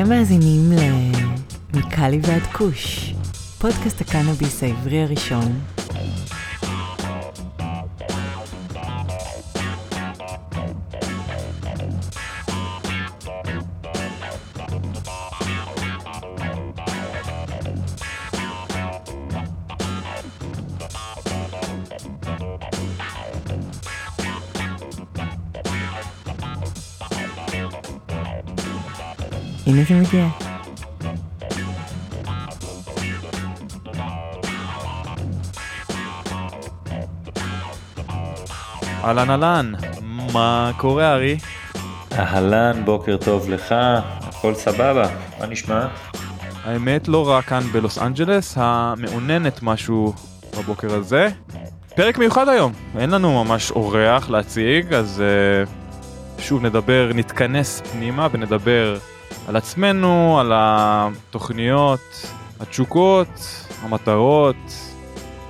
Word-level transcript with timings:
אתם 0.00 0.08
מאזינים 0.08 0.72
ל... 0.72 0.78
מקאלי 1.76 2.20
ועד 2.22 2.42
כוש, 2.42 3.14
פודקאסט 3.58 4.00
הקנאביס 4.00 4.62
העברי 4.62 5.02
הראשון. 5.02 5.79
אהלן 39.10 39.30
אהלן, 39.30 39.72
מה 40.32 40.70
קורה 40.76 41.12
ארי? 41.12 41.38
אהלן, 42.12 42.84
בוקר 42.84 43.16
טוב 43.16 43.50
לך, 43.50 43.74
הכל 44.22 44.54
סבבה, 44.54 45.08
מה 45.40 45.46
נשמע? 45.46 45.86
האמת 46.64 47.08
לא 47.08 47.28
רע 47.28 47.42
כאן 47.42 47.60
בלוס 47.72 47.98
אנג'לס, 47.98 48.54
המעוננת 48.56 49.62
משהו 49.62 50.12
בבוקר 50.58 50.94
הזה. 50.94 51.28
פרק 51.96 52.18
מיוחד 52.18 52.48
היום, 52.48 52.72
אין 52.98 53.10
לנו 53.10 53.44
ממש 53.44 53.70
אורח 53.70 54.30
להציג, 54.30 54.94
אז 54.94 55.22
uh, 56.38 56.40
שוב 56.42 56.62
נדבר, 56.62 57.10
נתכנס 57.14 57.82
פנימה 57.92 58.28
ונדבר 58.32 58.96
על 59.48 59.56
עצמנו, 59.56 60.40
על 60.40 60.52
התוכניות, 60.54 62.26
התשוקות, 62.60 63.64
המטרות 63.82 64.56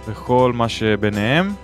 וכל 0.08 0.52
מה 0.54 0.68
שביניהם. 0.68 1.54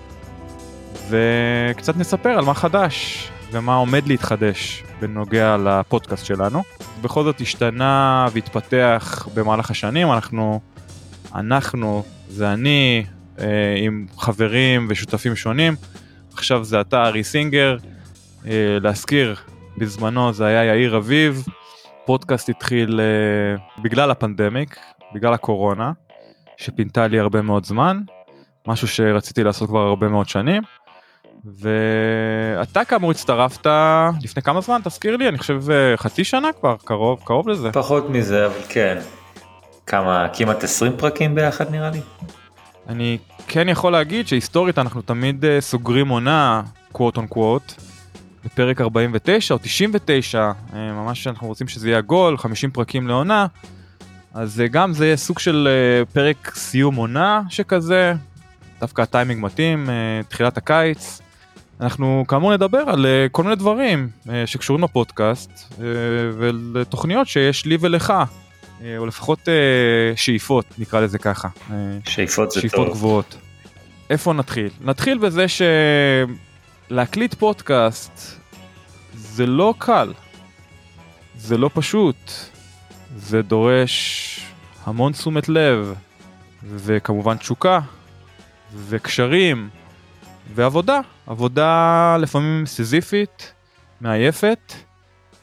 וקצת 1.08 1.96
נספר 1.96 2.28
על 2.28 2.44
מה 2.44 2.54
חדש 2.54 3.28
ומה 3.52 3.74
עומד 3.74 4.06
להתחדש 4.06 4.84
בנוגע 5.00 5.56
לפודקאסט 5.56 6.26
שלנו. 6.26 6.62
בכל 7.02 7.24
זאת 7.24 7.40
השתנה 7.40 8.26
והתפתח 8.32 9.28
במהלך 9.34 9.70
השנים, 9.70 10.12
אנחנו, 10.12 10.60
אנחנו, 11.34 12.02
זה 12.28 12.52
אני, 12.52 13.04
אה, 13.38 13.46
עם 13.78 14.06
חברים 14.18 14.86
ושותפים 14.90 15.36
שונים, 15.36 15.76
עכשיו 16.32 16.64
זה 16.64 16.80
אתה 16.80 17.06
ארי 17.06 17.24
סינגר, 17.24 17.76
אה, 18.46 18.78
להזכיר, 18.80 19.36
בזמנו 19.78 20.32
זה 20.32 20.46
היה 20.46 20.64
יאיר 20.64 20.96
אביב, 20.96 21.44
פודקאסט 22.04 22.48
התחיל 22.48 23.00
אה, 23.00 23.82
בגלל 23.82 24.10
הפנדמיק, 24.10 24.76
בגלל 25.14 25.34
הקורונה, 25.34 25.92
שפינתה 26.56 27.06
לי 27.06 27.18
הרבה 27.18 27.42
מאוד 27.42 27.64
זמן, 27.64 28.00
משהו 28.66 28.88
שרציתי 28.88 29.44
לעשות 29.44 29.68
כבר 29.68 29.80
הרבה 29.80 30.08
מאוד 30.08 30.28
שנים. 30.28 30.62
ואתה 31.44 32.84
כאמור 32.84 33.10
הצטרפת 33.10 33.66
לפני 34.22 34.42
כמה 34.42 34.60
זמן 34.60 34.80
תזכיר 34.84 35.16
לי 35.16 35.28
אני 35.28 35.38
חושב 35.38 35.70
אה, 35.70 35.96
חצי 35.96 36.24
שנה 36.24 36.48
כבר 36.60 36.76
קרוב 36.84 37.20
קרוב 37.24 37.48
לזה 37.48 37.72
פחות 37.72 38.10
מזה 38.10 38.46
אבל 38.46 38.60
כן 38.68 38.98
כמה 39.86 40.26
כמעט 40.32 40.64
20 40.64 40.92
פרקים 40.96 41.34
ביחד 41.34 41.70
נראה 41.70 41.90
לי. 41.90 42.00
אני 42.88 43.18
כן 43.46 43.68
יכול 43.68 43.92
להגיד 43.92 44.28
שהיסטורית 44.28 44.78
אנחנו 44.78 45.02
תמיד 45.02 45.44
uh, 45.44 45.60
סוגרים 45.60 46.08
עונה 46.08 46.62
קוואט 46.92 47.16
און 47.16 47.26
קוואט 47.26 47.72
בפרק 48.44 48.80
49 48.80 49.54
או 49.54 49.58
99 49.62 50.50
uh, 50.70 50.74
ממש 50.74 51.26
אנחנו 51.26 51.46
רוצים 51.46 51.68
שזה 51.68 51.88
יהיה 51.90 52.00
גול 52.00 52.38
50 52.38 52.70
פרקים 52.70 53.08
לעונה 53.08 53.46
אז 54.34 54.62
גם 54.70 54.92
זה 54.92 55.06
יהיה 55.06 55.16
סוג 55.16 55.38
של 55.38 55.68
פרק 56.12 56.52
סיום 56.54 56.96
עונה 56.96 57.42
שכזה 57.48 58.14
דווקא 58.80 59.02
הטיימינג 59.02 59.44
מתאים 59.44 59.88
תחילת 60.28 60.56
הקיץ. 60.56 61.20
אנחנו 61.80 62.24
כאמור 62.28 62.52
נדבר 62.52 62.78
על 62.86 63.06
uh, 63.06 63.28
כל 63.30 63.42
מיני 63.42 63.56
דברים 63.56 64.08
uh, 64.26 64.30
שקשורים 64.46 64.84
לפודקאסט 64.84 65.50
uh, 65.50 65.78
ולתוכניות 66.38 67.28
שיש 67.28 67.66
לי 67.66 67.76
ולך, 67.80 68.12
או 68.98 69.06
לפחות 69.06 69.48
שאיפות 70.16 70.64
נקרא 70.78 71.00
לזה 71.00 71.18
ככה. 71.18 71.48
שאיפות 72.04 72.50
זה 72.50 72.60
שאיפות 72.60 72.86
טוב. 72.86 72.96
גבוהות. 72.96 73.36
איפה 74.10 74.32
נתחיל? 74.32 74.68
נתחיל 74.80 75.18
בזה 75.18 75.46
שלהקליט 76.88 77.34
פודקאסט 77.34 78.40
זה 79.14 79.46
לא 79.46 79.74
קל, 79.78 80.12
זה 81.36 81.58
לא 81.58 81.70
פשוט, 81.74 82.32
זה 83.16 83.42
דורש 83.42 84.40
המון 84.84 85.12
תשומת 85.12 85.48
לב, 85.48 85.94
וכמובן 86.62 87.36
תשוקה, 87.36 87.80
וקשרים. 88.74 89.68
ועבודה, 90.54 91.00
עבודה 91.26 92.16
לפעמים 92.20 92.66
סיזיפית, 92.66 93.54
מעייפת, 94.00 94.72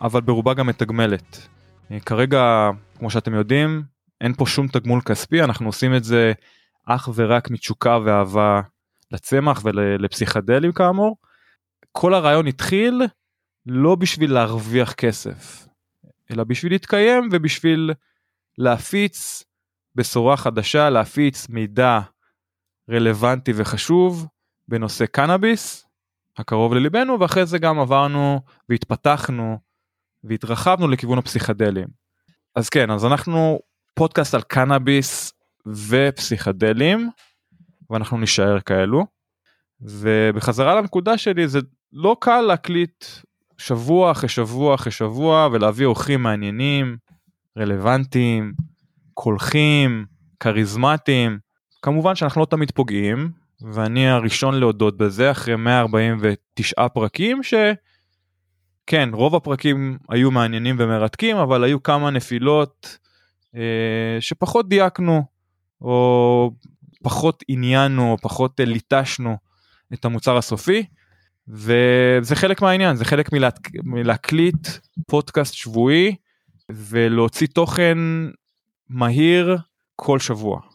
אבל 0.01 0.21
ברובה 0.21 0.53
גם 0.53 0.67
מתגמלת. 0.67 1.47
אה, 1.91 1.99
כרגע, 1.99 2.69
כמו 2.97 3.09
שאתם 3.09 3.33
יודעים, 3.33 3.83
אין 4.21 4.33
פה 4.33 4.45
שום 4.45 4.67
תגמול 4.67 5.01
כספי, 5.01 5.43
אנחנו 5.43 5.65
עושים 5.65 5.95
את 5.95 6.03
זה 6.03 6.33
אך 6.85 7.09
ורק 7.15 7.49
מתשוקה 7.49 7.99
ואהבה 8.05 8.61
לצמח 9.11 9.61
ולפסיכדלים 9.63 10.71
כאמור. 10.71 11.17
כל 11.91 12.13
הרעיון 12.13 12.47
התחיל 12.47 13.01
לא 13.65 13.95
בשביל 13.95 14.33
להרוויח 14.33 14.93
כסף, 14.93 15.67
אלא 16.31 16.43
בשביל 16.43 16.71
להתקיים 16.71 17.29
ובשביל 17.31 17.91
להפיץ 18.57 19.43
בשורה 19.95 20.37
חדשה, 20.37 20.89
להפיץ 20.89 21.49
מידע 21.49 21.99
רלוונטי 22.89 23.51
וחשוב 23.55 24.27
בנושא 24.73 25.05
קנאביס 25.05 25.85
הקרוב 26.37 26.73
לליבנו 26.73 27.19
ואחרי 27.19 27.45
זה 27.45 27.57
גם 27.57 27.79
עברנו 27.79 28.41
והתפתחנו 28.69 29.57
והתרחבנו 30.23 30.87
לכיוון 30.87 31.17
הפסיכדלים. 31.17 31.87
אז 32.55 32.69
כן 32.69 32.91
אז 32.91 33.05
אנחנו 33.05 33.59
פודקאסט 33.93 34.33
על 34.33 34.41
קנאביס 34.41 35.33
ופסיכדלים 35.67 37.09
ואנחנו 37.89 38.17
נשאר 38.17 38.59
כאלו. 38.59 39.05
ובחזרה 39.81 40.75
לנקודה 40.75 41.17
שלי 41.17 41.47
זה 41.47 41.59
לא 41.93 42.17
קל 42.19 42.41
להקליט 42.41 43.05
שבוע 43.57 44.11
אחרי 44.11 44.29
שבוע 44.29 44.75
אחרי 44.75 44.91
שבוע 44.91 45.49
ולהביא 45.51 45.85
אורחים 45.85 46.23
מעניינים, 46.23 46.97
רלוונטיים, 47.57 48.53
קולחים, 49.13 50.05
כריזמטיים. 50.39 51.39
כמובן 51.81 52.15
שאנחנו 52.15 52.41
לא 52.41 52.45
תמיד 52.45 52.71
פוגעים 52.71 53.42
ואני 53.61 54.09
הראשון 54.09 54.55
להודות 54.55 54.97
בזה 54.97 55.31
אחרי 55.31 55.55
149 55.55 56.87
פרקים 56.87 57.41
שכן 57.43 59.09
רוב 59.13 59.35
הפרקים 59.35 59.97
היו 60.09 60.31
מעניינים 60.31 60.75
ומרתקים 60.79 61.37
אבל 61.37 61.63
היו 61.63 61.83
כמה 61.83 62.09
נפילות 62.09 62.97
אה, 63.55 64.17
שפחות 64.19 64.69
דייקנו 64.69 65.23
או 65.81 66.51
פחות 67.03 67.43
עניינו 67.47 68.11
או 68.11 68.17
פחות 68.17 68.59
אה, 68.59 68.65
ליטשנו 68.65 69.37
את 69.93 70.05
המוצר 70.05 70.37
הסופי 70.37 70.85
וזה 71.47 72.35
חלק 72.35 72.61
מהעניין 72.61 72.95
זה 72.95 73.05
חלק 73.05 73.33
מלה, 73.33 73.49
מלהקליט 73.83 74.67
פודקאסט 75.07 75.53
שבועי 75.53 76.15
ולהוציא 76.69 77.47
תוכן 77.47 77.97
מהיר 78.89 79.57
כל 79.95 80.19
שבוע. 80.19 80.72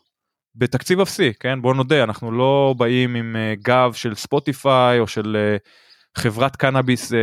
בתקציב 0.58 1.00
אפסי 1.00 1.32
כן? 1.40 1.62
בוא 1.62 1.74
נודה 1.74 2.04
אנחנו 2.04 2.32
לא 2.32 2.74
באים 2.78 3.14
עם 3.14 3.36
uh, 3.36 3.62
גב 3.62 3.92
של 3.92 4.14
ספוטיפיי 4.14 4.98
או 4.98 5.06
של 5.06 5.36
uh, 5.36 6.20
חברת 6.20 6.56
קנאביס 6.56 7.12
uh, 7.12 7.16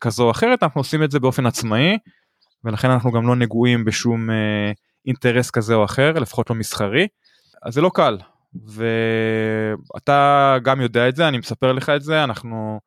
כזו 0.00 0.24
או 0.24 0.30
אחרת 0.30 0.62
אנחנו 0.62 0.80
עושים 0.80 1.02
את 1.02 1.10
זה 1.10 1.20
באופן 1.20 1.46
עצמאי 1.46 1.98
ולכן 2.64 2.90
אנחנו 2.90 3.12
גם 3.12 3.26
לא 3.26 3.36
נגועים 3.36 3.84
בשום 3.84 4.28
אינטרס 5.06 5.50
כזה 5.50 5.74
או 5.74 5.84
אחר 5.84 6.12
לפחות 6.12 6.50
לא 6.50 6.56
מסחרי. 6.56 7.06
אז 7.62 7.74
זה 7.74 7.80
לא 7.80 7.90
קל 7.94 8.18
ואתה 8.66 10.56
גם 10.62 10.80
יודע 10.80 11.08
את 11.08 11.16
זה 11.16 11.28
אני 11.28 11.38
מספר 11.38 11.72
לך 11.72 11.88
את 11.88 12.02
זה 12.02 12.24
אנחנו 12.24 12.80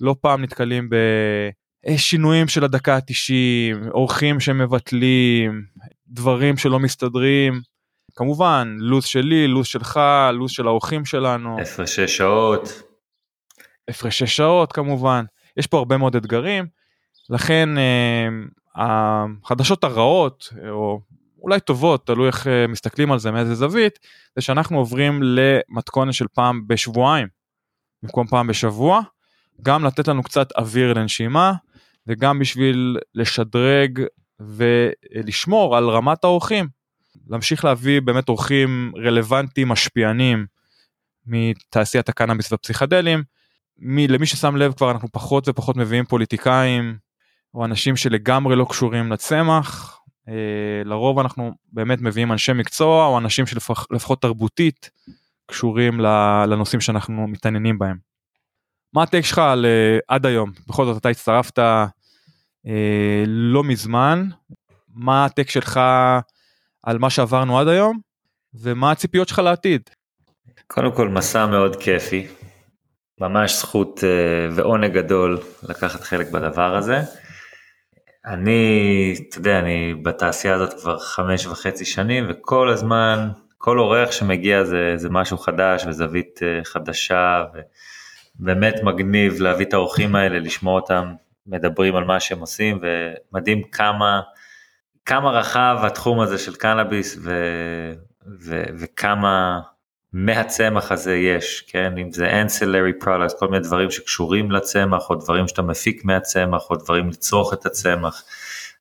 לא 0.00 0.16
פעם 0.20 0.42
נתקלים 0.42 0.88
בשינויים 1.86 2.48
של 2.48 2.64
הדקה 2.64 2.94
ה-90 2.94 3.88
אורחים 3.90 4.40
שמבטלים 4.40 5.62
דברים 6.08 6.56
שלא 6.56 6.78
מסתדרים 6.78 7.60
כמובן 8.16 8.76
לו"ז 8.80 9.04
שלי 9.04 9.48
לו"ז 9.48 9.66
שלך 9.66 10.00
לו"ז 10.32 10.50
של 10.50 10.66
האורחים 10.66 11.04
שלנו. 11.04 11.60
הפרשי 11.60 12.08
שעות. 12.08 12.82
הפרשי 13.88 14.26
שעות 14.26 14.72
כמובן. 14.72 15.24
יש 15.56 15.66
פה 15.66 15.78
הרבה 15.78 15.96
מאוד 15.96 16.16
אתגרים 16.16 16.66
לכן 17.30 17.68
אה, 17.78 18.28
החדשות 19.44 19.84
הרעות 19.84 20.52
או 20.70 21.00
אולי 21.42 21.60
טובות 21.60 22.06
תלוי 22.06 22.26
איך 22.26 22.46
אה, 22.46 22.66
מסתכלים 22.66 23.12
על 23.12 23.18
זה 23.18 23.30
מאיזה 23.30 23.54
זווית 23.54 23.98
זה 24.36 24.42
שאנחנו 24.42 24.78
עוברים 24.78 25.20
למתכונת 25.22 26.14
של 26.14 26.26
פעם 26.34 26.68
בשבועיים. 26.68 27.28
במקום 28.02 28.26
פעם 28.26 28.46
בשבוע 28.46 29.00
גם 29.62 29.84
לתת 29.84 30.08
לנו 30.08 30.22
קצת 30.22 30.52
אוויר 30.52 30.92
לנשימה 30.92 31.52
וגם 32.06 32.38
בשביל 32.38 32.98
לשדרג 33.14 34.02
ולשמור 34.40 35.76
על 35.76 35.88
רמת 35.88 36.24
האורחים. 36.24 36.75
להמשיך 37.26 37.64
להביא 37.64 38.00
באמת 38.00 38.28
אורחים 38.28 38.92
רלוונטיים, 38.96 39.68
משפיענים 39.68 40.46
מתעשיית 41.26 42.08
הקנאביס 42.08 42.52
והפסיכדלים. 42.52 43.22
מי, 43.78 44.08
למי 44.08 44.26
ששם 44.26 44.56
לב 44.56 44.72
כבר 44.72 44.90
אנחנו 44.90 45.08
פחות 45.12 45.48
ופחות 45.48 45.76
מביאים 45.76 46.04
פוליטיקאים 46.04 46.96
או 47.54 47.64
אנשים 47.64 47.96
שלגמרי 47.96 48.56
לא 48.56 48.66
קשורים 48.70 49.12
לצמח. 49.12 50.00
אה, 50.28 50.82
לרוב 50.84 51.18
אנחנו 51.18 51.52
באמת 51.72 52.00
מביאים 52.00 52.32
אנשי 52.32 52.52
מקצוע 52.52 53.06
או 53.06 53.18
אנשים 53.18 53.46
שלפחות 53.46 54.22
תרבותית 54.22 54.90
קשורים 55.46 56.00
לנושאים 56.48 56.80
שאנחנו 56.80 57.28
מתעניינים 57.28 57.78
בהם. 57.78 57.96
מה 58.92 59.02
הטק 59.02 59.20
שלך 59.20 59.38
על 59.38 59.64
uh, 59.64 60.04
עד 60.08 60.26
היום? 60.26 60.52
בכל 60.68 60.84
זאת 60.84 60.96
אתה 60.96 61.08
הצטרפת 61.08 61.58
uh, 61.58 62.70
לא 63.26 63.64
מזמן, 63.64 64.28
מה 64.88 65.24
הטק 65.24 65.50
שלך 65.50 65.80
על 66.86 66.98
מה 66.98 67.10
שעברנו 67.10 67.58
עד 67.60 67.68
היום 67.68 67.98
ומה 68.54 68.90
הציפיות 68.90 69.28
שלך 69.28 69.38
לעתיד? 69.38 69.82
קודם 70.66 70.92
כל 70.92 71.08
מסע 71.08 71.46
מאוד 71.46 71.76
כיפי, 71.76 72.26
ממש 73.20 73.52
זכות 73.52 73.98
uh, 73.98 74.52
ועונג 74.54 74.92
גדול 74.92 75.38
לקחת 75.68 76.00
חלק 76.00 76.30
בדבר 76.30 76.76
הזה. 76.76 77.00
אני, 78.26 79.14
אתה 79.28 79.38
יודע, 79.38 79.58
אני 79.58 79.94
בתעשייה 80.02 80.54
הזאת 80.54 80.80
כבר 80.80 80.98
חמש 80.98 81.46
וחצי 81.46 81.84
שנים 81.84 82.24
וכל 82.28 82.68
הזמן, 82.68 83.28
כל 83.58 83.78
אורח 83.78 84.12
שמגיע 84.12 84.64
זה, 84.64 84.92
זה 84.96 85.08
משהו 85.10 85.38
חדש 85.38 85.86
וזווית 85.86 86.40
uh, 86.42 86.64
חדשה. 86.64 87.44
ו... 87.54 87.58
באמת 88.38 88.74
מגניב 88.82 89.40
להביא 89.40 89.66
את 89.66 89.74
האורחים 89.74 90.16
האלה, 90.16 90.38
לשמוע 90.38 90.74
אותם 90.74 91.14
מדברים 91.46 91.96
על 91.96 92.04
מה 92.04 92.20
שהם 92.20 92.38
עושים, 92.38 92.80
ומדהים 92.82 93.62
כמה, 93.62 94.20
כמה 95.06 95.30
רחב 95.30 95.76
התחום 95.82 96.20
הזה 96.20 96.38
של 96.38 96.54
קנאביס 96.54 97.18
ו, 97.22 97.32
ו, 98.40 98.62
וכמה 98.78 99.60
מהצמח 100.12 100.92
הזה 100.92 101.16
יש, 101.16 101.60
כן, 101.68 101.98
אם 101.98 102.12
זה 102.12 102.42
ancillary 102.42 103.04
products, 103.04 103.38
כל 103.38 103.48
מיני 103.48 103.64
דברים 103.64 103.90
שקשורים 103.90 104.50
לצמח, 104.50 105.10
או 105.10 105.14
דברים 105.14 105.48
שאתה 105.48 105.62
מפיק 105.62 106.04
מהצמח, 106.04 106.70
או 106.70 106.76
דברים 106.76 107.08
לצרוך 107.08 107.52
את 107.52 107.66
הצמח, 107.66 108.24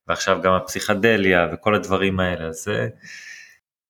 ועכשיו 0.07 0.41
גם 0.41 0.53
הפסיכדליה 0.53 1.47
וכל 1.53 1.75
הדברים 1.75 2.19
האלה, 2.19 2.51
זה 2.51 2.87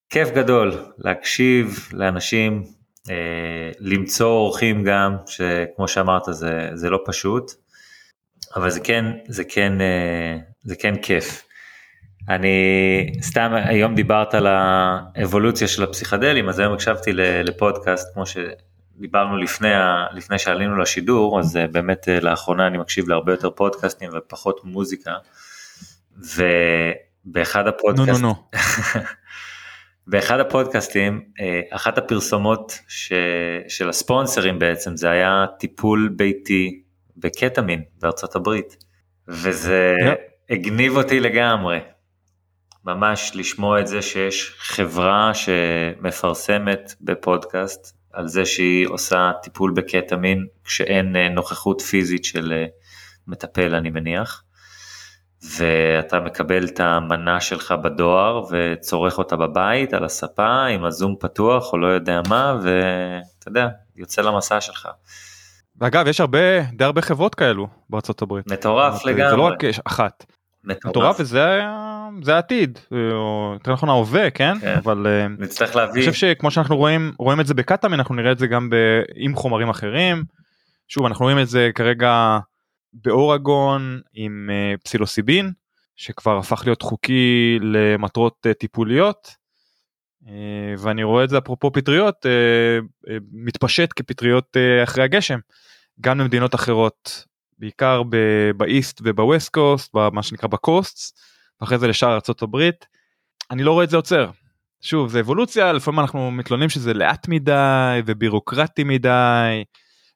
כיף 0.10 0.30
גדול 0.30 0.86
להקשיב 0.98 1.90
לאנשים 1.94 2.64
אה, 3.10 3.72
למצוא 3.80 4.28
אורחים 4.28 4.84
גם, 4.84 5.16
שכמו 5.26 5.88
שאמרת 5.88 6.24
זה, 6.32 6.70
זה 6.74 6.90
לא 6.90 7.00
פשוט, 7.06 7.52
אבל 8.56 8.70
זה 8.70 8.80
כן, 8.80 9.06
זה 9.28 9.44
כן, 9.44 9.82
אה, 9.82 10.38
זה 10.64 10.76
כן 10.76 11.02
כיף. 11.02 11.46
אני 12.30 12.58
סתם 13.22 13.52
היום 13.54 13.96
דיברת 13.96 14.34
על 14.34 14.48
האבולוציה 14.48 15.68
של 15.68 15.84
הפסיכדלים 15.84 16.50
אז 16.50 16.60
היום 16.60 16.74
הקשבתי 16.74 17.14
לפודקאסט 17.14 18.14
כמו 18.14 18.24
שדיברנו 18.26 19.38
לפני, 19.38 19.68
לפני 20.14 20.40
שעלינו 20.40 20.78
לשידור 20.78 21.40
אז 21.40 21.58
אה, 21.58 21.68
באמת 21.68 22.08
לאחרונה 22.22 22.68
אני 22.68 22.78
מקשיב 22.78 23.10
להרבה 23.10 23.34
יותר 23.34 23.50
פודקאסטים 23.50 24.10
ופחות 24.14 24.62
מוזיקה. 24.64 25.12
ובאחד 26.18 27.68
הפודקאסט, 27.68 28.22
נו 28.22 28.28
נו 28.28 28.28
נו. 28.28 28.60
באחד 30.08 30.40
הפודקאסטים, 30.40 31.22
אה, 31.40 31.62
אחת 31.72 31.98
הפרסומות 31.98 32.80
ש... 32.88 33.14
של 33.68 33.90
הספונסרים 33.90 34.60
בעצם, 34.60 34.98
זה 34.98 35.10
היה 35.10 35.46
טיפול 35.60 36.14
ביתי 36.16 36.82
בקטמין 37.18 37.82
בארצות 38.02 38.36
הברית, 38.36 38.78
וזה 39.28 39.94
yeah. 40.00 40.54
הגניב 40.54 40.98
אותי 40.98 41.20
לגמרי. 41.20 41.80
ממש 42.86 43.32
לשמוע 43.36 43.80
את 43.80 43.88
זה 43.88 44.02
שיש 44.02 44.56
חברה 44.58 45.32
שמפרסמת 45.34 46.96
בפודקאסט 47.02 47.98
על 48.14 48.28
זה 48.28 48.46
שהיא 48.46 48.88
עושה 48.88 49.32
טיפול 49.44 49.72
בקטמין 49.76 50.46
כשאין 50.64 51.16
אה, 51.16 51.30
נוכחות 51.30 51.82
פיזית 51.82 52.26
של 52.26 52.54
אה, 52.54 52.66
מטפל 53.28 53.76
אני 53.76 53.90
מניח. 53.90 54.44
ואתה 55.58 56.20
מקבל 56.20 56.66
את 56.66 56.80
המנה 56.80 57.42
שלך 57.42 57.72
בדואר 57.84 58.44
וצורך 58.52 59.18
אותה 59.18 59.36
בבית 59.36 59.94
על 59.94 60.06
הספה 60.06 60.66
עם 60.66 60.86
הזום 60.86 61.16
פתוח 61.20 61.74
או 61.74 61.78
לא 61.78 61.88
יודע 61.88 62.22
מה 62.30 62.60
ואתה 62.64 63.48
יודע 63.50 63.68
יוצא 63.96 64.22
למסע 64.22 64.62
שלך. 64.62 64.88
ואגב 65.82 66.08
יש 66.08 66.20
הרבה 66.20 66.62
די 66.62 66.84
הרבה 66.84 67.02
חברות 67.02 67.36
כאלו 67.36 67.68
בארצות 67.90 68.22
הברית. 68.22 68.52
מטורף 68.52 69.06
לגמרי. 69.06 69.30
זה 69.30 69.36
לא 69.36 69.44
רק 69.44 69.64
אחת. 69.86 70.26
מטורף. 70.66 71.16
וזה 71.20 71.62
זה 72.22 72.36
העתיד 72.36 72.80
או 72.92 73.52
יותר 73.54 73.74
נכון 73.74 73.90
ההווה 73.90 74.30
כן? 74.30 74.60
כן 74.62 74.78
אבל 74.78 75.08
אה, 75.08 75.28
נצטרך 75.28 75.76
להביא. 75.76 75.94
אני 75.94 76.12
חושב 76.12 76.14
שכמו 76.14 76.52
שאנחנו 76.52 76.78
רואים 76.78 77.12
רואים 77.20 77.40
את 77.40 77.48
זה 77.48 77.54
בקטאמין 77.54 78.00
אנחנו 78.00 78.16
נראה 78.16 78.32
את 78.32 78.40
זה 78.40 78.48
גם 78.48 78.70
ב, 78.70 78.76
עם 79.16 79.36
חומרים 79.36 79.70
אחרים. 79.70 80.24
שוב 80.88 81.06
אנחנו 81.06 81.26
רואים 81.26 81.40
את 81.40 81.48
זה 81.48 81.70
כרגע 81.76 82.40
באורגון 82.94 84.02
עם 84.14 84.50
uh, 84.50 84.82
פסילוסיבין 84.84 85.52
שכבר 85.96 86.38
הפך 86.38 86.62
להיות 86.66 86.82
חוקי 86.82 87.60
למטרות 87.62 88.46
טיפוליות 88.60 89.46
ואני 90.78 91.04
רואה 91.04 91.24
את 91.24 91.30
זה 91.30 91.38
אפרופו 91.38 91.72
פטריות 91.72 92.26
מתפשט 93.32 93.90
כפטריות 93.96 94.58
אחרי 94.84 95.04
הגשם 95.04 95.40
גם 96.02 96.18
במדינות 96.18 96.56
אחרות 96.56 97.26
בעיקר 97.58 98.04
באיסט 98.58 99.02
ובווסט 99.04 99.50
קוסט 99.50 99.92
במה 99.94 100.24
שנקרא 100.24 100.50
בקוסט 100.50 101.20
ואחרי 101.62 101.78
זה 101.78 101.88
לשאר 101.88 102.20
הברית 102.42 102.86
אני 103.52 103.64
לא 103.64 103.72
רואה 103.72 103.84
את 103.84 103.90
זה 103.90 103.98
עוצר. 103.98 104.30
שוב 104.82 105.10
זה 105.10 105.20
אבולוציה 105.20 105.74
לפעמים 105.74 106.00
אנחנו 106.00 106.32
מתלוננים 106.32 106.70
שזה 106.70 106.94
לאט 106.94 107.28
מדי 107.28 108.02
ובירוקרטי 108.06 108.84
מדי. 108.84 109.64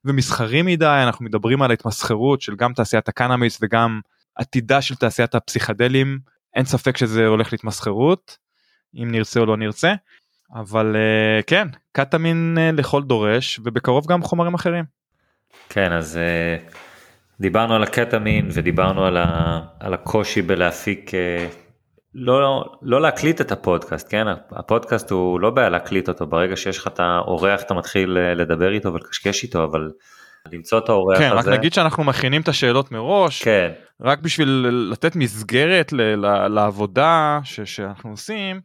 ומסחרי 0.06 0.62
מדי 0.62 1.02
אנחנו 1.04 1.26
מדברים 1.26 1.62
על 1.62 1.72
ההתמסחרות 1.72 2.42
של 2.42 2.56
גם 2.56 2.74
תעשיית 2.74 3.10
הקנאביס 3.10 3.60
וגם 3.62 4.00
עתידה 4.36 4.82
של 4.82 4.96
תעשיית 4.96 5.36
הפסיכדלים 5.36 6.20
אין 6.56 6.66
ספק 6.66 6.98
שזה 6.98 7.28
הולך 7.28 7.54
להתמסחרות 7.54 8.38
אם 8.96 9.08
נרצה 9.12 9.40
או 9.40 9.46
לא 9.46 9.58
נרצה 9.58 9.94
אבל 10.54 10.96
uh, 10.96 11.44
כן 11.44 11.68
קטמין 11.92 12.58
uh, 12.58 12.78
לכל 12.78 13.04
דורש 13.04 13.60
ובקרוב 13.64 14.08
גם 14.08 14.24
חומרים 14.24 14.54
אחרים. 14.54 14.86
כן 15.70 15.92
אז 15.92 16.20
uh, 16.20 16.76
דיברנו 17.40 17.76
על 17.76 17.84
הקטמין 17.84 18.50
ודיברנו 18.54 19.06
על, 19.06 19.18
ה, 19.18 19.60
על 19.80 19.94
הקושי 19.94 20.42
בלהפיק 20.42 21.10
uh, 21.10 21.70
לא, 22.14 22.66
לא 22.82 23.02
להקליט 23.02 23.42
את 23.42 23.52
הפודקאסט, 23.52 24.08
כן? 24.12 24.26
הפודקאסט 24.52 25.12
הוא 25.12 25.40
לא 25.40 25.50
בעיה 25.50 25.70
להקליט 25.70 26.10
אותו, 26.10 26.28
ברגע 26.28 26.56
שיש 26.56 26.78
לך 26.78 26.88
את 26.88 27.00
האורח 27.00 27.62
אתה 27.62 27.74
מתחיל 27.74 28.18
אה, 28.18 28.34
לדבר 28.34 28.72
איתו 28.74 28.94
ולקשקש 28.94 29.44
איתו, 29.44 29.64
אבל 29.64 29.92
למצוא 30.52 30.80
את 30.80 30.90
האורח 30.90 31.18
כן, 31.18 31.32
הזה. 31.32 31.44
כן, 31.44 31.52
רק 31.52 31.60
נגיד 31.60 31.74
שאנחנו 31.74 32.04
מכינים 32.04 32.42
את 32.42 32.48
השאלות 32.48 32.92
מראש, 32.92 33.44
כן. 33.44 33.72
רק 34.02 34.20
בשביל 34.20 34.50
לתת 34.92 35.16
מסגרת 35.16 35.94
ל- 35.94 36.02
ל- 36.02 36.48
לעבודה 36.48 37.40
ש- 37.44 37.62
שאנחנו 37.62 38.10
עושים, 38.10 38.62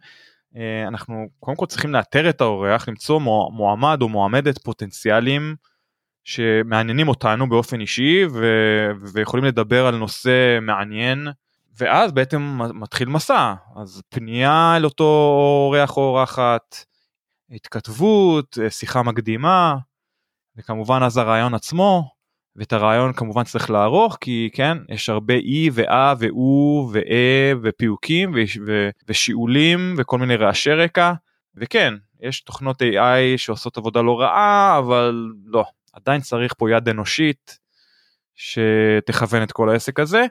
אה, 0.56 0.88
אנחנו 0.88 1.26
קודם 1.40 1.56
כל 1.56 1.66
צריכים 1.66 1.92
לאתר 1.92 2.28
את 2.28 2.40
האורח, 2.40 2.88
למצוא 2.88 3.20
מועמד 3.52 3.98
או 4.02 4.08
מועמדת 4.08 4.58
פוטנציאליים 4.58 5.56
שמעניינים 6.24 7.08
אותנו 7.08 7.48
באופן 7.48 7.80
אישי 7.80 8.24
ו- 8.30 8.90
ויכולים 9.12 9.44
לדבר 9.44 9.86
על 9.86 9.96
נושא 9.96 10.58
מעניין. 10.62 11.28
ואז 11.78 12.12
בעצם 12.12 12.58
מתחיל 12.74 13.08
מסע 13.08 13.54
אז 13.76 14.02
פנייה 14.08 14.74
אל 14.76 14.84
אותו 14.84 15.04
אורח 15.64 15.96
או 15.96 16.02
אורחת 16.02 16.76
התכתבות 17.50 18.58
שיחה 18.68 19.02
מקדימה 19.02 19.76
וכמובן 20.56 21.02
אז 21.02 21.16
הרעיון 21.16 21.54
עצמו 21.54 22.10
ואת 22.56 22.72
הרעיון 22.72 23.12
כמובן 23.12 23.44
צריך 23.44 23.70
לערוך 23.70 24.18
כי 24.20 24.50
כן 24.52 24.78
יש 24.88 25.08
הרבה 25.08 25.34
אי 25.34 25.70
ואה 25.72 26.14
ואו 26.18 26.88
ואה 26.92 27.52
ופיוקים 27.62 28.34
ושיעולים 29.08 29.94
וכל 29.98 30.18
מיני 30.18 30.36
רעשי 30.36 30.72
רקע 30.72 31.12
וכן 31.56 31.94
יש 32.20 32.40
תוכנות 32.40 32.82
AI 32.82 33.36
שעושות 33.36 33.76
עבודה 33.76 34.00
לא 34.02 34.20
רעה 34.20 34.78
אבל 34.78 35.32
לא 35.44 35.64
עדיין 35.94 36.20
צריך 36.20 36.54
פה 36.58 36.70
יד 36.70 36.88
אנושית 36.88 37.58
שתכוון 38.34 39.42
את 39.42 39.52
כל 39.52 39.70
העסק 39.70 40.00
הזה 40.00 40.26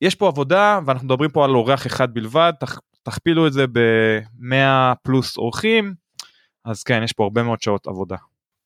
יש 0.00 0.14
פה 0.14 0.28
עבודה 0.28 0.80
ואנחנו 0.86 1.06
מדברים 1.06 1.30
פה 1.30 1.44
על 1.44 1.50
אורח 1.50 1.86
אחד 1.86 2.14
בלבד, 2.14 2.52
תכ, 2.60 2.78
תכפילו 3.02 3.46
את 3.46 3.52
זה 3.52 3.66
ב-100 3.66 4.94
פלוס 5.02 5.36
אורחים, 5.36 5.94
אז 6.64 6.82
כן, 6.82 7.02
יש 7.02 7.12
פה 7.12 7.24
הרבה 7.24 7.42
מאוד 7.42 7.62
שעות 7.62 7.86
עבודה. 7.86 8.16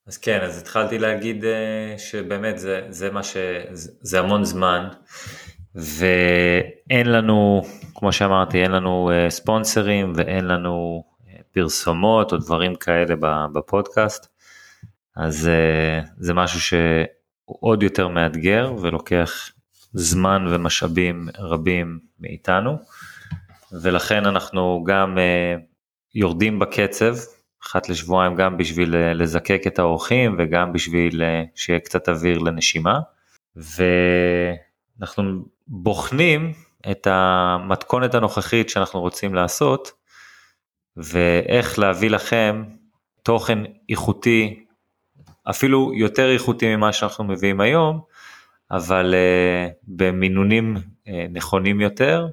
אז 0.07 0.19
כן, 0.19 0.41
אז 0.43 0.59
התחלתי 0.59 0.99
להגיד 0.99 1.45
uh, 1.45 1.99
שבאמת 1.99 2.59
זה, 2.59 2.87
זה 2.89 3.11
מה 3.11 3.23
ש... 3.23 3.37
זה, 3.73 4.21
המון 4.21 4.45
זמן, 4.45 4.89
ואין 5.75 7.07
לנו, 7.07 7.63
כמו 7.95 8.13
שאמרתי, 8.13 8.63
אין 8.63 8.71
לנו 8.71 9.11
uh, 9.11 9.31
ספונסרים 9.31 10.13
ואין 10.17 10.45
לנו 10.45 11.05
uh, 11.21 11.29
פרסומות 11.53 12.33
או 12.33 12.37
דברים 12.37 12.75
כאלה 12.75 13.15
בפודקאסט, 13.53 14.34
אז 15.17 15.51
uh, 15.51 16.07
זה 16.19 16.35
משהו 16.35 16.61
שהוא 16.61 17.07
עוד 17.61 17.83
יותר 17.83 18.09
מאתגר 18.09 18.73
ולוקח 18.81 19.51
זמן 19.93 20.47
ומשאבים 20.51 21.29
רבים 21.39 21.99
מאיתנו, 22.21 22.79
ולכן 23.83 24.27
אנחנו 24.27 24.85
גם 24.87 25.19
יורדים 26.15 26.59
בקצב, 26.59 27.15
אחת 27.67 27.89
לשבועיים 27.89 28.35
גם 28.35 28.57
בשביל 28.57 28.97
לזקק 29.13 29.63
את 29.67 29.79
האורחים 29.79 30.37
וגם 30.39 30.73
בשביל 30.73 31.23
שיהיה 31.55 31.81
קצת 31.81 32.09
אוויר 32.09 32.39
לנשימה. 32.39 33.01
ואנחנו 33.57 35.45
בוחנים 35.67 36.53
את 36.91 37.07
המתכונת 37.11 38.15
הנוכחית 38.15 38.69
שאנחנו 38.69 39.01
רוצים 39.01 39.35
לעשות 39.35 39.93
ואיך 40.97 41.79
להביא 41.79 42.11
לכם 42.11 42.65
תוכן 43.23 43.59
איכותי, 43.89 44.64
אפילו 45.51 45.93
יותר 45.95 46.33
איכותי 46.33 46.77
ממה 46.77 46.93
שאנחנו 46.93 47.25
מביאים 47.25 47.61
היום, 47.61 48.01
אבל 48.71 49.15
uh, 49.15 49.73
במינונים 49.83 50.77
uh, 50.77 51.11
נכונים 51.31 51.81
יותר, 51.81 52.27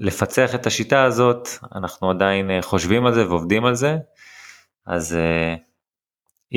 ולפצח 0.00 0.54
את 0.54 0.66
השיטה 0.66 1.04
הזאת, 1.04 1.48
אנחנו 1.74 2.10
עדיין 2.10 2.50
uh, 2.50 2.62
חושבים 2.62 3.06
על 3.06 3.14
זה 3.14 3.28
ועובדים 3.28 3.64
על 3.64 3.74
זה, 3.74 3.96
אז 4.86 5.16
uh, 5.16 5.58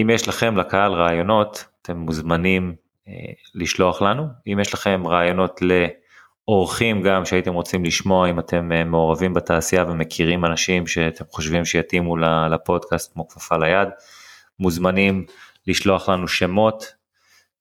אם 0.02 0.10
יש 0.10 0.28
לכם 0.28 0.58
לקהל 0.58 0.94
רעיונות, 0.94 1.66
אתם 1.82 1.98
מוזמנים 1.98 2.76
uh, 3.08 3.12
לשלוח 3.56 4.02
לנו, 4.02 4.28
אם 4.48 4.60
יש 4.62 4.74
לכם 4.74 5.08
רעיונות 5.08 5.62
ל... 5.62 5.86
אורחים 6.48 7.02
גם 7.02 7.26
שהייתם 7.26 7.54
רוצים 7.54 7.86
לשמוע 7.86 8.30
אם 8.30 8.40
אתם 8.40 8.72
אה, 8.72 8.84
מעורבים 8.84 9.34
בתעשייה 9.34 9.84
ומכירים 9.84 10.46
אנשים 10.46 10.88
שאתם 10.88 11.26
חושבים 11.30 11.66
שיתאימו 11.66 12.18
לפודקאסט 12.52 13.14
כמו 13.14 13.28
כפפה 13.28 13.58
ליד, 13.58 13.90
מוזמנים 14.60 15.26
לשלוח 15.68 16.10
לנו 16.10 16.28
שמות 16.28 16.94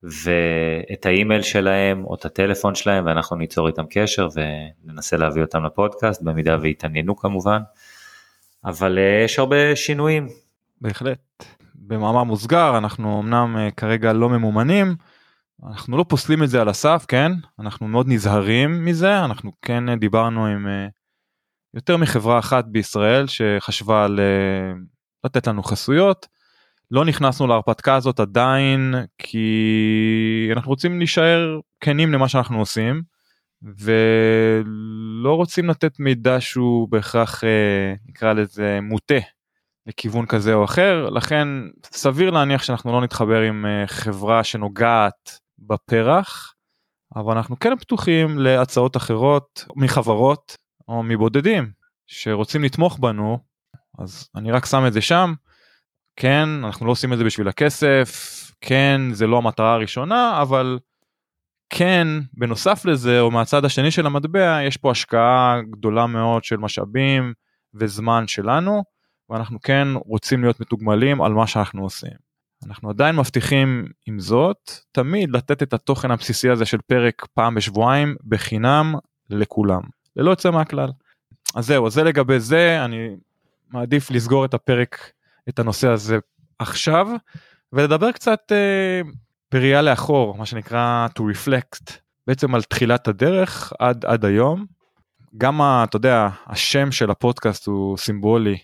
ואת 0.03 1.07
האימייל 1.07 1.43
שלהם 1.43 2.05
או 2.05 2.15
את 2.15 2.25
הטלפון 2.25 2.75
שלהם 2.75 3.07
ואנחנו 3.07 3.37
ניצור 3.37 3.67
איתם 3.67 3.85
קשר 3.91 4.29
וננסה 4.35 5.17
להביא 5.17 5.43
אותם 5.43 5.65
לפודקאסט 5.65 6.23
במידה 6.23 6.57
והתעניינו 6.63 7.17
כמובן. 7.17 7.61
אבל 8.65 8.99
אה, 8.99 9.25
יש 9.25 9.39
הרבה 9.39 9.77
שינויים. 9.77 10.29
בהחלט. 10.81 11.45
במאמר 11.75 12.25
מוסגר 12.25 12.79
אנחנו 12.79 13.21
אמנם 13.21 13.57
אה, 13.59 13.71
כרגע 13.71 14.13
לא 14.13 14.29
ממומנים. 14.29 14.95
אנחנו 15.65 15.97
לא 15.97 16.05
פוסלים 16.09 16.43
את 16.43 16.49
זה 16.49 16.61
על 16.61 16.69
הסף 16.69 17.05
כן? 17.09 17.33
אנחנו 17.61 17.89
מאוד 17.89 18.07
נזהרים 18.09 18.85
מזה. 18.85 19.25
אנחנו 19.25 19.53
כן 19.63 19.99
דיברנו 19.99 20.47
עם 20.47 20.69
אה, 20.69 20.87
יותר 21.75 21.97
מחברה 21.97 22.39
אחת 22.39 22.65
בישראל 22.65 23.27
שחשבה 23.27 24.05
על 24.05 24.21
אה, 24.21 24.73
לתת 25.25 25.47
לנו 25.47 25.63
חסויות. 25.63 26.27
לא 26.91 27.05
נכנסנו 27.05 27.47
להרפתקה 27.47 27.95
הזאת 27.95 28.21
עדיין 28.21 28.95
כי 29.19 30.51
אנחנו 30.53 30.71
רוצים 30.71 30.99
להישאר 30.99 31.61
כנים 31.81 32.13
למה 32.13 32.29
שאנחנו 32.29 32.59
עושים 32.59 33.03
ולא 33.63 35.35
רוצים 35.35 35.71
לתת 35.71 36.01
מידע 36.01 36.41
שהוא 36.41 36.89
בהכרח 36.89 37.45
אה, 37.45 37.95
נקרא 38.09 38.33
לזה 38.33 38.79
מוטה 38.83 39.19
לכיוון 39.87 40.27
כזה 40.27 40.55
או 40.55 40.65
אחר. 40.65 41.11
לכן 41.11 41.49
סביר 41.85 42.31
להניח 42.31 42.63
שאנחנו 42.63 42.93
לא 42.93 43.01
נתחבר 43.01 43.41
עם 43.41 43.67
חברה 43.87 44.45
שנוגעת 44.45 45.46
בפרח, 45.59 46.55
אבל 47.17 47.37
אנחנו 47.37 47.59
כן 47.59 47.77
פתוחים 47.77 48.39
להצעות 48.39 48.97
אחרות 48.97 49.65
מחברות 49.77 50.57
או 50.89 51.03
מבודדים 51.03 51.71
שרוצים 52.07 52.65
לתמוך 52.65 52.99
בנו, 52.99 53.39
אז 53.99 54.29
אני 54.37 54.53
רק 54.53 54.67
שם 54.67 54.87
את 54.87 54.93
זה 54.93 55.01
שם. 55.01 55.35
כן, 56.17 56.49
אנחנו 56.65 56.87
לא 56.87 56.91
עושים 56.91 57.13
את 57.13 57.19
זה 57.19 57.25
בשביל 57.25 57.49
הכסף, 57.49 58.11
כן, 58.61 59.01
זה 59.13 59.27
לא 59.27 59.39
המטרה 59.39 59.75
הראשונה, 59.75 60.43
אבל 60.43 60.79
כן, 61.71 62.09
בנוסף 62.33 62.85
לזה, 62.85 63.21
או 63.21 63.31
מהצד 63.31 63.65
השני 63.65 63.91
של 63.91 64.07
המטבע, 64.07 64.63
יש 64.63 64.77
פה 64.77 64.91
השקעה 64.91 65.61
גדולה 65.71 66.07
מאוד 66.07 66.45
של 66.45 66.57
משאבים 66.57 67.33
וזמן 67.75 68.27
שלנו, 68.27 68.83
ואנחנו 69.31 69.61
כן 69.61 69.89
רוצים 69.95 70.43
להיות 70.43 70.61
מתוגמלים 70.61 71.23
על 71.23 71.33
מה 71.33 71.47
שאנחנו 71.47 71.83
עושים. 71.83 72.26
אנחנו 72.65 72.91
עדיין 72.91 73.17
מבטיחים 73.17 73.87
עם 74.07 74.21
זאת 74.21 74.71
תמיד 74.93 75.31
לתת 75.31 75.63
את 75.63 75.73
התוכן 75.73 76.11
הבסיסי 76.11 76.51
הזה 76.51 76.65
של 76.65 76.79
פרק 76.87 77.27
פעם 77.35 77.55
בשבועיים 77.55 78.17
בחינם 78.29 78.95
לכולם 79.31 79.81
ללא 80.17 80.31
יוצא 80.31 80.51
מהכלל. 80.51 80.91
אז 81.55 81.67
זהו 81.67 81.91
זה 81.91 82.05
לגבי 82.05 82.41
זה 82.41 82.85
אני 82.85 83.09
מעדיף 83.71 84.11
לסגור 84.11 84.45
את 84.45 84.55
הפרק 84.55 85.11
את 85.49 85.59
הנושא 85.59 85.89
הזה 85.89 86.19
עכשיו 86.59 87.09
ולדבר 87.73 88.13
קצת 88.13 88.53
אה, 88.53 89.01
בראייה 89.53 89.83
לאחור 89.83 90.37
מה 90.37 90.47
שנקרא 90.47 91.07
to 91.19 91.23
reflect 91.23 91.93
בעצם 92.27 92.55
על 92.55 92.63
תחילת 92.63 93.09
הדרך 93.09 93.73
עד 93.79 94.05
עד 94.05 94.25
היום. 94.25 94.67
גם 95.39 95.61
אתה 95.63 95.97
יודע 95.97 96.29
השם 96.47 96.93
של 96.93 97.11
הפודקאסט 97.11 97.67
הוא 97.67 97.97
סימבולי 97.97 98.59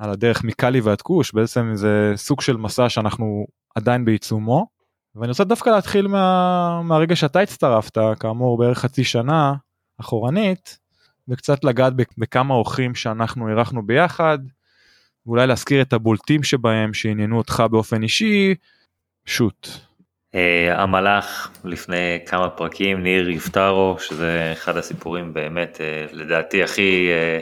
על 0.00 0.10
הדרך 0.10 0.44
מקאלי 0.44 0.80
ועד 0.80 1.02
כוש 1.02 1.34
בעצם 1.34 1.70
זה 1.74 2.12
סוג 2.16 2.40
של 2.40 2.56
מסע 2.56 2.88
שאנחנו 2.88 3.46
עדיין 3.74 4.04
בעיצומו. 4.04 4.66
ואני 5.14 5.28
רוצה 5.28 5.44
דווקא 5.44 5.70
להתחיל 5.70 6.06
מה, 6.06 6.82
מהרגע 6.84 7.16
שאתה 7.16 7.40
הצטרפת 7.40 7.98
כאמור 8.20 8.58
בערך 8.58 8.78
חצי 8.78 9.04
שנה 9.04 9.54
אחורנית 10.00 10.78
וקצת 11.28 11.64
לגעת 11.64 11.92
בכמה 12.18 12.54
אורחים 12.54 12.94
שאנחנו 12.94 13.48
אירחנו 13.48 13.86
ביחד 13.86 14.38
ואולי 15.26 15.46
להזכיר 15.46 15.82
את 15.82 15.92
הבולטים 15.92 16.42
שבהם 16.42 16.94
שעניינו 16.94 17.38
אותך 17.38 17.62
באופן 17.70 18.02
אישי 18.02 18.54
שוט. 19.26 19.68
אה, 20.34 20.82
המלאך 20.82 21.50
לפני 21.64 22.18
כמה 22.26 22.50
פרקים 22.50 23.02
ניר 23.02 23.28
יפטרו 23.30 23.96
שזה 23.98 24.50
אחד 24.52 24.76
הסיפורים 24.76 25.32
באמת 25.34 25.80
אה, 25.80 26.06
לדעתי 26.12 26.62
הכי 26.62 27.08
אה, 27.10 27.40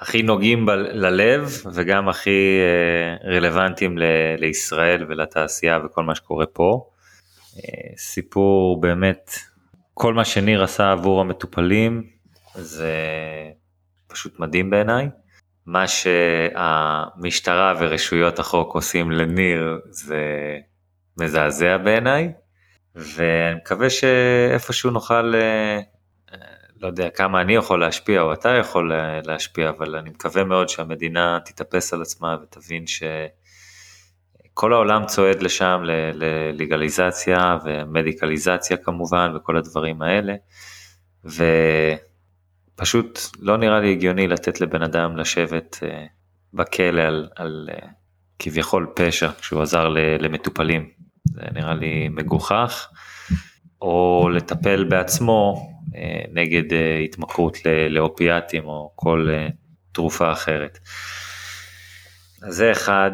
הכי 0.00 0.22
נוגעים 0.22 0.66
ב- 0.66 0.70
ללב 0.92 1.62
וגם 1.74 2.08
הכי 2.08 2.58
אה, 2.60 3.30
רלוונטיים 3.30 3.98
ל- 3.98 4.02
לישראל 4.38 5.04
ולתעשייה 5.08 5.78
וכל 5.84 6.04
מה 6.04 6.14
שקורה 6.14 6.46
פה. 6.46 6.90
אה, 7.56 7.96
סיפור 7.96 8.80
באמת, 8.80 9.30
כל 9.94 10.14
מה 10.14 10.24
שניר 10.24 10.62
עשה 10.62 10.92
עבור 10.92 11.20
המטופלים 11.20 12.06
זה 12.54 12.94
פשוט 14.06 14.40
מדהים 14.40 14.70
בעיניי. 14.70 15.08
מה 15.66 15.84
שהמשטרה 15.88 17.74
ורשויות 17.80 18.38
החוק 18.38 18.74
עושים 18.74 19.10
לניר 19.10 19.80
זה 19.90 20.22
מזעזע 21.20 21.76
בעיניי 21.76 22.32
ואני 22.94 23.54
מקווה 23.54 23.90
שאיפשהו 23.90 24.90
נוכל 24.90 25.34
אה, 25.34 25.80
לא 26.80 26.86
יודע 26.86 27.10
כמה 27.10 27.40
אני 27.40 27.54
יכול 27.54 27.80
להשפיע 27.80 28.20
או 28.20 28.32
אתה 28.32 28.48
יכול 28.48 28.92
להשפיע, 29.24 29.68
אבל 29.68 29.96
אני 29.96 30.10
מקווה 30.10 30.44
מאוד 30.44 30.68
שהמדינה 30.68 31.38
תתאפס 31.44 31.92
על 31.92 32.02
עצמה 32.02 32.36
ותבין 32.42 32.84
שכל 32.86 34.72
העולם 34.72 35.06
צועד 35.06 35.42
לשם 35.42 35.82
ללגליזציה 36.14 37.58
ומדיקליזציה 37.64 38.76
כמובן 38.76 39.32
וכל 39.36 39.56
הדברים 39.56 40.02
האלה. 40.02 40.34
ופשוט 42.74 43.18
לא 43.38 43.56
נראה 43.56 43.80
לי 43.80 43.92
הגיוני 43.92 44.28
לתת 44.28 44.60
לבן 44.60 44.82
אדם 44.82 45.16
לשבת 45.16 45.78
אה, 45.82 46.06
בכלא 46.54 47.02
על, 47.02 47.28
על 47.36 47.68
אה, 47.72 47.88
כביכול 48.38 48.92
פשע 48.96 49.30
כשהוא 49.40 49.62
עזר 49.62 49.88
למטופלים. 50.18 50.90
זה 51.24 51.40
נראה 51.54 51.74
לי 51.74 52.08
מגוחך. 52.08 52.88
או 53.82 54.28
לטפל 54.32 54.84
בעצמו 54.84 55.56
אה, 55.56 55.77
נגד 56.32 56.72
אה, 56.72 56.98
התמכרות 56.98 57.58
לאופיאטים 57.90 58.64
או 58.64 58.92
כל 58.94 59.28
אה, 59.30 59.48
תרופה 59.92 60.32
אחרת. 60.32 60.78
אז 62.42 62.54
זה 62.54 62.72
אחד. 62.72 63.10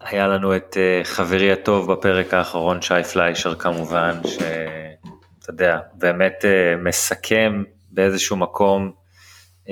היה 0.00 0.28
לנו 0.28 0.56
את 0.56 0.76
חברי 1.04 1.52
הטוב 1.52 1.92
בפרק 1.92 2.34
האחרון, 2.34 2.82
שי 2.82 3.02
פליישר 3.12 3.54
כמובן, 3.54 4.20
שאתה 4.24 5.50
יודע, 5.50 5.78
באמת 5.94 6.44
מסכם 6.78 7.62
באיזשהו 7.90 8.36
מקום 8.36 8.92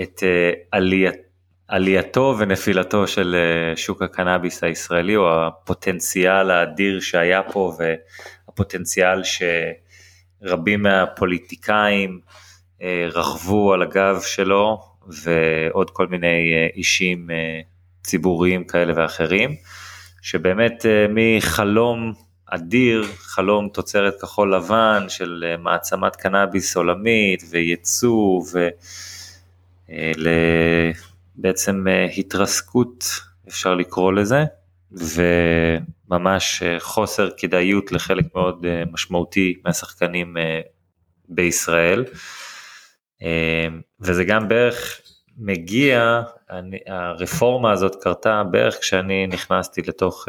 את 0.03 0.23
עליית, 0.73 1.15
עלייתו 1.69 2.35
ונפילתו 2.39 3.07
של 3.07 3.37
שוק 3.77 4.03
הקנאביס 4.03 4.65
הישראלי, 4.65 5.17
או 5.17 5.47
הפוטנציאל 5.47 6.51
האדיר 6.51 7.01
שהיה 7.01 7.43
פה 7.43 7.73
והפוטנציאל 7.79 9.25
ש... 9.25 9.43
רבים 10.43 10.83
מהפוליטיקאים 10.83 12.21
אה, 12.83 13.09
רכבו 13.13 13.73
על 13.73 13.83
הגב 13.83 14.21
שלו 14.27 14.81
ועוד 15.07 15.91
כל 15.91 16.07
מיני 16.07 16.53
אה, 16.55 16.67
אישים 16.77 17.31
אה, 17.31 17.61
ציבוריים 18.03 18.65
כאלה 18.65 18.93
ואחרים, 18.97 19.55
שבאמת 20.23 20.87
מחלום 21.09 22.13
אדיר, 22.47 23.05
חלום 23.19 23.69
תוצרת 23.69 24.21
כחול 24.21 24.55
לבן 24.55 25.05
של 25.09 25.55
מעצמת 25.59 26.17
קנאביס 26.17 26.77
עולמית 26.77 27.43
וייצוא 27.51 28.43
ולבעצם 31.39 31.87
התרסקות 32.17 33.05
אפשר 33.49 33.75
לקרוא 33.75 34.13
לזה 34.13 34.45
ממש 36.11 36.63
חוסר 36.79 37.29
כדאיות 37.37 37.93
לחלק 37.93 38.25
מאוד 38.35 38.67
משמעותי 38.93 39.55
מהשחקנים 39.65 40.37
בישראל. 41.29 42.05
וזה 44.01 44.25
גם 44.25 44.49
בערך 44.49 45.01
מגיע, 45.37 46.23
אני, 46.51 46.79
הרפורמה 46.87 47.73
הזאת 47.73 48.03
קרתה 48.03 48.43
בערך 48.51 48.79
כשאני 48.81 49.27
נכנסתי 49.27 49.83
לתוך 49.83 50.29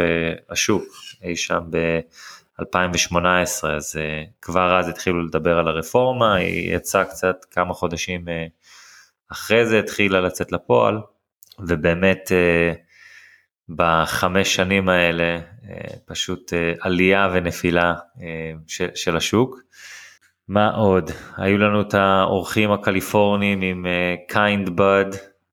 השוק, 0.49 0.83
אי 1.23 1.35
שם 1.35 1.61
ב-2018, 1.69 3.67
אז 3.67 3.99
כבר 4.41 4.79
אז 4.79 4.89
התחילו 4.89 5.25
לדבר 5.25 5.59
על 5.59 5.67
הרפורמה, 5.67 6.35
היא 6.35 6.75
יצאה 6.75 7.05
קצת 7.05 7.45
כמה 7.51 7.73
חודשים 7.73 8.25
אחרי 9.31 9.65
זה 9.65 9.79
התחילה 9.79 10.21
לצאת 10.21 10.51
לפועל, 10.51 10.97
ובאמת 11.59 12.31
בחמש 13.75 14.55
שנים 14.55 14.89
האלה 14.89 15.39
פשוט 16.05 16.53
עלייה 16.81 17.29
ונפילה 17.33 17.93
של, 18.67 18.87
של 18.95 19.17
השוק. 19.17 19.59
מה 20.47 20.69
עוד? 20.69 21.11
היו 21.37 21.57
לנו 21.57 21.81
את 21.81 21.93
האורחים 21.93 22.71
הקליפורנים 22.71 23.61
עם 23.61 23.85
Kind 24.27 24.69
Bud, 24.75 25.05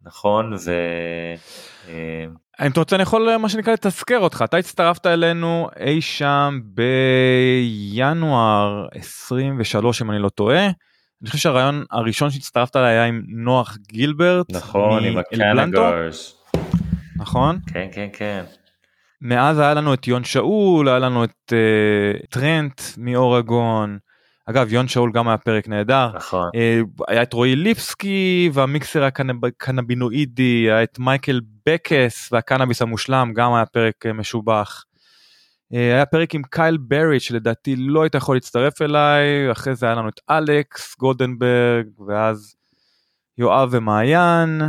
נכון? 0.02 0.54
ו... 0.64 0.72
אם 2.64 2.70
אתה 2.70 2.80
רוצה 2.80 2.96
אני 2.96 3.02
יכול 3.02 3.36
מה 3.36 3.48
שנקרא 3.48 3.72
לתזכר 3.72 4.18
אותך 4.18 4.44
אתה 4.44 4.56
הצטרפת 4.56 5.06
אלינו 5.06 5.68
אי 5.80 6.00
שם 6.00 6.60
בינואר 7.94 8.86
23 8.94 10.02
אם 10.02 10.10
אני 10.10 10.18
לא 10.18 10.28
טועה. 10.28 10.64
אני 11.22 11.30
חושב 11.30 11.38
שהרעיון 11.38 11.84
הראשון 11.90 12.30
שהצטרפת 12.30 12.76
אליי 12.76 12.92
היה 12.92 13.04
עם 13.04 13.22
נוח 13.28 13.76
גילברט. 13.88 14.46
נכון 14.50 15.04
עם 15.04 15.18
הקנגרס. 15.18 16.35
נכון? 17.16 17.58
כן 17.72 17.88
כן 17.92 18.08
כן. 18.12 18.44
מאז 19.22 19.58
היה 19.58 19.74
לנו 19.74 19.94
את 19.94 20.06
יון 20.06 20.24
שאול 20.24 20.88
היה 20.88 20.98
לנו 20.98 21.24
את 21.24 21.52
uh, 21.52 22.26
טרנט 22.30 22.80
מאורגון. 22.98 23.98
אגב 24.46 24.72
יון 24.72 24.88
שאול 24.88 25.12
גם 25.12 25.28
היה 25.28 25.38
פרק 25.38 25.68
נהדר. 25.68 26.10
נכון. 26.14 26.48
Uh, 26.54 27.04
היה 27.08 27.22
את 27.22 27.32
רועי 27.32 27.56
ליפסקי 27.56 28.50
והמיקסר 28.52 29.04
הקנבינואידי 29.04 30.70
היה 30.70 30.82
את 30.82 30.98
מייקל 30.98 31.40
בקס 31.66 32.32
והקנאביס 32.32 32.82
המושלם 32.82 33.32
גם 33.34 33.54
היה 33.54 33.66
פרק 33.66 34.06
uh, 34.06 34.12
משובח. 34.12 34.84
Uh, 35.72 35.76
היה 35.76 36.06
פרק 36.06 36.34
עם 36.34 36.42
קייל 36.50 36.76
ברי 36.76 37.20
שלדעתי 37.20 37.76
לא 37.76 38.02
היית 38.02 38.14
יכול 38.14 38.36
להצטרף 38.36 38.82
אליי 38.82 39.52
אחרי 39.52 39.74
זה 39.74 39.86
היה 39.86 39.94
לנו 39.94 40.08
את 40.08 40.20
אלכס 40.30 40.96
גולדנברג 40.98 41.86
ואז 42.06 42.54
יואב 43.38 43.68
ומעיין 43.72 44.62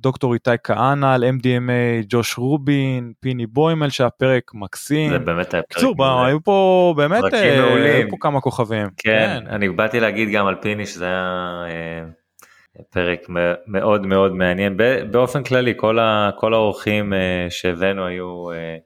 דוקטור 0.00 0.34
איתי 0.34 0.50
כהנא 0.64 1.14
על 1.14 1.24
MDMA, 1.24 2.04
ג'וש 2.08 2.38
רובין, 2.38 3.12
פיני 3.20 3.46
בוימל 3.46 3.88
שהיה 3.88 4.10
פרק 4.10 4.50
מקסים. 4.54 5.10
זה 5.10 5.18
באמת 5.18 5.54
היה 5.54 5.62
פרק 5.62 5.78
קצור, 5.78 6.24
היו 6.24 6.42
פה 6.44 6.94
באמת 6.96 7.24
היו 7.32 8.10
פה 8.10 8.16
כמה 8.20 8.40
כוכבים. 8.40 8.86
כן, 8.96 9.40
כן, 9.42 9.46
אני 9.50 9.68
באתי 9.68 10.00
להגיד 10.00 10.28
גם 10.30 10.46
על 10.46 10.54
פיני 10.62 10.86
שזה 10.86 11.04
היה 11.04 11.64
אה, 11.68 12.82
פרק 12.90 13.26
מאוד 13.66 14.06
מאוד 14.06 14.34
מעניין. 14.34 14.76
באופן 15.10 15.42
כללי 15.42 15.72
כל, 15.76 15.98
ה, 15.98 16.30
כל 16.36 16.54
האורחים 16.54 17.12
אה, 17.12 17.46
שהבאנו 17.50 18.06
היו 18.06 18.50
אה, 18.50 18.76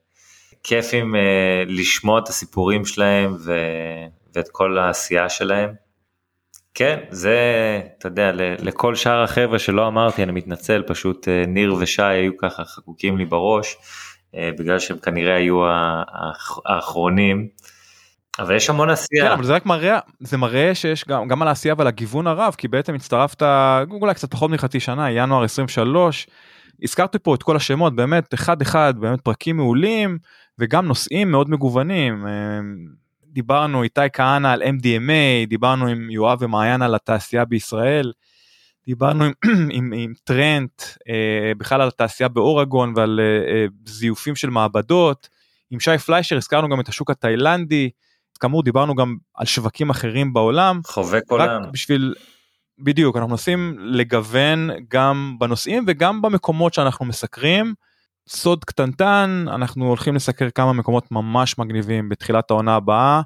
כיפים 0.62 1.14
לשמוע 1.66 2.18
את 2.18 2.28
הסיפורים 2.28 2.84
שלהם 2.84 3.36
ו, 3.44 3.54
ואת 4.34 4.48
כל 4.52 4.78
העשייה 4.78 5.28
שלהם. 5.28 5.81
כן, 6.74 6.98
זה, 7.10 7.36
אתה 7.98 8.08
יודע, 8.08 8.32
לכל 8.34 8.94
שאר 8.94 9.22
החבר'ה 9.22 9.58
שלא 9.58 9.88
אמרתי, 9.88 10.22
אני 10.22 10.32
מתנצל, 10.32 10.82
פשוט 10.86 11.28
אה, 11.28 11.44
ניר 11.46 11.74
ושי 11.78 12.02
היו 12.02 12.36
ככה 12.36 12.64
חקוקים 12.64 13.18
לי 13.18 13.24
בראש, 13.24 13.76
אה, 14.34 14.50
בגלל 14.58 14.78
שהם 14.78 14.98
כנראה 14.98 15.36
היו 15.36 15.62
האחרונים. 16.66 17.48
אבל 18.38 18.56
יש 18.56 18.70
המון 18.70 18.90
עשייה. 18.90 19.26
כן, 19.26 19.32
אבל 19.32 19.44
זה 19.44 19.54
רק 19.54 19.66
מראה, 19.66 19.98
זה 20.20 20.36
מראה 20.36 20.74
שיש 20.74 21.04
גם, 21.08 21.28
גם 21.28 21.42
על 21.42 21.48
העשייה 21.48 21.74
ועל 21.78 21.86
הגיוון 21.86 22.26
הרב, 22.26 22.54
כי 22.58 22.68
בעצם 22.68 22.94
הצטרפת 22.94 23.42
אולי 23.90 24.14
קצת 24.14 24.30
פחות 24.30 24.50
מחצי 24.50 24.80
שנה, 24.80 25.10
ינואר 25.10 25.44
23, 25.44 26.26
הזכרתי 26.82 27.18
פה 27.18 27.34
את 27.34 27.42
כל 27.42 27.56
השמות, 27.56 27.96
באמת 27.96 28.34
אחד 28.34 28.62
אחד, 28.62 28.94
באמת 28.98 29.20
פרקים 29.20 29.56
מעולים, 29.56 30.18
וגם 30.58 30.86
נושאים 30.86 31.30
מאוד 31.30 31.50
מגוונים. 31.50 32.26
דיברנו 33.32 33.82
איתי 33.82 34.00
כהנא 34.12 34.48
על 34.48 34.62
MDMA, 34.62 35.48
דיברנו 35.48 35.86
עם 35.86 36.10
יואב 36.10 36.38
ומעיין 36.40 36.82
על 36.82 36.94
התעשייה 36.94 37.44
בישראל, 37.44 38.12
דיברנו 38.86 39.24
עם, 39.24 39.32
עם, 39.76 39.92
עם 39.96 40.12
טרנט 40.24 40.82
אה, 41.08 41.52
בכלל 41.58 41.80
על 41.80 41.88
התעשייה 41.88 42.28
באורגון 42.28 42.92
ועל 42.96 43.20
אה, 43.20 43.52
אה, 43.54 43.66
זיופים 43.86 44.36
של 44.36 44.50
מעבדות, 44.50 45.28
עם 45.70 45.80
שי 45.80 45.98
פליישר 45.98 46.36
הזכרנו 46.36 46.68
גם 46.68 46.80
את 46.80 46.88
השוק 46.88 47.10
התאילנדי, 47.10 47.90
כאמור 48.40 48.62
דיברנו 48.62 48.94
גם 48.94 49.16
על 49.34 49.46
שווקים 49.46 49.90
אחרים 49.90 50.32
בעולם. 50.32 50.80
חובק 50.86 51.22
עולם. 51.28 51.62
בשביל, 51.72 52.14
בדיוק, 52.78 53.16
אנחנו 53.16 53.30
מנסים 53.30 53.76
לגוון 53.78 54.70
גם 54.88 55.36
בנושאים 55.38 55.84
וגם 55.86 56.22
במקומות 56.22 56.74
שאנחנו 56.74 57.06
מסקרים. 57.06 57.74
סוד 58.28 58.64
קטנטן 58.64 59.44
אנחנו 59.48 59.88
הולכים 59.88 60.14
לסקר 60.14 60.50
כמה 60.50 60.72
מקומות 60.72 61.12
ממש 61.12 61.58
מגניבים 61.58 62.08
בתחילת 62.08 62.50
העונה 62.50 62.74
הבאה 62.74 63.20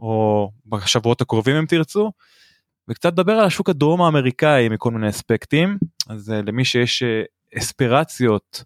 או 0.00 0.50
בשבועות 0.66 1.20
הקרובים 1.20 1.56
אם 1.56 1.66
תרצו. 1.66 2.10
וקצת 2.88 3.12
לדבר 3.12 3.32
על 3.32 3.44
השוק 3.44 3.68
הדרום 3.68 4.02
האמריקאי 4.02 4.68
מכל 4.68 4.90
מיני 4.90 5.08
אספקטים 5.08 5.78
אז 6.08 6.30
uh, 6.30 6.46
למי 6.46 6.64
שיש 6.64 7.02
uh, 7.02 7.58
אספירציות 7.58 8.64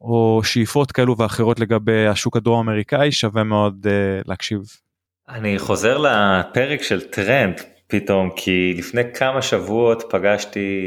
או 0.00 0.40
שאיפות 0.44 0.92
כאלו 0.92 1.18
ואחרות 1.18 1.60
לגבי 1.60 2.06
השוק 2.06 2.36
הדרום 2.36 2.58
האמריקאי 2.58 3.12
שווה 3.12 3.44
מאוד 3.44 3.86
uh, 3.86 4.28
להקשיב. 4.28 4.60
אני 5.28 5.58
חוזר 5.58 5.98
לפרק 5.98 6.82
של 6.82 7.00
טרנד 7.00 7.60
פתאום 7.86 8.30
כי 8.36 8.74
לפני 8.78 9.02
כמה 9.14 9.42
שבועות 9.42 10.02
פגשתי 10.10 10.86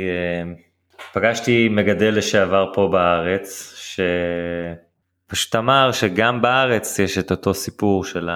פגשתי 1.14 1.70
מגדל 1.70 2.18
לשעבר 2.18 2.72
פה 2.74 2.90
בארץ 2.92 3.74
שפשוט 5.28 5.56
אמר 5.56 5.92
שגם 5.92 6.42
בארץ 6.42 7.00
יש 7.00 7.18
את 7.18 7.32
אותו 7.32 7.54
סיפור 7.54 8.06
של 8.06 8.30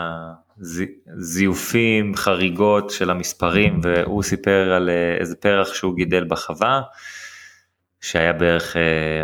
הזיופים, 1.17 2.15
חריגות 2.15 2.89
של 2.89 3.09
המספרים, 3.09 3.79
והוא 3.83 4.23
סיפר 4.23 4.73
על 4.73 4.89
אה, 4.89 5.17
איזה 5.19 5.35
פרח 5.35 5.73
שהוא 5.73 5.95
גידל 5.95 6.25
בחווה, 6.27 6.81
שהיה 8.01 8.33
בערך 8.33 8.75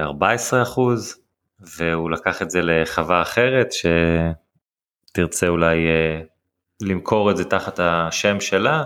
14 0.02 0.60
אה, 0.60 0.64
אחוז, 0.64 1.16
והוא 1.60 2.12
לקח 2.12 2.42
את 2.42 2.50
זה 2.50 2.60
לחווה 2.64 3.22
אחרת, 3.22 3.68
שתרצה 5.12 5.48
אולי 5.48 5.88
אה, 5.88 6.22
למכור 6.82 7.32
את 7.32 7.38
זה 7.38 7.44
תחת 7.44 7.80
השם 7.80 8.40
שלה, 8.40 8.84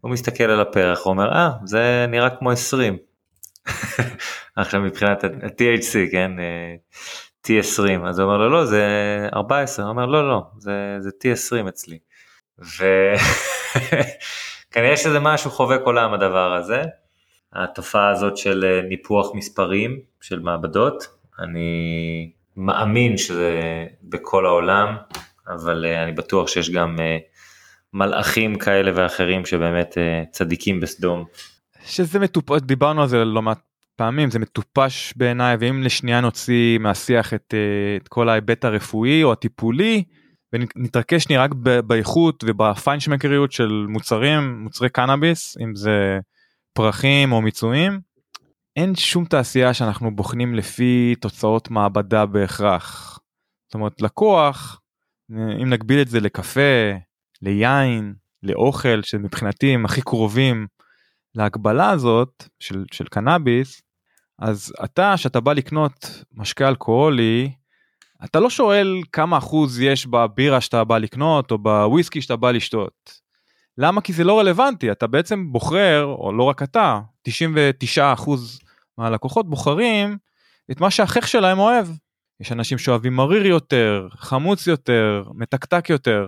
הוא 0.00 0.10
מסתכל 0.10 0.44
על 0.44 0.60
הפרח, 0.60 1.04
הוא 1.04 1.10
אומר, 1.10 1.32
אה, 1.32 1.50
זה 1.64 2.06
נראה 2.08 2.30
כמו 2.30 2.50
20. 2.50 3.09
עכשיו 4.56 4.80
מבחינת 4.80 5.24
ה-THC, 5.24 6.10
כן, 6.12 6.30
אה, 6.38 6.74
T20, 7.46 8.08
אז 8.08 8.18
הוא 8.18 8.26
אומר 8.26 8.38
לו 8.38 8.48
לא 8.48 8.64
זה 8.64 8.86
14, 9.34 9.84
הוא 9.84 9.90
אומר 9.90 10.06
לא 10.06 10.28
לא 10.28 10.42
זה, 10.58 10.96
זה 10.98 11.10
T20 11.10 11.68
אצלי. 11.68 11.98
וכנראה 14.70 14.96
שזה 15.02 15.20
משהו 15.20 15.50
חובק 15.50 15.80
עולם 15.84 16.14
הדבר 16.14 16.52
הזה, 16.52 16.82
התופעה 17.52 18.08
הזאת 18.08 18.36
של 18.36 18.64
אה, 18.64 18.88
ניפוח 18.88 19.34
מספרים 19.34 20.00
של 20.20 20.38
מעבדות, 20.40 21.06
אני 21.38 22.30
מאמין 22.56 23.16
שזה 23.16 23.60
בכל 24.02 24.46
העולם, 24.46 24.96
אבל 25.48 25.84
אה, 25.84 26.02
אני 26.02 26.12
בטוח 26.12 26.48
שיש 26.48 26.70
גם 26.70 26.96
מלאכים 27.92 28.58
כאלה 28.58 28.92
ואחרים 28.94 29.46
שבאמת 29.46 29.98
צדיקים 30.30 30.80
בסדום. 30.80 31.24
שזה 31.84 32.18
מטופש, 32.18 32.60
דיברנו 32.60 33.02
על 33.02 33.08
זה 33.08 33.24
לא 33.24 33.42
מעט 33.42 33.60
פעמים, 33.96 34.30
זה 34.30 34.38
מטופש 34.38 35.14
בעיניי, 35.16 35.56
ואם 35.60 35.82
לשנייה 35.82 36.20
נוציא 36.20 36.78
מהשיח 36.78 37.34
את, 37.34 37.54
אה, 37.54 37.96
את 37.96 38.08
כל 38.08 38.28
ההיבט 38.28 38.64
הרפואי 38.64 39.24
או 39.24 39.32
הטיפולי, 39.32 40.04
ונתרכז 40.52 41.20
שנייה 41.20 41.42
רק 41.42 41.50
באיכות 41.86 42.44
ובפיינשמקריות 42.46 43.52
של 43.52 43.86
מוצרים, 43.88 44.62
מוצרי 44.62 44.88
קנאביס, 44.88 45.56
אם 45.60 45.74
זה 45.74 46.18
פרחים 46.72 47.32
או 47.32 47.42
מיצויים, 47.42 48.00
אין 48.76 48.94
שום 48.94 49.24
תעשייה 49.24 49.74
שאנחנו 49.74 50.16
בוחנים 50.16 50.54
לפי 50.54 51.14
תוצאות 51.20 51.70
מעבדה 51.70 52.26
בהכרח. 52.26 53.18
זאת 53.68 53.74
אומרת, 53.74 54.02
לקוח, 54.02 54.80
אם 55.62 55.70
נגביל 55.70 56.00
את 56.00 56.08
זה 56.08 56.20
לקפה, 56.20 56.90
ליין, 57.42 58.14
לאוכל, 58.42 59.02
שמבחינתי 59.02 59.74
הם 59.74 59.84
הכי 59.84 60.02
קרובים 60.02 60.66
להגבלה 61.34 61.90
הזאת 61.90 62.44
של, 62.60 62.84
של 62.92 63.04
קנאביס, 63.04 63.82
אז 64.38 64.72
אתה 64.84 65.16
שאתה 65.16 65.40
בא 65.40 65.52
לקנות 65.52 66.24
משקה 66.32 66.68
אלכוהולי, 66.68 67.52
אתה 68.24 68.40
לא 68.40 68.50
שואל 68.50 69.00
כמה 69.12 69.38
אחוז 69.38 69.80
יש 69.80 70.06
בבירה 70.06 70.60
שאתה 70.60 70.84
בא 70.84 70.98
לקנות 70.98 71.50
או 71.50 71.58
בוויסקי 71.58 72.22
שאתה 72.22 72.36
בא 72.36 72.50
לשתות. 72.50 73.20
למה? 73.78 74.00
כי 74.00 74.12
זה 74.12 74.24
לא 74.24 74.38
רלוונטי, 74.38 74.92
אתה 74.92 75.06
בעצם 75.06 75.52
בוחר, 75.52 76.04
או 76.04 76.32
לא 76.32 76.42
רק 76.42 76.62
אתה, 76.62 77.00
99 77.22 78.12
אחוז 78.12 78.60
מהלקוחות 78.98 79.50
בוחרים 79.50 80.18
את 80.70 80.80
מה 80.80 80.90
שהחך 80.90 81.28
שלהם 81.28 81.58
אוהב. 81.58 81.86
יש 82.40 82.52
אנשים 82.52 82.78
שאוהבים 82.78 83.16
מריר 83.16 83.46
יותר, 83.46 84.08
חמוץ 84.16 84.66
יותר, 84.66 85.24
מתקתק 85.34 85.90
יותר, 85.90 86.26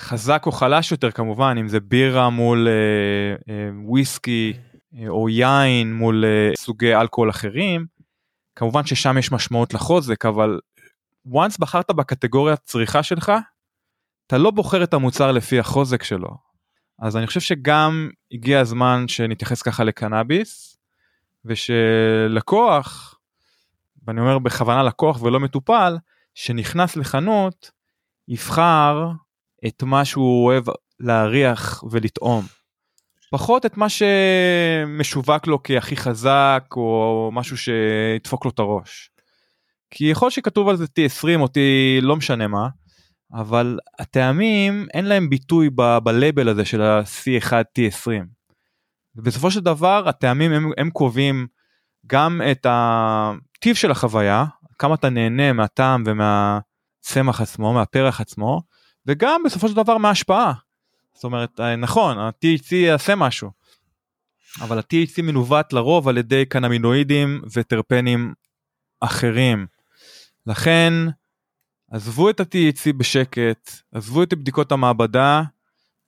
חזק 0.00 0.42
או 0.46 0.52
חלש 0.52 0.92
יותר 0.92 1.10
כמובן, 1.10 1.56
אם 1.60 1.68
זה 1.68 1.80
בירה 1.80 2.30
מול 2.30 2.68
אה, 2.68 3.54
אה, 3.54 3.70
וויסקי 3.84 4.52
אה, 4.96 5.08
או 5.08 5.28
יין 5.28 5.94
מול 5.94 6.24
אה, 6.24 6.50
סוגי 6.56 6.94
אלכוהול 6.94 7.30
אחרים. 7.30 7.86
כמובן 8.56 8.86
ששם 8.86 9.18
יש 9.18 9.32
משמעות 9.32 9.74
לחוזק, 9.74 10.26
אבל 10.26 10.60
once 11.28 11.56
בחרת 11.58 11.90
בקטגוריית 11.90 12.60
צריכה 12.60 13.02
שלך, 13.02 13.32
אתה 14.26 14.38
לא 14.38 14.50
בוחר 14.50 14.84
את 14.84 14.94
המוצר 14.94 15.32
לפי 15.32 15.58
החוזק 15.58 16.02
שלו. 16.02 16.36
אז 16.98 17.16
אני 17.16 17.26
חושב 17.26 17.40
שגם 17.40 18.10
הגיע 18.32 18.60
הזמן 18.60 19.08
שנתייחס 19.08 19.62
ככה 19.62 19.84
לקנאביס, 19.84 20.78
ושלקוח, 21.44 23.18
ואני 24.06 24.20
אומר 24.20 24.38
בכוונה 24.38 24.82
לקוח 24.82 25.22
ולא 25.22 25.40
מטופל, 25.40 25.96
שנכנס 26.34 26.96
לחנות, 26.96 27.70
יבחר 28.28 29.10
את 29.66 29.82
מה 29.82 30.04
שהוא 30.04 30.46
אוהב 30.46 30.64
להריח 31.00 31.84
ולטעום. 31.90 32.44
פחות 33.30 33.66
את 33.66 33.76
מה 33.76 33.86
שמשווק 33.88 35.46
לו 35.46 35.62
כהכי 35.64 35.96
חזק 35.96 36.64
או 36.76 37.30
משהו 37.32 37.56
שידפוק 37.56 38.44
לו 38.44 38.50
את 38.50 38.58
הראש. 38.58 39.10
כי 39.90 40.04
יכול 40.04 40.30
שכתוב 40.30 40.68
על 40.68 40.76
זה 40.76 40.84
T20 40.84 41.40
או 41.40 41.46
T 41.46 41.58
לא 42.02 42.16
משנה 42.16 42.46
מה, 42.46 42.68
אבל 43.32 43.78
הטעמים 43.98 44.86
אין 44.94 45.04
להם 45.04 45.30
ביטוי 45.30 45.70
ב-label 45.74 46.48
הזה 46.50 46.64
של 46.64 46.82
ה-C1 46.82 47.52
T20. 47.52 48.24
בסופו 49.14 49.50
של 49.50 49.60
דבר 49.60 50.08
הטעמים 50.08 50.52
הם, 50.52 50.70
הם 50.78 50.90
קובעים 50.90 51.46
גם 52.06 52.40
את 52.50 52.66
הטיב 52.68 53.76
של 53.76 53.90
החוויה, 53.90 54.44
כמה 54.78 54.94
אתה 54.94 55.10
נהנה 55.10 55.52
מהטעם 55.52 56.04
ומהצמח 56.06 57.40
עצמו, 57.40 57.74
מהפרח 57.74 58.20
עצמו, 58.20 58.60
וגם 59.10 59.42
בסופו 59.44 59.68
של 59.68 59.76
דבר 59.76 59.98
מההשפעה. 59.98 60.52
זאת 61.14 61.24
אומרת, 61.24 61.60
אה, 61.60 61.76
נכון, 61.76 62.18
ה-THC 62.18 62.74
יעשה 62.74 63.14
משהו, 63.14 63.50
אבל 64.60 64.78
ה-THC 64.78 65.22
מנווט 65.22 65.72
לרוב 65.72 66.08
על 66.08 66.18
ידי 66.18 66.46
קנמינואידים 66.46 67.42
וטרפנים 67.52 68.34
אחרים. 69.00 69.66
לכן, 70.46 70.92
עזבו 71.90 72.30
את 72.30 72.40
ה-THC 72.40 72.92
בשקט, 72.96 73.70
עזבו 73.92 74.22
את 74.22 74.34
בדיקות 74.34 74.72
המעבדה, 74.72 75.42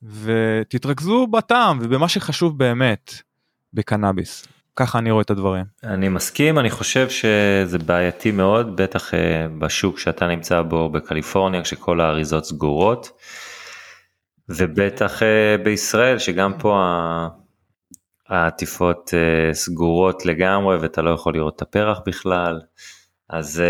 ותתרכזו 0.03 1.27
בטעם 1.27 1.79
ובמה 1.81 2.09
שחשוב 2.09 2.57
באמת 2.57 3.13
בקנאביס. 3.73 4.47
ככה 4.75 4.99
אני 4.99 5.11
רואה 5.11 5.21
את 5.21 5.29
הדברים. 5.29 5.65
אני 5.83 6.09
מסכים, 6.09 6.59
אני 6.59 6.69
חושב 6.69 7.09
שזה 7.09 7.77
בעייתי 7.79 8.31
מאוד, 8.31 8.81
בטח 8.81 9.13
אה, 9.13 9.47
בשוק 9.59 9.99
שאתה 9.99 10.27
נמצא 10.27 10.61
בו 10.61 10.89
בקליפורניה, 10.89 11.61
כשכל 11.61 12.01
האריזות 12.01 12.45
סגורות, 12.45 13.09
ובטח 14.49 15.23
אה, 15.23 15.55
בישראל, 15.63 16.17
שגם 16.17 16.53
פה 16.59 16.83
העטיפות 18.29 19.11
אה, 19.13 19.53
סגורות 19.53 20.25
לגמרי 20.25 20.77
ואתה 20.77 21.01
לא 21.01 21.09
יכול 21.09 21.33
לראות 21.33 21.55
את 21.55 21.61
הפרח 21.61 21.99
בכלל, 22.05 22.61
אז 23.29 23.63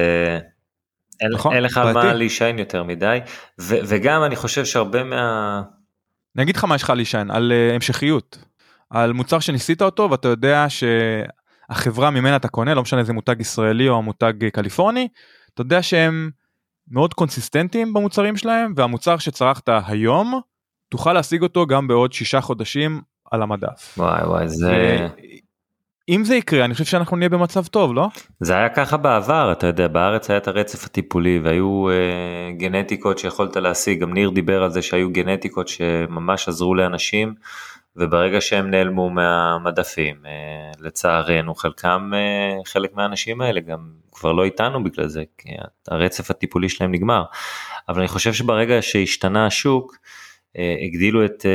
נכון, 1.33 1.55
אין 1.55 1.63
לך. 1.63 1.77
מה 1.77 2.13
להישען 2.13 2.59
יותר 2.59 2.83
מדי, 2.83 3.19
ו, 3.61 3.75
וגם 3.87 4.23
אני 4.23 4.35
חושב 4.35 4.65
שהרבה 4.65 5.03
מה... 5.03 5.61
אני 6.35 6.43
אגיד 6.43 6.55
לך 6.55 6.63
מה 6.63 6.75
יש 6.75 6.83
לך 6.83 6.89
להישען, 6.89 7.31
על 7.31 7.51
המשכיות. 7.75 8.37
על 8.93 9.13
מוצר 9.13 9.39
שניסית 9.39 9.82
אותו 9.82 10.12
ואתה 10.12 10.27
יודע 10.27 10.65
שהחברה 10.69 12.10
ממנה 12.10 12.36
אתה 12.36 12.47
קונה, 12.47 12.73
לא 12.73 12.82
משנה 12.82 12.99
איזה 12.99 13.13
מותג 13.13 13.36
ישראלי 13.39 13.89
או 13.89 14.01
מותג 14.01 14.34
קליפורני, 14.53 15.08
אתה 15.53 15.62
יודע 15.62 15.82
שהם 15.82 16.29
מאוד 16.88 17.13
קונסיסטנטיים 17.13 17.93
במוצרים 17.93 18.38
שלהם, 18.38 18.73
והמוצר 18.75 19.17
שצרכת 19.17 19.69
היום, 19.88 20.41
תוכל 20.89 21.13
להשיג 21.13 21.41
אותו 21.41 21.67
גם 21.67 21.88
בעוד 21.88 22.13
שישה 22.13 22.41
חודשים 22.41 23.01
על 23.32 23.41
המדף. 23.41 23.95
וואי 23.97 24.23
וואי 24.23 24.47
זה... 24.47 25.08
אם 26.10 26.23
זה 26.23 26.36
יקרה 26.36 26.65
אני 26.65 26.73
חושב 26.73 26.86
שאנחנו 26.86 27.17
נהיה 27.17 27.29
במצב 27.29 27.65
טוב 27.65 27.93
לא? 27.93 28.08
זה 28.39 28.56
היה 28.56 28.69
ככה 28.69 28.97
בעבר 28.97 29.51
אתה 29.51 29.67
יודע 29.67 29.88
בארץ 29.88 30.29
היה 30.29 30.38
את 30.38 30.47
הרצף 30.47 30.86
הטיפולי 30.86 31.39
והיו 31.43 31.89
אה, 31.89 32.51
גנטיקות 32.58 33.19
שיכולת 33.19 33.56
להשיג 33.56 33.99
גם 33.99 34.13
ניר 34.13 34.29
דיבר 34.29 34.63
על 34.63 34.69
זה 34.69 34.82
שהיו 34.82 35.12
גנטיקות 35.12 35.67
שממש 35.67 36.47
עזרו 36.47 36.75
לאנשים 36.75 37.34
וברגע 37.95 38.41
שהם 38.41 38.71
נעלמו 38.71 39.10
מהמדפים 39.10 40.25
אה, 40.25 40.71
לצערנו 40.79 41.56
חלקם 41.56 42.12
אה, 42.13 42.63
חלק 42.65 42.93
מהאנשים 42.93 43.41
האלה 43.41 43.60
גם 43.60 43.91
כבר 44.12 44.32
לא 44.32 44.43
איתנו 44.43 44.84
בגלל 44.84 45.08
זה 45.08 45.23
כי 45.38 45.49
הרצף 45.88 46.32
הטיפולי 46.32 46.69
שלהם 46.69 46.91
נגמר 46.91 47.23
אבל 47.89 47.99
אני 47.99 48.08
חושב 48.08 48.34
שברגע 48.34 48.82
שהשתנה 48.82 49.45
השוק 49.45 49.97
אה, 50.58 50.75
הגדילו 50.86 51.25
את, 51.25 51.45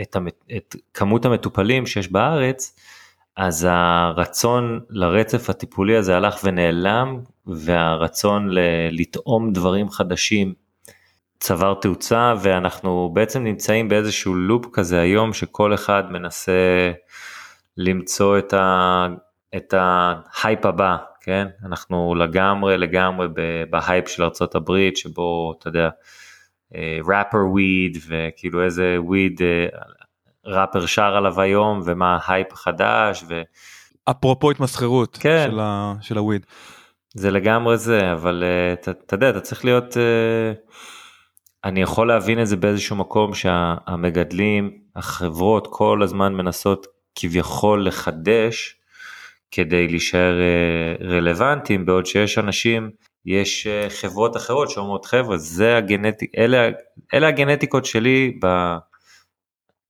את, 0.00 0.16
את 0.56 0.76
כמות 0.94 1.24
המטופלים 1.24 1.86
שיש 1.86 2.12
בארץ. 2.12 2.74
אז 3.36 3.66
הרצון 3.70 4.80
לרצף 4.90 5.50
הטיפולי 5.50 5.96
הזה 5.96 6.16
הלך 6.16 6.40
ונעלם, 6.44 7.20
והרצון 7.46 8.48
ל- 8.48 8.58
לטעום 8.90 9.52
דברים 9.52 9.90
חדשים 9.90 10.54
צבר 11.40 11.74
תאוצה, 11.74 12.34
ואנחנו 12.42 13.10
בעצם 13.14 13.44
נמצאים 13.44 13.88
באיזשהו 13.88 14.34
לופ 14.34 14.66
כזה 14.72 15.00
היום, 15.00 15.32
שכל 15.32 15.74
אחד 15.74 16.02
מנסה 16.10 16.90
למצוא 17.76 18.38
את, 18.38 18.52
ה- 18.52 19.06
את 19.56 19.74
ההייפ 19.76 20.66
הבא, 20.66 20.96
כן? 21.20 21.46
אנחנו 21.66 22.14
לגמרי 22.14 22.78
לגמרי 22.78 23.26
בהייפ 23.70 24.08
של 24.08 24.22
הברית, 24.54 24.96
שבו, 24.96 25.54
אתה 25.58 25.68
יודע, 25.68 25.88
ראפר 27.08 27.38
אה, 27.38 27.50
weed, 27.50 27.98
וכאילו 28.08 28.64
איזה 28.64 28.96
weed 28.98 29.42
אה, 29.42 29.66
ראפר 30.44 30.86
שר 30.86 31.16
עליו 31.16 31.40
היום 31.40 31.80
ומה 31.84 32.18
ההייפ 32.22 32.52
החדש 32.52 33.24
ו... 33.28 33.42
אפרופו 34.10 34.50
התמסחרות 34.50 35.18
כן. 35.20 35.48
של, 35.50 35.60
ה... 35.60 35.94
של 36.00 36.18
הוויד. 36.18 36.46
זה 37.14 37.30
לגמרי 37.30 37.76
זה 37.78 38.12
אבל 38.12 38.44
uh, 38.86 38.90
אתה 38.90 39.14
יודע 39.14 39.30
אתה 39.30 39.40
צריך 39.40 39.64
להיות 39.64 39.92
uh, 39.92 40.72
אני 41.64 41.82
יכול 41.82 42.08
להבין 42.08 42.40
את 42.40 42.46
זה 42.46 42.56
באיזשהו 42.56 42.96
מקום 42.96 43.34
שהמגדלים 43.34 44.78
החברות 44.96 45.68
כל 45.70 46.02
הזמן 46.02 46.34
מנסות 46.34 46.86
כביכול 47.14 47.86
לחדש 47.86 48.76
כדי 49.50 49.88
להישאר 49.88 50.34
uh, 50.38 51.04
רלוונטיים 51.04 51.86
בעוד 51.86 52.06
שיש 52.06 52.38
אנשים 52.38 52.90
יש 53.26 53.66
uh, 53.66 53.90
חברות 53.90 54.36
אחרות 54.36 54.70
שאומרות 54.70 55.04
חבר'ה 55.04 55.36
זה 55.36 55.76
הגנטיק 55.76 56.32
אלה, 56.38 56.68
אלה 57.14 57.28
הגנטיקות 57.28 57.84
שלי 57.84 58.38
ב... 58.42 58.76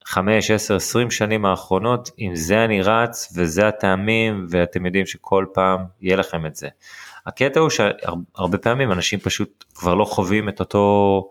5, 0.08 0.50
10, 0.50 0.76
20 0.76 1.10
שנים 1.10 1.44
האחרונות, 1.44 2.10
עם 2.16 2.36
זה 2.36 2.64
אני 2.64 2.82
רץ 2.82 3.32
וזה 3.36 3.68
הטעמים 3.68 4.46
ואתם 4.50 4.86
יודעים 4.86 5.06
שכל 5.06 5.46
פעם 5.54 5.84
יהיה 6.00 6.16
לכם 6.16 6.46
את 6.46 6.56
זה. 6.56 6.68
הקטע 7.26 7.60
הוא 7.60 7.70
שהרבה 7.70 8.58
פעמים 8.58 8.92
אנשים 8.92 9.18
פשוט 9.18 9.64
כבר 9.74 9.94
לא 9.94 10.04
חווים 10.04 10.48
את 10.48 10.60
אותו, 10.60 11.30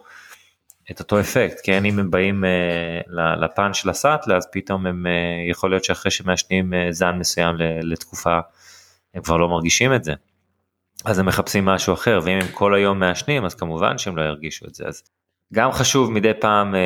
את 0.91 0.99
אותו 0.99 1.19
אפקט, 1.19 1.59
כן 1.63 1.85
אם 1.85 1.99
הם 1.99 2.11
באים 2.11 2.43
uh, 2.43 3.11
לפן 3.15 3.73
של 3.73 3.89
הסאטלה 3.89 4.37
אז 4.37 4.47
פתאום 4.51 4.87
הם 4.87 5.05
uh, 5.05 5.51
יכול 5.51 5.69
להיות 5.69 5.83
שאחרי 5.83 6.11
שמעשנים 6.11 6.73
uh, 6.73 6.91
זן 6.91 7.15
מסוים 7.19 7.55
לתקופה 7.81 8.39
הם 9.13 9.21
כבר 9.21 9.37
לא 9.37 9.49
מרגישים 9.49 9.93
את 9.93 10.03
זה. 10.03 10.13
אז 11.05 11.19
הם 11.19 11.25
מחפשים 11.25 11.65
משהו 11.65 11.93
אחר 11.93 12.19
ואם 12.23 12.39
הם 12.41 12.47
כל 12.51 12.75
היום 12.75 12.99
מעשנים 12.99 13.45
אז 13.45 13.55
כמובן 13.55 13.97
שהם 13.97 14.17
לא 14.17 14.21
ירגישו 14.21 14.65
את 14.67 14.75
זה 14.75 14.87
אז 14.87 15.03
גם 15.53 15.71
חשוב 15.71 16.11
מדי 16.11 16.31
פעם 16.39 16.73
uh, 16.73 16.77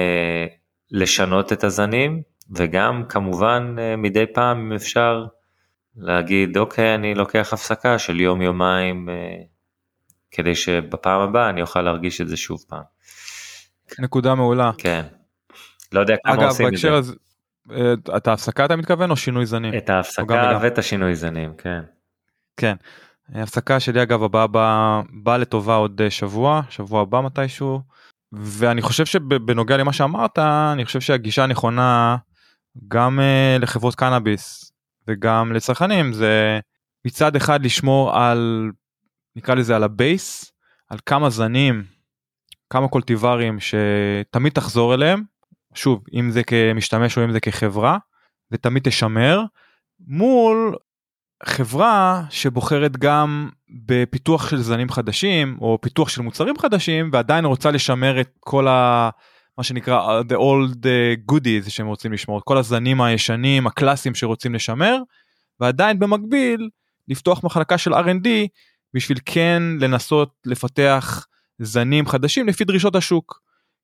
לשנות 0.91 1.53
את 1.53 1.63
הזנים 1.63 2.21
וגם 2.51 3.03
כמובן 3.09 3.75
אה, 3.79 3.95
מדי 3.95 4.25
פעם 4.33 4.59
אם 4.59 4.73
אפשר 4.73 5.25
להגיד 5.95 6.57
אוקיי 6.57 6.95
אני 6.95 7.15
לוקח 7.15 7.53
הפסקה 7.53 7.99
של 7.99 8.19
יום 8.19 8.41
יומיים 8.41 9.09
אה, 9.09 9.15
כדי 10.31 10.55
שבפעם 10.55 11.21
הבאה 11.21 11.49
אני 11.49 11.61
אוכל 11.61 11.81
להרגיש 11.81 12.21
את 12.21 12.27
זה 12.27 12.37
שוב 12.37 12.65
פעם. 12.67 12.83
נקודה 13.99 14.36
מעולה. 14.36 14.71
כן. 14.77 15.06
לא 15.91 15.99
יודע 15.99 16.15
כמה 16.23 16.34
אגב, 16.34 16.43
עושים 16.43 16.67
את 16.67 16.77
זה. 16.77 16.93
אז, 16.93 17.15
אה, 17.71 17.93
את 18.17 18.27
ההפסקה 18.27 18.65
אתה 18.65 18.75
מתכוון 18.75 19.12
או 19.12 19.15
שינוי 19.15 19.45
זנים? 19.45 19.77
את 19.77 19.89
ההפסקה 19.89 20.60
ואת 20.62 20.77
השינוי 20.77 21.15
זנים 21.15 21.54
כן. 21.58 21.82
כן. 22.58 22.75
הפסקה 23.34 23.80
שלי 23.80 24.04
אגב 24.04 24.23
הבאה 24.23 24.47
באה 24.47 25.01
בא 25.10 25.38
לטובה 25.38 25.75
עוד 25.75 26.01
שבוע 26.10 26.62
שבוע 26.69 27.01
הבא 27.01 27.21
מתישהו 27.21 27.82
ואני 28.32 28.82
חושב 28.82 29.06
שבנוגע 29.06 29.77
למה 29.77 29.93
שאמרת 29.93 30.39
אני 30.73 30.86
חושב 30.86 31.01
שהגישה 31.01 31.43
הנכונה 31.43 32.17
גם 32.88 33.19
uh, 33.19 33.62
לחברות 33.62 33.95
קנאביס 33.95 34.71
וגם 35.08 35.54
לצרכנים 35.54 36.13
זה 36.13 36.60
מצד 37.06 37.36
אחד 37.36 37.65
לשמור 37.65 38.17
על 38.17 38.71
נקרא 39.36 39.56
לזה 39.56 39.75
על 39.75 39.84
הבייס 39.84 40.51
על 40.89 40.97
כמה 41.06 41.30
זנים 41.30 41.84
כמה 42.71 42.88
קולטיברים 42.88 43.57
שתמיד 43.60 44.53
תחזור 44.53 44.93
אליהם 44.93 45.23
שוב 45.73 46.03
אם 46.13 46.31
זה 46.31 46.43
כמשתמש 46.43 47.17
או 47.17 47.23
אם 47.23 47.31
זה 47.31 47.39
כחברה 47.39 47.97
ותמיד 48.51 48.84
תשמר 48.84 49.41
מול 50.07 50.75
חברה 51.43 52.23
שבוחרת 52.29 52.97
גם 52.97 53.49
בפיתוח 53.86 54.49
של 54.49 54.57
זנים 54.57 54.89
חדשים 54.89 55.57
או 55.62 55.77
פיתוח 55.81 56.10
של 56.10 56.21
מוצרים 56.21 56.57
חדשים 56.57 57.10
ועדיין 57.13 57.45
רוצה 57.45 57.71
לשמר 57.71 58.21
את 58.21 58.29
כל 58.39 58.67
ה... 58.67 59.10
מה 59.57 59.63
שנקרא 59.63 60.21
the 60.21 60.36
old 60.36 60.75
uh, 60.75 61.31
goodies 61.31 61.69
שהם 61.69 61.88
רוצים 61.88 62.13
לשמור, 62.13 62.38
את 62.38 62.43
כל 62.43 62.57
הזנים 62.57 63.01
הישנים 63.01 63.67
הקלאסיים 63.67 64.15
שרוצים 64.15 64.53
לשמר 64.53 64.97
ועדיין 65.60 65.99
במקביל 65.99 66.69
לפתוח 67.07 67.43
מחלקה 67.43 67.77
של 67.77 67.93
R&D 67.93 68.27
בשביל 68.93 69.17
כן 69.25 69.63
לנסות 69.79 70.34
לפתח 70.45 71.25
זנים 71.63 72.08
חדשים 72.08 72.47
לפי 72.47 72.63
דרישות 72.63 72.95
השוק. 72.95 73.41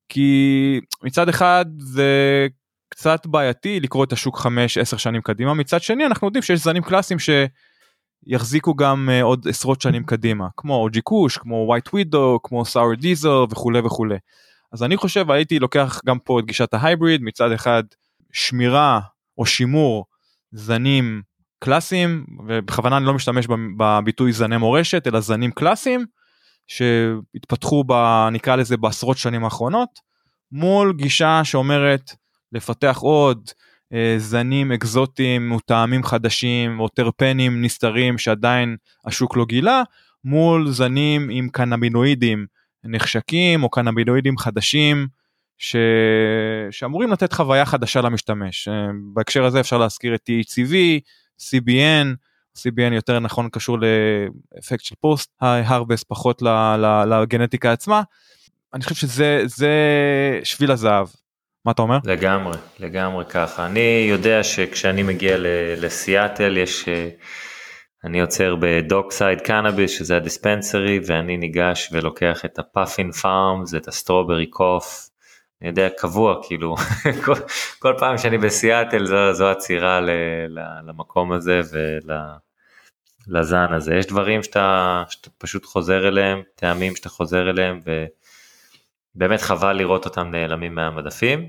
כי 0.08 0.80
מצד 1.02 1.28
אחד 1.28 1.64
זה 1.78 2.46
קצת 2.88 3.26
בעייתי 3.26 3.80
לקרוא 3.80 4.04
את 4.04 4.12
השוק 4.12 4.38
5-10 4.38 4.98
שנים 4.98 5.22
קדימה, 5.22 5.54
מצד 5.54 5.82
שני 5.82 6.06
אנחנו 6.06 6.26
יודעים 6.26 6.42
שיש 6.42 6.60
זנים 6.60 6.82
קלאסיים 6.82 7.18
שיחזיקו 7.18 8.74
גם 8.74 9.08
uh, 9.08 9.24
עוד 9.24 9.48
עשרות 9.48 9.80
שנים 9.80 10.04
קדימה, 10.04 10.46
כמו 10.56 10.74
אוג'י 10.74 11.00
קוש, 11.00 11.36
כמו 11.36 11.64
ווייט 11.68 11.88
ווידו, 11.92 12.38
כמו 12.42 12.64
סאור 12.64 12.94
דיזר 12.94 13.44
וכולי 13.50 13.80
וכולי. 13.80 14.16
אז 14.72 14.82
אני 14.82 14.96
חושב 14.96 15.30
הייתי 15.30 15.58
לוקח 15.58 16.00
גם 16.06 16.18
פה 16.18 16.40
את 16.40 16.44
גישת 16.44 16.74
ההייבריד, 16.74 17.22
מצד 17.22 17.52
אחד 17.52 17.82
שמירה 18.32 19.00
או 19.38 19.46
שימור 19.46 20.04
זנים 20.52 21.22
קלאסיים, 21.58 22.26
ובכוונה 22.46 22.96
אני 22.96 23.06
לא 23.06 23.14
משתמש 23.14 23.46
בביטוי 23.78 24.32
זני 24.32 24.56
מורשת, 24.56 25.06
אלא 25.06 25.20
זנים 25.20 25.50
קלאסיים, 25.50 26.06
שהתפתחו 26.68 27.84
ב... 27.86 27.92
נקרא 28.32 28.56
לזה 28.56 28.76
בעשרות 28.76 29.18
שנים 29.18 29.44
האחרונות, 29.44 30.00
מול 30.52 30.92
גישה 30.96 31.40
שאומרת 31.44 32.10
לפתח 32.52 32.98
עוד 33.00 33.48
אה, 33.92 34.14
זנים 34.18 34.72
אקזוטיים 34.72 35.50
מטעמים 35.50 36.02
חדשים 36.02 36.80
או 36.80 36.88
טרפנים 36.88 37.62
נסתרים 37.62 38.18
שעדיין 38.18 38.76
השוק 39.04 39.36
לא 39.36 39.44
גילה, 39.44 39.82
מול 40.24 40.70
זנים 40.70 41.28
עם 41.30 41.48
קנבינואידים 41.48 42.46
נחשקים 42.84 43.62
או 43.62 43.70
קנבינואידים 43.70 44.38
חדשים 44.38 45.06
ש... 45.58 45.76
שאמורים 46.70 47.12
לתת 47.12 47.32
חוויה 47.32 47.66
חדשה 47.66 48.00
למשתמש. 48.00 48.68
אה, 48.68 48.86
בהקשר 49.14 49.44
הזה 49.44 49.60
אפשר 49.60 49.78
להזכיר 49.78 50.14
את 50.14 50.30
THCV, 50.30 50.74
CBN, 51.40 52.27
CBN 52.66 52.94
יותר 52.94 53.18
נכון 53.18 53.48
קשור 53.48 53.78
לאפקט 53.78 54.84
של 54.84 54.94
פוסט 55.00 55.36
הרבס 55.40 56.04
פחות 56.04 56.42
לגנטיקה 57.06 57.72
עצמה. 57.72 58.02
אני 58.74 58.82
חושב 58.82 58.94
שזה 58.94 59.42
זה 59.44 59.70
שביל 60.44 60.70
הזהב. 60.70 61.08
מה 61.64 61.72
אתה 61.72 61.82
אומר? 61.82 61.98
לגמרי, 62.04 62.58
לגמרי 62.78 63.24
ככה. 63.24 63.66
אני 63.66 64.06
יודע 64.10 64.44
שכשאני 64.44 65.02
מגיע 65.02 65.36
לסיאטל 65.76 66.56
יש, 66.56 66.88
אני 68.04 68.20
עוצר 68.20 68.54
ב 68.60 68.69
Dockside 68.69 69.40
Cannabis 69.40 69.90
שזה 69.90 70.16
ה 70.16 70.24
dispensary 70.24 71.00
ואני 71.06 71.36
ניגש 71.36 71.88
ולוקח 71.92 72.44
את 72.44 72.58
ה 72.58 72.66
Puffin 72.66 73.12
Farms, 73.12 73.74
את 73.74 73.88
ה 73.88 73.93
Strawberry 73.93 74.46
Cough, 74.46 75.08
אני 75.62 75.68
יודע, 75.68 75.88
קבוע, 75.98 76.34
כאילו, 76.42 76.74
כל, 77.24 77.34
כל 77.78 77.94
פעם 77.98 78.18
שאני 78.18 78.38
בסיאטל 78.38 79.06
זו, 79.06 79.32
זו 79.32 79.50
העצירה 79.50 80.00
ל, 80.00 80.10
ל, 80.48 80.60
למקום 80.88 81.32
הזה 81.32 81.60
ולזן 83.28 83.72
הזה. 83.72 83.94
יש 83.94 84.06
דברים 84.06 84.42
שאתה, 84.42 85.02
שאתה 85.08 85.30
פשוט 85.38 85.64
חוזר 85.64 86.08
אליהם, 86.08 86.42
טעמים 86.54 86.96
שאתה 86.96 87.08
חוזר 87.08 87.50
אליהם, 87.50 87.80
ובאמת 89.14 89.40
חבל 89.40 89.72
לראות 89.72 90.04
אותם 90.04 90.30
נעלמים 90.30 90.74
מהמדפים. 90.74 91.48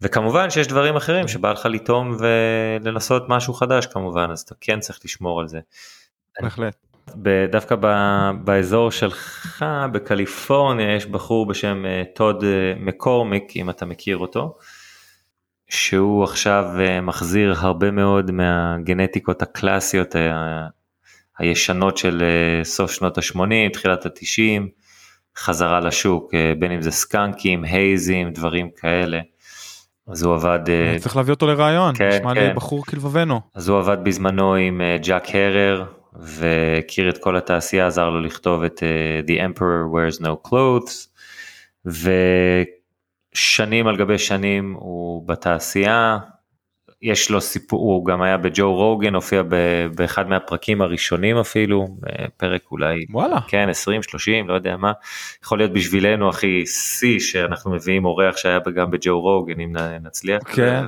וכמובן 0.00 0.50
שיש 0.50 0.66
דברים 0.66 0.96
אחרים 0.96 1.28
שבא 1.28 1.52
לך 1.52 1.66
לטעום 1.70 2.16
ולנסות 2.18 3.28
משהו 3.28 3.54
חדש 3.54 3.86
כמובן, 3.86 4.30
אז 4.30 4.40
אתה 4.40 4.54
כן 4.60 4.80
צריך 4.80 5.00
לשמור 5.04 5.40
על 5.40 5.48
זה. 5.48 5.60
בהחלט. 6.42 6.76
דווקא 7.50 7.74
באזור 8.44 8.90
שלך 8.90 9.64
בקליפורניה 9.92 10.96
יש 10.96 11.06
בחור 11.06 11.46
בשם 11.46 11.86
אה, 11.86 12.02
טוד 12.14 12.44
אה, 12.44 12.74
מקורמיק 12.76 13.56
אם 13.56 13.70
אתה 13.70 13.86
מכיר 13.86 14.16
אותו. 14.16 14.56
שהוא 15.68 16.24
עכשיו 16.24 16.64
אה, 16.80 17.00
מחזיר 17.00 17.54
הרבה 17.58 17.90
מאוד 17.90 18.30
מהגנטיקות 18.30 19.42
הקלאסיות 19.42 20.16
הישנות 21.38 21.96
של 21.96 22.22
סוף 22.64 22.92
שנות 22.92 23.18
ה-80, 23.18 23.72
תחילת 23.72 24.06
ה-90, 24.06 24.62
חזרה 25.38 25.80
לשוק, 25.80 26.34
בין 26.58 26.72
אם 26.72 26.82
זה 26.82 26.90
סקאנקים, 26.90 27.64
הייזים, 27.64 28.30
דברים 28.30 28.70
כאלה. 28.76 29.20
אז 30.08 30.22
הוא 30.22 30.34
עבד... 30.34 30.60
צריך 30.98 31.16
להביא 31.16 31.32
אותו 31.34 31.46
לרעיון, 31.46 31.94
כן, 31.94 32.08
נשמע 32.08 32.34
כן. 32.34 32.48
לי 32.48 32.54
בחור 32.54 32.84
כלבבנו. 32.86 33.40
אז 33.54 33.68
הוא 33.68 33.78
עבד 33.78 33.96
בזמנו 34.02 34.54
עם 34.54 34.80
ג'אק 35.02 35.34
הרר, 35.34 35.84
והכיר 36.16 37.08
את 37.08 37.18
כל 37.18 37.36
התעשייה, 37.36 37.86
עזר 37.86 38.10
לו 38.10 38.20
לכתוב 38.20 38.62
את 38.64 38.82
The 39.26 39.30
Emperor 39.30 39.94
Wears 39.94 40.20
No 40.20 40.48
Clothes, 40.48 41.08
ושנים 43.34 43.86
על 43.86 43.96
גבי 43.96 44.18
שנים 44.18 44.74
הוא 44.78 45.28
בתעשייה, 45.28 46.18
יש 47.02 47.30
לו 47.30 47.40
סיפור, 47.40 47.80
הוא 47.80 48.06
גם 48.06 48.22
היה 48.22 48.36
בג'ו 48.36 48.74
רוגן, 48.74 49.14
הופיע 49.14 49.42
באחד 49.94 50.28
מהפרקים 50.28 50.82
הראשונים 50.82 51.38
אפילו, 51.38 51.88
פרק 52.36 52.62
אולי, 52.70 53.04
וואלה, 53.10 53.40
כן, 53.48 53.68
20, 53.68 54.02
30, 54.02 54.48
לא 54.48 54.54
יודע 54.54 54.76
מה, 54.76 54.92
יכול 55.44 55.58
להיות 55.58 55.72
בשבילנו 55.72 56.28
הכי 56.28 56.66
שיא 56.66 57.20
שאנחנו 57.20 57.70
מביאים 57.70 58.04
אורח 58.04 58.36
שהיה 58.36 58.58
גם 58.74 58.90
בג'ו 58.90 59.20
רוגן, 59.20 59.60
אם 59.60 59.72
נצליח. 60.02 60.42
כן, 60.46 60.84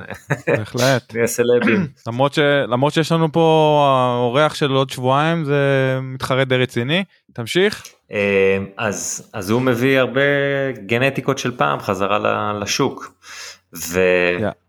בהחלט. 0.47 1.03
נהיה 1.13 1.27
סלבים. 1.27 1.87
למרות, 2.07 2.33
ש, 2.33 2.39
למרות 2.67 2.93
שיש 2.93 3.11
לנו 3.11 3.31
פה 3.31 4.15
אורח 4.17 4.53
של 4.53 4.71
עוד 4.71 4.89
שבועיים, 4.89 5.43
זה 5.43 5.99
מתחרה 6.01 6.43
די 6.43 6.57
רציני, 6.57 7.03
תמשיך. 7.33 7.83
אה, 8.11 8.57
אז, 8.77 9.29
אז 9.33 9.49
הוא 9.49 9.61
מביא 9.61 9.99
הרבה 9.99 10.21
גנטיקות 10.85 11.37
של 11.37 11.57
פעם 11.57 11.79
חזרה 11.79 12.53
לשוק. 12.61 13.13
ו... 13.75 13.99
Yeah. 14.39 14.64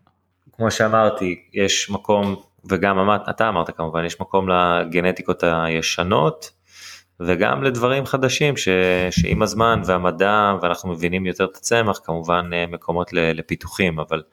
כמו 0.57 0.71
שאמרתי, 0.71 1.41
יש 1.53 1.89
מקום, 1.89 2.35
וגם 2.65 2.99
אמרת, 2.99 3.29
אתה 3.29 3.49
אמרת 3.49 3.77
כמובן, 3.77 4.05
יש 4.05 4.21
מקום 4.21 4.49
לגנטיקות 4.49 5.43
הישנות, 5.43 6.51
וגם 7.19 7.63
לדברים 7.63 8.05
חדשים 8.05 8.57
ש, 8.57 8.67
שעם 9.11 9.41
הזמן 9.41 9.81
והמדע, 9.85 10.53
ואנחנו 10.61 10.89
מבינים 10.89 11.25
יותר 11.25 11.45
את 11.45 11.57
הצמח, 11.57 11.99
כמובן 12.03 12.49
אה, 12.53 12.67
מקומות 12.67 13.13
לפיתוחים, 13.13 13.99
אבל 13.99 14.23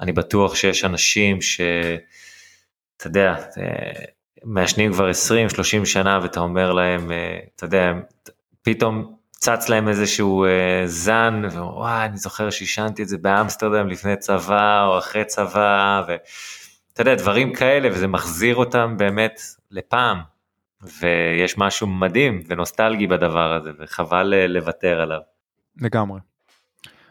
אני 0.00 0.12
בטוח 0.12 0.54
שיש 0.54 0.84
אנשים 0.84 1.42
ש... 1.42 1.60
אתה 2.96 3.06
יודע, 3.06 3.34
אה, 3.58 4.04
מעשנים 4.44 4.92
כבר 4.92 5.10
20-30 5.82 5.84
שנה 5.84 6.18
ואתה 6.22 6.40
אומר 6.40 6.72
להם, 6.72 7.12
אה, 7.12 7.38
אתה 7.56 7.64
יודע, 7.64 7.92
פתאום 8.62 9.17
צץ 9.40 9.68
להם 9.68 9.88
איזשהו 9.88 10.44
אה, 10.44 10.82
זן, 10.86 11.42
ווואי, 11.52 12.04
אני 12.04 12.16
זוכר 12.16 12.50
שעישנתי 12.50 13.02
את 13.02 13.08
זה 13.08 13.18
באמסטרדם 13.18 13.88
לפני 13.88 14.16
צבא 14.16 14.84
או 14.84 14.98
אחרי 14.98 15.24
צבא, 15.24 16.02
ואתה 16.08 17.00
יודע, 17.00 17.14
דברים 17.14 17.54
כאלה, 17.54 17.88
וזה 17.92 18.06
מחזיר 18.06 18.56
אותם 18.56 18.94
באמת 18.98 19.40
לפעם, 19.70 20.18
ויש 20.82 21.58
משהו 21.58 21.86
מדהים 21.86 22.42
ונוסטלגי 22.48 23.06
בדבר 23.06 23.52
הזה, 23.52 23.70
וחבל 23.78 24.34
אה, 24.34 24.46
לוותר 24.46 25.00
עליו. 25.00 25.20
לגמרי. 25.80 26.20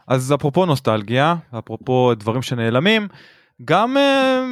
אז 0.08 0.34
אפרופו 0.34 0.66
נוסטלגיה, 0.66 1.36
אפרופו 1.60 2.14
דברים 2.16 2.42
שנעלמים, 2.42 3.08
גם 3.66 3.98
אה, 3.98 4.44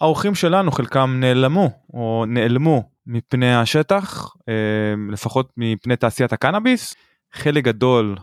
האורחים 0.00 0.34
שלנו 0.34 0.72
חלקם 0.72 1.16
נעלמו 1.20 1.70
או 1.94 2.24
נעלמו 2.28 2.90
מפני 3.08 3.54
השטח, 3.54 4.34
אה, 4.48 4.94
לפחות 5.12 5.52
מפני 5.56 5.96
תעשיית 5.96 6.32
הקנאביס. 6.32 6.94
חלק 7.32 7.64
גדול 7.64 8.16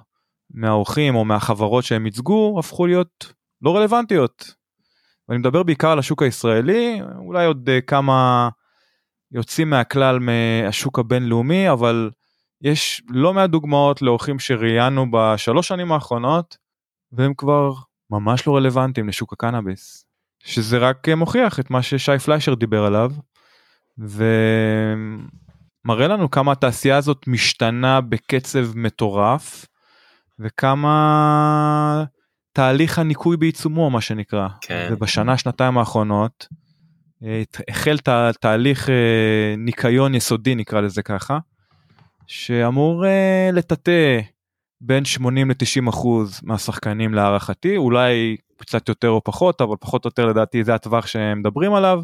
מהאורחים 0.53 1.15
או 1.15 1.25
מהחברות 1.25 1.83
שהם 1.83 2.05
ייצגו 2.05 2.55
הפכו 2.59 2.85
להיות 2.85 3.33
לא 3.61 3.75
רלוונטיות. 3.75 4.55
ואני 5.29 5.39
מדבר 5.39 5.63
בעיקר 5.63 5.89
על 5.89 5.99
השוק 5.99 6.23
הישראלי, 6.23 7.01
אולי 7.17 7.45
עוד 7.45 7.69
אה, 7.69 7.81
כמה 7.81 8.49
יוצאים 9.31 9.69
מהכלל 9.69 10.19
מהשוק 10.19 10.99
הבינלאומי, 10.99 11.71
אבל 11.71 12.11
יש 12.61 13.01
לא 13.09 13.33
מעט 13.33 13.49
דוגמאות 13.49 14.01
לאורחים 14.01 14.39
שראיינו 14.39 15.05
בשלוש 15.11 15.67
שנים 15.67 15.91
האחרונות, 15.91 16.57
והם 17.11 17.33
כבר 17.33 17.71
ממש 18.09 18.47
לא 18.47 18.55
רלוונטיים 18.55 19.07
לשוק 19.07 19.33
הקנאביס. 19.33 20.05
שזה 20.43 20.77
רק 20.77 21.09
מוכיח 21.09 21.59
את 21.59 21.69
מה 21.69 21.81
ששי 21.81 22.19
פליישר 22.19 22.53
דיבר 22.53 22.85
עליו, 22.85 23.11
ומראה 23.97 25.17
לנו 26.07 26.31
כמה 26.31 26.51
התעשייה 26.51 26.97
הזאת 26.97 27.27
משתנה 27.27 28.01
בקצב 28.01 28.77
מטורף, 28.77 29.65
וכמה 30.39 32.05
תהליך 32.53 32.99
הניקוי 32.99 33.37
בעיצומו 33.37 33.89
מה 33.89 34.01
שנקרא. 34.01 34.47
כן. 34.61 34.87
ובשנה 34.91 35.37
שנתיים 35.37 35.77
האחרונות 35.77 36.47
אה, 37.23 37.43
החל 37.69 37.97
תה, 37.97 38.29
תהליך 38.39 38.89
אה, 38.89 39.55
ניקיון 39.57 40.15
יסודי 40.15 40.55
נקרא 40.55 40.81
לזה 40.81 41.03
ככה, 41.03 41.37
שאמור 42.27 43.05
אה, 43.05 43.49
לטאטא 43.53 44.19
בין 44.81 45.05
80 45.05 45.49
ל-90 45.49 45.89
אחוז 45.89 46.39
מהשחקנים 46.43 47.13
להערכתי, 47.13 47.77
אולי 47.77 48.37
קצת 48.57 48.89
יותר 48.89 49.09
או 49.09 49.23
פחות, 49.23 49.61
אבל 49.61 49.75
פחות 49.79 50.05
או 50.05 50.07
יותר 50.07 50.25
לדעתי 50.25 50.63
זה 50.63 50.75
הטווח 50.75 51.07
שהם 51.07 51.39
מדברים 51.39 51.73
עליו. 51.73 52.01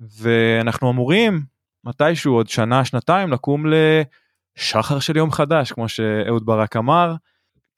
ואנחנו 0.00 0.90
אמורים 0.90 1.42
מתישהו 1.84 2.34
עוד 2.34 2.48
שנה 2.48 2.84
שנתיים 2.84 3.32
לקום 3.32 3.64
לשחר 3.66 4.98
של 4.98 5.16
יום 5.16 5.30
חדש 5.30 5.72
כמו 5.72 5.88
שאהוד 5.88 6.46
ברק 6.46 6.76
אמר. 6.76 7.14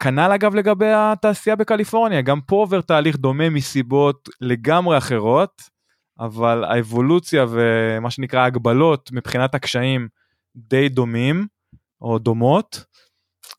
כנ"ל 0.02 0.32
אגב 0.34 0.54
לגבי 0.54 0.92
התעשייה 0.92 1.56
בקליפורניה 1.56 2.22
גם 2.22 2.40
פה 2.40 2.56
עובר 2.56 2.80
תהליך 2.80 3.16
דומה 3.16 3.50
מסיבות 3.50 4.28
לגמרי 4.40 4.98
אחרות 4.98 5.62
אבל 6.18 6.64
האבולוציה 6.64 7.44
ומה 7.48 8.10
שנקרא 8.10 8.44
הגבלות 8.44 9.12
מבחינת 9.12 9.54
הקשיים 9.54 10.08
די 10.56 10.88
דומים 10.88 11.46
או 12.00 12.18
דומות 12.18 12.84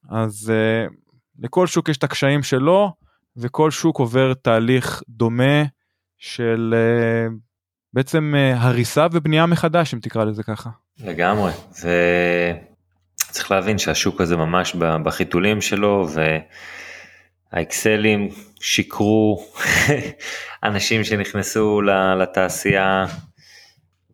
אז 0.10 0.54
uh, 0.54 0.94
לכל 1.40 1.68
שוק 1.68 1.90
יש 1.90 1.98
את 1.98 2.04
הקשיים 2.04 2.44
שלו 2.44 2.94
וכל 3.38 3.72
שוק 3.72 4.00
עובר 4.00 4.34
תהליך 4.34 5.04
דומה 5.10 5.64
של 6.18 6.76
uh, 6.76 7.34
בעצם 7.98 8.34
uh, 8.36 8.58
הריסה 8.58 9.08
ובנייה 9.12 9.46
מחדש 9.46 9.94
אם 9.94 10.00
תקרא 10.00 10.24
לזה 10.24 10.44
ככה. 10.44 10.70
לגמרי 11.04 11.52
וצריך 11.74 13.52
להבין 13.52 13.78
שהשוק 13.78 14.22
הזה 14.22 14.38
ממש 14.38 14.76
בחיתולים 14.76 15.62
שלו 15.62 16.08
והאקסלים 17.54 18.30
שיקרו 18.62 19.46
אנשים 20.64 21.04
שנכנסו 21.04 21.82
לתעשייה 22.20 23.06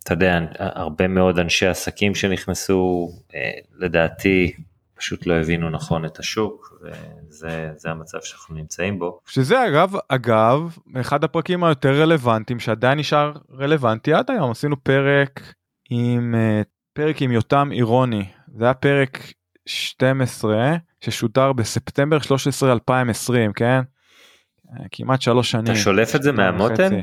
אתה 0.04 0.14
יודע 0.14 0.40
הרבה 0.58 1.08
מאוד 1.08 1.40
אנשי 1.40 1.68
עסקים 1.68 2.16
שנכנסו 2.16 3.10
לדעתי 3.80 4.54
פשוט 4.96 5.28
לא 5.28 5.34
הבינו 5.34 5.70
נכון 5.70 6.06
את 6.06 6.20
השוק 6.20 6.74
וזה 7.28 7.90
המצב 7.90 8.18
שאנחנו 8.22 8.56
נמצאים 8.56 9.00
בו. 9.00 9.20
שזה 9.28 9.68
אגב 9.68 9.94
אגב 10.08 10.78
אחד 11.02 11.24
הפרקים 11.24 11.64
היותר 11.64 12.02
רלוונטיים 12.02 12.60
שעדיין 12.60 13.00
נשאר 13.00 13.34
רלוונטי 13.60 14.14
עד 14.14 14.32
היום 14.32 14.52
עשינו 14.52 14.84
פרק 14.84 15.54
עם 15.90 16.36
אה, 16.36 16.62
פרק 16.94 17.22
עם 17.22 17.32
יותם 17.32 17.70
אירוני 17.72 18.26
זה 18.58 18.64
היה 18.64 18.74
פרק 18.74 19.34
12 19.66 20.76
ששודר 21.02 21.54
בספטמבר 21.54 22.20
13 22.20 22.72
2020 22.72 23.54
כן 23.54 23.82
אה, 24.72 24.86
כמעט 24.92 25.22
שלוש 25.22 25.52
שנים. 25.52 25.64
אתה 25.64 25.76
שולף 25.76 26.16
את 26.16 26.24
זה 26.24 26.32
מהמותן? 26.32 27.00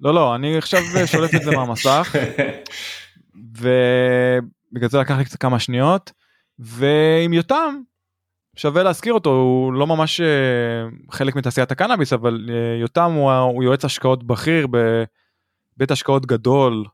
לא 0.00 0.14
לא 0.14 0.34
אני 0.34 0.58
עכשיו 0.58 0.80
שולף 1.06 1.34
את 1.34 1.42
זה 1.42 1.50
מהמסך 1.50 2.14
ובגלל 3.58 4.88
זה 4.88 4.98
לקח 4.98 5.18
לי 5.18 5.24
קצת 5.24 5.40
כמה 5.40 5.58
שניות. 5.58 6.12
ועם 6.58 7.32
יותם 7.32 7.80
שווה 8.56 8.82
להזכיר 8.82 9.12
אותו 9.14 9.30
הוא 9.30 9.72
לא 9.72 9.86
ממש 9.86 10.20
אה, 10.20 10.26
חלק 11.10 11.36
מתעשיית 11.36 11.70
הקנאביס 11.72 12.12
אבל 12.12 12.50
אה, 12.50 12.80
יותם 12.80 13.12
הוא, 13.12 13.32
הוא 13.32 13.64
יועץ 13.64 13.84
השקעות 13.84 14.24
בכיר 14.24 14.66
בבית 14.66 15.90
השקעות 15.90 16.26
גדול 16.26 16.84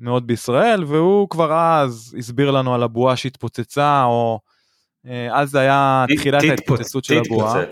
מאוד 0.00 0.26
בישראל 0.26 0.84
והוא 0.84 1.28
כבר 1.28 1.52
אז 1.52 2.16
הסביר 2.18 2.50
לנו 2.50 2.74
על 2.74 2.82
הבועה 2.82 3.16
שהתפוצצה 3.16 4.04
או 4.04 4.40
אה, 5.06 5.40
אז 5.40 5.50
זה 5.50 5.60
היה 5.60 6.04
תחילת 6.16 6.42
ההתפוצצות 6.50 7.04
של 7.04 7.18
הבועה. 7.26 7.62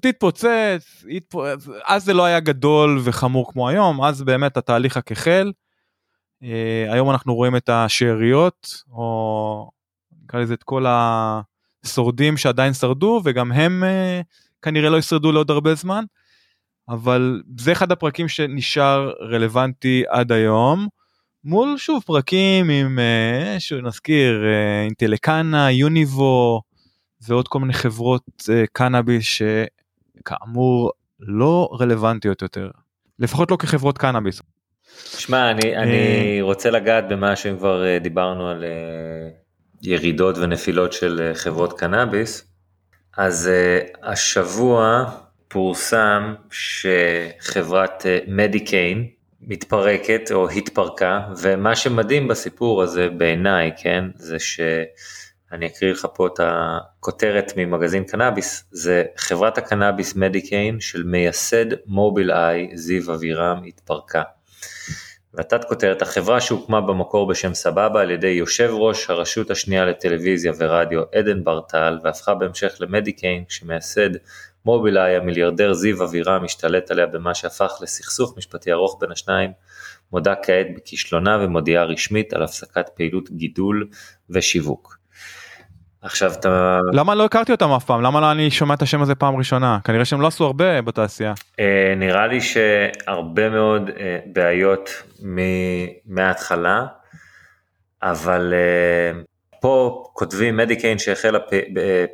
תתפוצץ, 0.00 1.04
אז 1.84 2.04
זה 2.04 2.14
לא 2.14 2.24
היה 2.24 2.40
גדול 2.40 3.00
וחמור 3.04 3.52
כמו 3.52 3.68
היום, 3.68 4.04
אז 4.04 4.22
באמת 4.22 4.56
התהליך 4.56 4.96
רק 4.96 5.12
החל. 5.12 5.52
היום 6.88 7.10
אנחנו 7.10 7.34
רואים 7.34 7.56
את 7.56 7.68
השאריות, 7.68 8.82
או 8.92 9.70
נקרא 10.26 10.40
לזה 10.40 10.54
את 10.54 10.62
כל 10.62 10.86
השורדים 10.88 12.36
שעדיין 12.36 12.72
שרדו 12.72 13.20
וגם 13.24 13.52
הם 13.52 13.82
uh, 13.82 14.24
כנראה 14.62 14.90
לא 14.90 14.96
ישרדו 14.96 15.32
לעוד 15.32 15.50
הרבה 15.50 15.74
זמן. 15.74 16.04
אבל 16.88 17.42
זה 17.58 17.72
אחד 17.72 17.92
הפרקים 17.92 18.28
שנשאר 18.28 19.12
רלוונטי 19.20 20.02
עד 20.08 20.32
היום. 20.32 20.88
מול 21.44 21.78
שוב 21.78 22.02
פרקים 22.06 22.70
עם 22.70 22.98
uh, 22.98 23.60
שנזכיר 23.60 24.42
uh, 24.42 24.84
אינטלקנה 24.84 25.70
יוניבו 25.70 26.62
ועוד 27.20 27.48
כל 27.48 27.60
מיני 27.60 27.72
חברות 27.72 28.26
uh, 28.42 28.52
קנאביס 28.72 29.24
שכאמור 29.24 30.92
לא 31.20 31.68
רלוונטיות 31.80 32.42
יותר 32.42 32.70
לפחות 33.18 33.50
לא 33.50 33.56
כחברות 33.56 33.98
קנאביס. 33.98 34.42
שמע 35.18 35.50
אני, 35.50 35.76
אני 35.76 36.38
רוצה 36.40 36.70
לגעת 36.70 37.08
במה 37.08 37.36
שאם 37.36 37.56
כבר 37.58 37.98
דיברנו 38.02 38.48
על 38.48 38.64
ירידות 39.82 40.38
ונפילות 40.38 40.92
של 40.92 41.20
אה, 41.22 41.34
חברות 41.34 41.78
קנאביס, 41.78 42.44
אז 43.16 43.50
uh, 43.50 43.98
השבוע 44.02 45.10
פורסם 45.48 46.34
שחברת 46.50 48.06
מדיקיין 48.26 49.06
uh, 49.08 49.16
מתפרקת 49.40 50.30
או 50.32 50.50
התפרקה, 50.50 51.20
ומה 51.42 51.76
שמדהים 51.76 52.28
בסיפור 52.28 52.82
הזה 52.82 53.08
בעיניי, 53.08 53.72
כן, 53.82 54.04
זה 54.14 54.38
שאני 54.38 55.66
אקריא 55.66 55.92
לך 55.92 56.06
פה 56.14 56.26
את 56.26 56.40
הכותרת 56.42 57.52
ממגזין 57.56 58.04
קנאביס, 58.04 58.64
זה 58.70 59.04
חברת 59.16 59.58
הקנאביס 59.58 60.16
מדיקיין 60.16 60.80
של 60.80 61.02
מייסד 61.02 61.66
מוביל 61.86 62.30
איי 62.32 62.70
זיו 62.74 63.14
אבירם 63.14 63.62
התפרקה. 63.66 64.22
והתת 65.36 65.64
כותרת 65.64 66.02
החברה 66.02 66.40
שהוקמה 66.40 66.80
במקור 66.80 67.26
בשם 67.26 67.54
סבבה 67.54 68.00
על 68.00 68.10
ידי 68.10 68.28
יושב 68.28 68.70
ראש 68.72 69.10
הרשות 69.10 69.50
השנייה 69.50 69.84
לטלוויזיה 69.84 70.52
ורדיו 70.58 71.02
עדן 71.14 71.44
ברטל 71.44 71.98
והפכה 72.02 72.34
בהמשך 72.34 72.76
למדיקיין 72.80 73.44
כשמייסד 73.44 74.10
מובילאיי 74.64 75.16
המיליארדר 75.16 75.72
זיו 75.72 76.04
אבירם 76.04 76.44
השתלט 76.44 76.90
עליה 76.90 77.06
במה 77.06 77.34
שהפך 77.34 77.72
לסכסוך 77.80 78.38
משפטי 78.38 78.72
ארוך 78.72 78.98
בין 79.00 79.12
השניים 79.12 79.50
מודה 80.12 80.34
כעת 80.42 80.66
בכישלונה 80.76 81.38
ומודיעה 81.42 81.84
רשמית 81.84 82.32
על 82.32 82.42
הפסקת 82.42 82.88
פעילות 82.94 83.30
גידול 83.30 83.88
ושיווק. 84.30 84.95
עכשיו 86.02 86.32
אתה 86.32 86.78
למה 86.92 87.14
לא 87.14 87.24
הכרתי 87.24 87.52
אותם 87.52 87.70
אף 87.70 87.84
פעם 87.84 88.02
למה 88.02 88.20
לא 88.20 88.32
אני 88.32 88.50
שומע 88.50 88.74
את 88.74 88.82
השם 88.82 89.02
הזה 89.02 89.14
פעם 89.14 89.36
ראשונה 89.36 89.78
כנראה 89.84 90.04
שהם 90.04 90.20
לא 90.20 90.26
עשו 90.26 90.44
הרבה 90.44 90.82
בתעשייה. 90.82 91.34
אה, 91.60 91.94
נראה 91.96 92.26
לי 92.26 92.40
שהרבה 92.40 93.50
מאוד 93.50 93.90
אה, 94.00 94.18
בעיות 94.26 94.90
מההתחלה 96.06 96.86
אבל 98.02 98.54
אה, 98.54 99.20
פה 99.60 100.04
כותבים 100.12 100.56
מדיקיין 100.56 100.98
שהחלה 100.98 101.38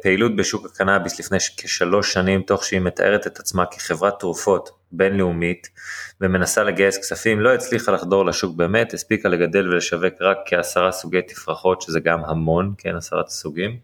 פעילות 0.02 0.36
בשוק 0.36 0.66
הקנאביס 0.66 1.20
לפני 1.20 1.38
כשלוש 1.56 2.12
שנים 2.12 2.42
תוך 2.42 2.64
שהיא 2.64 2.80
מתארת 2.80 3.26
את 3.26 3.38
עצמה 3.38 3.66
כחברת 3.66 4.18
תרופות 4.18 4.70
בינלאומית 4.92 5.68
ומנסה 6.20 6.62
לגייס 6.64 6.98
כספים 6.98 7.40
לא 7.40 7.54
הצליחה 7.54 7.92
לחדור 7.92 8.26
לשוק 8.26 8.56
באמת 8.56 8.94
הספיקה 8.94 9.28
לגדל 9.28 9.68
ולשווק 9.68 10.14
רק 10.20 10.38
כעשרה 10.46 10.92
סוגי 10.92 11.22
תפרחות 11.22 11.82
שזה 11.82 12.00
גם 12.00 12.24
המון 12.24 12.74
כן 12.78 12.96
עשרת 12.96 13.28
סוגים 13.28 13.76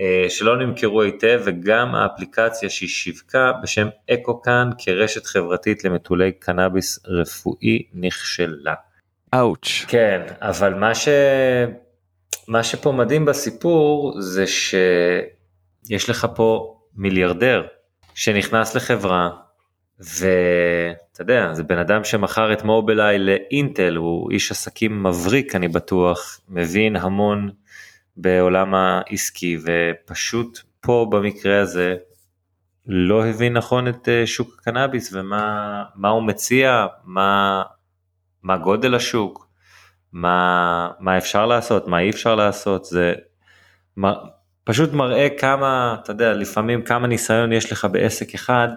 אה, 0.00 0.26
שלא 0.28 0.56
נמכרו 0.56 1.02
היטב 1.02 1.40
וגם 1.44 1.94
האפליקציה 1.94 2.70
שהיא 2.70 2.88
שיווקה 2.88 3.52
בשם 3.62 3.88
אקוקאן 4.10 4.70
כרשת 4.78 5.26
חברתית 5.26 5.84
למטולי 5.84 6.32
קנאביס 6.32 6.98
רפואי 7.06 7.82
נכשלה. 7.94 8.74
אאוץ'. 9.34 9.84
כן 9.88 10.20
אבל 10.40 10.74
מה 10.74 10.94
ש... 10.94 11.08
מה 12.52 12.62
שפה 12.62 12.92
מדהים 12.92 13.24
בסיפור 13.24 14.14
זה 14.20 14.44
שיש 14.46 16.10
לך 16.10 16.26
פה 16.34 16.78
מיליארדר 16.96 17.66
שנכנס 18.14 18.74
לחברה 18.74 19.30
ואתה 19.98 21.20
יודע 21.22 21.54
זה 21.54 21.62
בן 21.62 21.78
אדם 21.78 22.04
שמכר 22.04 22.52
את 22.52 22.64
מובילאיי 22.64 23.18
לאינטל 23.18 23.96
הוא 23.96 24.30
איש 24.30 24.50
עסקים 24.50 25.02
מבריק 25.02 25.54
אני 25.54 25.68
בטוח 25.68 26.40
מבין 26.48 26.96
המון 26.96 27.50
בעולם 28.16 28.74
העסקי 28.74 29.58
ופשוט 29.62 30.58
פה 30.80 31.06
במקרה 31.10 31.60
הזה 31.60 31.96
לא 32.86 33.26
הבין 33.26 33.52
נכון 33.52 33.88
את 33.88 34.08
אה, 34.08 34.26
שוק 34.26 34.56
הקנאביס 34.58 35.12
ומה 35.12 36.08
הוא 36.08 36.22
מציע 36.22 36.86
מה, 37.04 37.62
מה 38.42 38.56
גודל 38.56 38.94
השוק 38.94 39.51
מה, 40.12 40.90
מה 41.00 41.18
אפשר 41.18 41.46
לעשות, 41.46 41.88
מה 41.88 42.00
אי 42.00 42.10
אפשר 42.10 42.34
לעשות, 42.34 42.84
זה 42.84 43.12
מה, 43.96 44.14
פשוט 44.64 44.92
מראה 44.92 45.28
כמה, 45.38 45.96
אתה 46.02 46.12
יודע, 46.12 46.32
לפעמים 46.32 46.82
כמה 46.84 47.06
ניסיון 47.06 47.52
יש 47.52 47.72
לך 47.72 47.86
בעסק 47.92 48.34
אחד, 48.34 48.68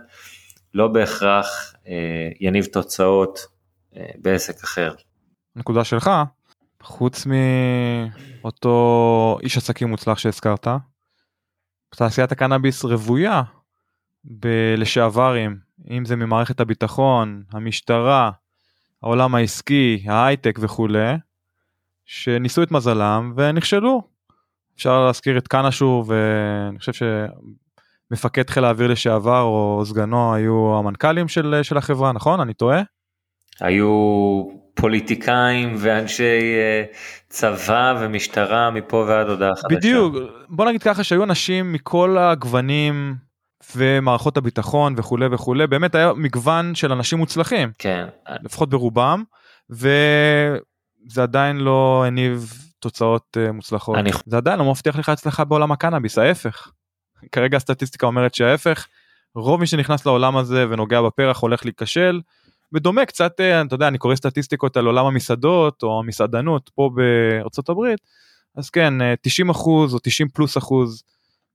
לא 0.74 0.88
בהכרח 0.88 1.74
אה, 1.88 2.30
יניב 2.40 2.66
תוצאות 2.66 3.40
אה, 3.98 4.06
בעסק 4.18 4.64
אחר. 4.64 4.94
נקודה 5.56 5.84
שלך, 5.84 6.12
חוץ 6.84 7.28
מאותו 8.42 9.38
איש 9.44 9.58
עסקים 9.58 9.88
מוצלח 9.88 10.18
שהזכרת, 10.18 10.68
תעשיית 11.96 12.32
הקנאביס 12.32 12.84
רוויה 12.84 13.42
בלשעברים, 14.24 15.58
אם 15.90 16.06
זה 16.06 16.16
ממערכת 16.16 16.60
הביטחון, 16.60 17.44
המשטרה, 17.52 18.32
העולם 19.04 19.36
העסקי, 19.36 20.04
ההייטק 20.08 20.58
וכולי, 20.62 21.14
שניסו 22.06 22.64
את 22.64 22.72
מזלם 22.72 23.34
ונכשלו. 23.36 24.02
אפשר 24.76 25.06
להזכיר 25.06 25.38
את 25.38 25.48
קנשו 25.48 26.04
ואני 26.08 26.80
חושב 26.80 27.08
שמפקד 28.12 28.50
חיל 28.50 28.66
האוויר 28.66 28.88
לשעבר 28.88 29.42
או 29.42 29.84
סגנו 29.86 30.34
היו 30.34 30.78
המנכ"לים 30.80 31.28
של, 31.28 31.60
של 31.64 31.78
החברה, 31.78 32.12
נכון? 32.12 32.40
אני 32.40 32.54
טועה? 32.54 32.82
היו 33.62 34.44
פוליטיקאים 34.74 35.76
ואנשי 35.78 36.56
אה, 36.56 36.84
צבא 37.30 37.96
ומשטרה 38.00 38.72
מפה 38.72 39.06
ועד 39.08 39.30
הודעה 39.30 39.56
חדשה. 39.56 39.76
בדיוק, 39.76 40.16
בוא 40.50 40.66
נגיד 40.66 40.84
ככה 40.84 41.04
שהיו 41.04 41.24
אנשים 41.24 41.74
מכל 41.74 42.18
הגוונים 42.18 43.16
ומערכות 43.76 44.38
הביטחון 44.38 44.94
וכולי 44.98 45.26
וכולי, 45.32 45.68
באמת 45.68 45.96
היה 45.96 46.14
מגוון 46.14 46.76
של 46.76 46.92
אנשים 46.92 47.18
מוצלחים, 47.18 47.72
כן, 47.80 48.08
לפחות 48.44 48.70
ברובם, 48.70 49.24
וזה 51.10 51.24
עדיין 51.24 51.58
לא 51.58 52.04
הניב 52.08 52.54
תוצאות 52.80 53.38
אה, 53.38 53.52
מוצלחות. 53.52 53.98
אני- 53.98 54.10
זה 54.26 54.38
עדיין 54.38 54.60
לא 54.60 54.72
מבטיח 54.72 54.96
לך 54.96 55.10
הצלחה 55.10 55.44
בעולם 55.44 55.72
הקנאביס, 55.72 56.18
ההפך. 56.18 56.72
כרגע 57.32 57.58
הסטטיסטיקה 57.58 58.08
אומרת 58.08 58.34
שההפך, 58.36 58.88
רוב 59.36 59.60
מי 59.60 59.68
שנכנס 59.68 60.06
לעולם 60.06 60.38
הזה 60.38 60.66
ונוגע 60.70 61.02
בפרח 61.02 61.40
הולך 61.40 61.66
להיכשל. 61.66 62.22
בדומה 62.72 63.06
קצת, 63.06 63.40
אה, 63.40 63.62
אתה 63.62 63.76
יודע, 63.76 63.88
אני 63.88 63.98
קורא 63.98 64.16
סטטיסטיקות 64.16 64.78
על 64.78 64.86
עולם 64.86 65.06
המסעדות 65.06 65.84
או 65.84 66.00
המסעדנות 66.00 66.70
פה 66.76 66.90
בארצות 66.96 67.70
הברית, 67.70 68.00
אז 68.56 68.70
כן, 68.70 69.02
אה, 69.02 69.14
90 69.22 69.50
אחוז 69.50 69.94
או 69.94 70.00
90 70.04 70.28
פלוס 70.30 70.58
אחוז 70.58 71.04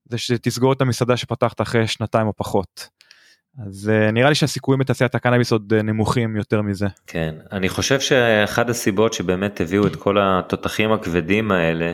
זה 0.05 0.17
שתסגור 0.17 0.73
את 0.73 0.81
המסעדה 0.81 1.17
שפתחת 1.17 1.61
אחרי 1.61 1.87
שנתיים 1.87 2.27
או 2.27 2.33
פחות. 2.35 2.87
אז 3.59 3.91
אה, 3.93 4.11
נראה 4.11 4.29
לי 4.29 4.35
שהסיכויים 4.35 4.79
בתעשיית 4.79 5.15
הקנאביס 5.15 5.51
עוד 5.51 5.73
אה, 5.73 5.81
נמוכים 5.81 6.35
יותר 6.35 6.61
מזה. 6.61 6.87
כן, 7.07 7.35
אני 7.51 7.69
חושב 7.69 7.99
שאחד 7.99 8.69
הסיבות 8.69 9.13
שבאמת 9.13 9.61
הביאו 9.61 9.87
את 9.87 9.95
כל 9.95 10.17
התותחים 10.21 10.91
הכבדים 10.91 11.51
האלה, 11.51 11.93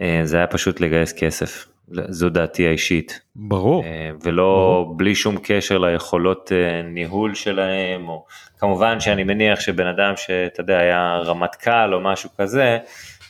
אה, 0.00 0.20
זה 0.24 0.36
היה 0.36 0.46
פשוט 0.46 0.80
לגייס 0.80 1.12
כסף. 1.12 1.68
זו 2.08 2.28
דעתי 2.28 2.66
האישית. 2.66 3.20
ברור. 3.36 3.84
ולא 4.22 4.86
בלי 4.96 5.14
שום 5.14 5.36
קשר 5.42 5.78
ליכולות 5.78 6.52
ניהול 6.84 7.34
שלהם, 7.34 8.08
או 8.08 8.24
כמובן 8.58 9.00
שאני 9.00 9.24
מניח 9.24 9.60
שבן 9.60 9.86
אדם 9.86 10.12
שאתה 10.16 10.60
יודע 10.60 10.78
היה 10.78 11.16
רמטכ"ל 11.24 11.94
או 11.94 12.00
משהו 12.00 12.30
כזה, 12.38 12.78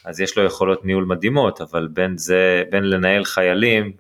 אז 0.04 0.20
יש 0.20 0.38
לו 0.38 0.44
יכולות 0.44 0.84
ניהול 0.84 1.04
מדהימות, 1.04 1.60
אבל 1.60 1.88
בין 1.92 2.16
זה, 2.16 2.62
בין 2.70 2.84
לנהל 2.84 3.24
חיילים 3.24 3.92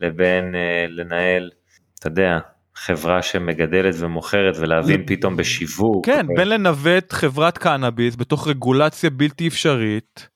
לבין 0.00 0.54
לנהל, 0.88 1.50
אתה 1.98 2.06
יודע, 2.06 2.38
חברה 2.76 3.22
שמגדלת 3.22 3.94
ומוכרת 3.98 4.56
ולהבין 4.60 5.02
פתאום 5.06 5.36
בשיווק. 5.36 6.06
כן, 6.06 6.26
בין 6.36 6.48
לנווט 6.48 7.12
חברת 7.12 7.58
קנאביס 7.58 8.16
בתוך 8.16 8.48
רגולציה 8.48 9.10
בלתי 9.10 9.48
אפשרית, 9.48 10.28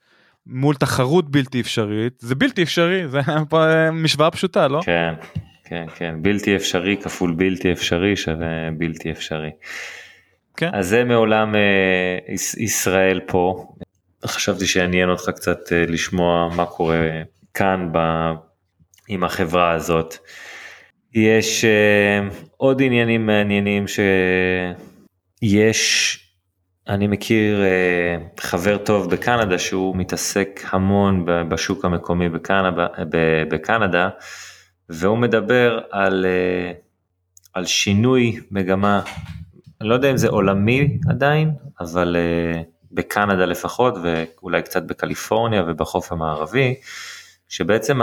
מול 0.47 0.75
תחרות 0.75 1.31
בלתי 1.31 1.61
אפשרית, 1.61 2.13
זה 2.19 2.35
בלתי 2.35 2.63
אפשרי, 2.63 3.09
זה 3.09 3.19
פה 3.51 3.59
משוואה 3.93 4.31
פשוטה, 4.31 4.69
לא? 4.69 4.81
כן, 4.85 5.15
כן, 5.65 5.85
כן, 5.95 6.15
בלתי 6.23 6.57
אפשרי 6.57 6.97
כפול 7.03 7.35
בלתי 7.37 7.73
אפשרי 7.73 8.17
שווה 8.17 8.71
בלתי 8.79 9.11
אפשרי. 9.11 9.51
כן. 10.57 10.71
אז 10.75 10.89
זה 10.89 11.05
מעולם 11.05 11.55
אה, 11.55 12.35
יש, 12.35 12.55
ישראל 12.55 13.21
פה. 13.27 13.67
חשבתי 14.27 14.67
שיעניין 14.67 15.11
אותך 15.11 15.31
קצת 15.37 15.73
אה, 15.73 15.85
לשמוע 15.89 16.49
מה 16.57 16.67
קורה 16.67 16.99
כאן 17.55 17.93
ב, 17.93 17.99
עם 19.09 19.25
החברה 19.25 19.75
הזאת. 19.75 20.15
יש 21.15 21.65
אה, 21.65 22.29
עוד 22.57 22.83
עניינים 22.83 23.27
מעניינים 23.27 23.85
שיש, 25.43 26.19
אני 26.89 27.07
מכיר 27.07 27.63
אה, 27.63 28.17
חבר 28.41 28.79
טוב 28.79 29.11
בקנדה 29.11 29.59
שהוא 29.59 29.97
מתעסק 29.97 30.61
המון 30.71 31.25
בשוק 31.49 31.85
המקומי 31.85 32.29
בקנדה, 32.29 32.87
בקנדה 33.51 34.09
והוא 34.89 35.19
מדבר 35.19 35.81
על, 35.91 36.27
אה, 36.27 36.73
על 37.55 37.65
שינוי 37.65 38.41
מגמה, 38.51 39.01
אני 39.81 39.89
לא 39.89 39.95
יודע 39.95 40.11
אם 40.11 40.17
זה 40.17 40.29
עולמי 40.29 40.99
עדיין, 41.09 41.51
אבל 41.81 42.17
אה, 42.17 42.63
בקנדה 42.93 43.45
לפחות 43.45 43.95
ואולי 44.03 44.63
קצת 44.63 44.83
בקליפורניה 44.83 45.65
ובחוף 45.67 46.13
המערבי, 46.13 46.75
שבעצם 47.49 48.01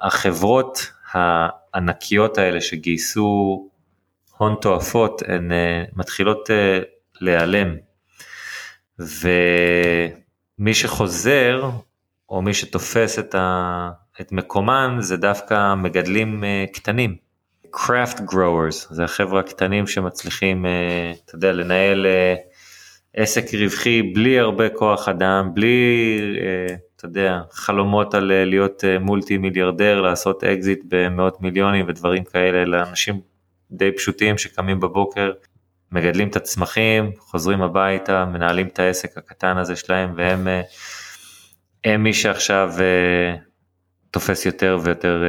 החברות 0.00 0.90
הענקיות 1.16 2.38
האלה 2.38 2.60
שגייסו 2.60 3.68
הון 4.36 4.54
תועפות 4.60 5.22
הן 5.28 5.52
אה, 5.52 5.84
מתחילות 5.96 6.50
אה, 6.50 6.78
להיעלם. 7.20 7.76
ומי 8.98 10.74
שחוזר 10.74 11.70
או 12.28 12.42
מי 12.42 12.54
שתופס 12.54 13.18
את, 13.18 13.34
ה... 13.34 13.90
את 14.20 14.32
מקומן 14.32 14.96
זה 15.00 15.16
דווקא 15.16 15.74
מגדלים 15.74 16.44
אה, 16.44 16.64
קטנים. 16.72 17.16
craft 17.76 18.18
growers 18.18 18.94
זה 18.94 19.04
החבר'ה 19.04 19.40
הקטנים 19.40 19.86
שמצליחים 19.86 20.66
אתה 21.24 21.34
יודע 21.34 21.52
לנהל 21.52 22.06
עסק 23.14 23.54
רווחי 23.54 24.02
בלי 24.02 24.38
הרבה 24.38 24.68
כוח 24.68 25.08
אדם 25.08 25.50
בלי 25.54 26.18
אתה 26.96 27.06
יודע 27.06 27.40
חלומות 27.50 28.14
על 28.14 28.32
אה, 28.32 28.44
להיות 28.44 28.84
אה, 28.84 28.98
מולטי 28.98 29.38
מיליארדר 29.38 30.00
לעשות 30.00 30.44
אקזיט 30.44 30.80
במאות 30.88 31.40
מיליונים 31.42 31.84
ודברים 31.88 32.24
כאלה 32.24 32.64
לאנשים 32.64 33.20
די 33.70 33.92
פשוטים 33.96 34.38
שקמים 34.38 34.80
בבוקר 34.80 35.32
מגדלים 35.92 36.28
את 36.28 36.36
הצמחים, 36.36 37.12
חוזרים 37.18 37.62
הביתה, 37.62 38.24
מנהלים 38.24 38.66
את 38.66 38.78
העסק 38.78 39.18
הקטן 39.18 39.56
הזה 39.56 39.76
שלהם, 39.76 40.12
והם 40.16 40.48
אה, 40.48 40.62
הם 41.84 42.02
מי 42.02 42.12
שעכשיו 42.12 42.72
תופס 44.10 44.46
יותר 44.46 44.78
ויותר 44.82 45.22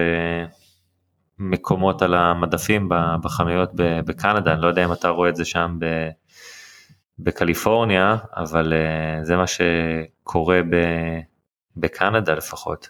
מקומות 1.39 2.01
על 2.01 2.13
המדפים 2.13 2.89
בחנויות 3.21 3.71
בקנדה, 3.75 4.53
אני 4.53 4.61
לא 4.61 4.67
יודע 4.67 4.85
אם 4.85 4.93
אתה 4.93 5.09
רואה 5.09 5.29
את 5.29 5.35
זה 5.35 5.45
שם 5.45 5.77
ב- 5.79 6.09
בקליפורניה, 7.19 8.17
אבל 8.35 8.73
אה, 8.73 9.23
זה 9.25 9.37
מה 9.37 9.45
שקורה 9.47 10.61
ב- 10.69 11.19
בקנדה 11.79 12.33
לפחות. 12.33 12.89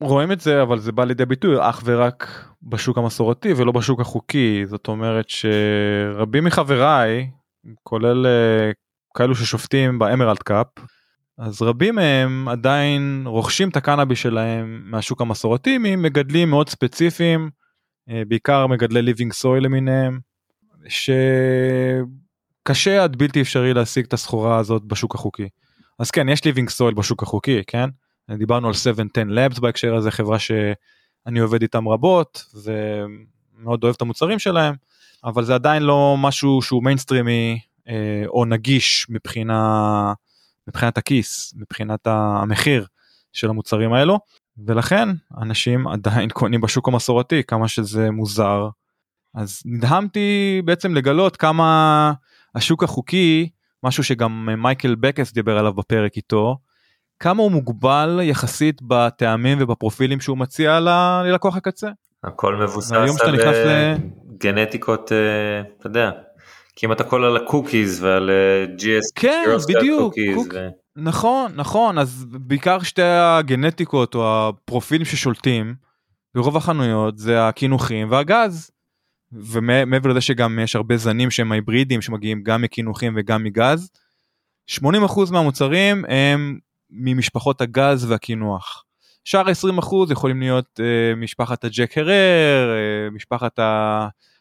רואים 0.00 0.32
את 0.32 0.40
זה 0.40 0.62
אבל 0.62 0.78
זה 0.78 0.92
בא 0.92 1.04
לידי 1.04 1.26
ביטוי 1.26 1.56
אך 1.60 1.82
ורק 1.84 2.48
בשוק 2.62 2.98
המסורתי 2.98 3.52
ולא 3.52 3.72
בשוק 3.72 4.00
החוקי 4.00 4.62
זאת 4.66 4.88
אומרת 4.88 5.24
שרבים 5.28 6.44
מחבריי 6.44 7.30
כולל 7.82 8.26
אה, 8.26 8.70
כאלו 9.16 9.34
ששופטים 9.34 9.98
ב 9.98 10.03
Emerald 10.03 10.38
Cup 10.38 10.66
אז 11.38 11.62
רבים 11.62 11.94
מהם 11.94 12.48
עדיין 12.48 13.22
רוכשים 13.26 13.68
את 13.68 13.76
הקנאביס 13.76 14.18
שלהם 14.18 14.82
מהשוק 14.84 15.20
המסורתי 15.20 15.78
ממגדלים 15.78 16.50
מאוד 16.50 16.68
ספציפיים 16.68 17.50
אה, 18.10 18.22
בעיקר 18.28 18.66
מגדלי 18.66 19.02
living 19.02 19.32
soil 19.32 19.60
למיניהם 19.60 20.20
שקשה 20.88 22.04
עד 23.04 23.16
בלתי 23.16 23.40
אפשרי 23.40 23.74
להשיג 23.74 24.04
את 24.04 24.12
הסחורה 24.12 24.58
הזאת 24.58 24.84
בשוק 24.84 25.14
החוקי. 25.14 25.48
אז 26.00 26.10
כן 26.10 26.28
יש 26.28 26.44
living 26.44 26.68
soil 26.68 26.94
בשוק 26.94 27.22
החוקי 27.22 27.62
כן? 27.66 27.88
דיברנו 28.30 28.68
על 28.68 28.74
710 28.74 29.22
Labs 29.22 29.60
בהקשר 29.60 29.94
הזה 29.94 30.10
חברה 30.10 30.38
שאני 30.38 31.38
עובד 31.40 31.62
איתם 31.62 31.88
רבות 31.88 32.44
ומאוד 32.54 33.84
אוהב 33.84 33.94
את 33.94 34.02
המוצרים 34.02 34.38
שלהם 34.38 34.74
אבל 35.24 35.44
זה 35.44 35.54
עדיין 35.54 35.82
לא 35.82 36.16
משהו 36.18 36.62
שהוא 36.62 36.84
מיינסטרימי 36.84 37.60
אה, 37.88 38.22
או 38.26 38.44
נגיש 38.44 39.06
מבחינה 39.08 40.12
מבחינת 40.68 40.98
הכיס 40.98 41.54
מבחינת 41.56 42.06
המחיר 42.06 42.86
של 43.32 43.50
המוצרים 43.50 43.92
האלו. 43.92 44.18
ולכן 44.66 45.08
אנשים 45.40 45.88
עדיין 45.88 46.30
קונים 46.30 46.60
בשוק 46.60 46.88
המסורתי 46.88 47.42
כמה 47.44 47.68
שזה 47.68 48.10
מוזר. 48.10 48.68
אז 49.34 49.62
נדהמתי 49.64 50.62
בעצם 50.64 50.94
לגלות 50.94 51.36
כמה 51.36 52.12
השוק 52.54 52.82
החוקי 52.82 53.48
משהו 53.84 54.04
שגם 54.04 54.48
מייקל 54.58 54.94
בקס 54.94 55.32
דיבר 55.32 55.58
עליו 55.58 55.72
בפרק 55.74 56.16
איתו 56.16 56.56
כמה 57.20 57.42
הוא 57.42 57.50
מוגבל 57.52 58.20
יחסית 58.22 58.82
בטעמים 58.82 59.58
ובפרופילים 59.60 60.20
שהוא 60.20 60.38
מציע 60.38 60.80
ל- 60.80 61.22
ללקוח 61.24 61.56
הקצה. 61.56 61.88
הכל 62.24 62.56
מבוסס 62.56 62.92
על 62.92 63.40
אה, 63.40 63.94
ל- 63.94 63.96
גנטיקות, 64.38 65.12
אה, 65.12 65.16
אתה 65.78 65.86
יודע, 65.86 66.10
כמעט 66.76 67.00
הכל 67.00 67.24
על 67.24 67.36
הקוקיז 67.36 68.02
ועל 68.04 68.30
אה, 68.30 68.74
GS, 68.78 69.12
כן, 69.14 69.44
בדיוק, 69.68 70.14
קוק- 70.34 70.54
ו- 70.54 70.68
נכון 70.96 71.52
נכון 71.54 71.98
אז 71.98 72.26
בעיקר 72.30 72.78
שתי 72.82 73.02
הגנטיקות 73.02 74.14
או 74.14 74.48
הפרופילים 74.48 75.04
ששולטים 75.04 75.74
ברוב 76.34 76.56
החנויות 76.56 77.18
זה 77.18 77.48
הקינוחים 77.48 78.10
והגז. 78.10 78.70
ומעבר 79.32 80.10
לזה 80.10 80.20
שגם 80.20 80.58
יש 80.58 80.76
הרבה 80.76 80.96
זנים 80.96 81.30
שהם 81.30 81.52
היברידים 81.52 82.02
שמגיעים 82.02 82.42
גם 82.42 82.62
מקינוחים 82.62 83.12
וגם 83.16 83.44
מגז. 83.44 83.90
80% 84.70 84.82
מהמוצרים 85.30 86.04
הם 86.08 86.58
ממשפחות 86.90 87.60
הגז 87.60 88.10
והקינוח. 88.10 88.84
שאר 89.24 89.46
20% 89.78 90.12
יכולים 90.12 90.40
להיות 90.40 90.80
uh, 90.80 91.16
משפחת 91.16 91.64
ה 91.64 91.71
Jack 91.71 91.98
Herer, 91.98 92.70
uh, 92.70 93.14
משפחת 93.14 93.58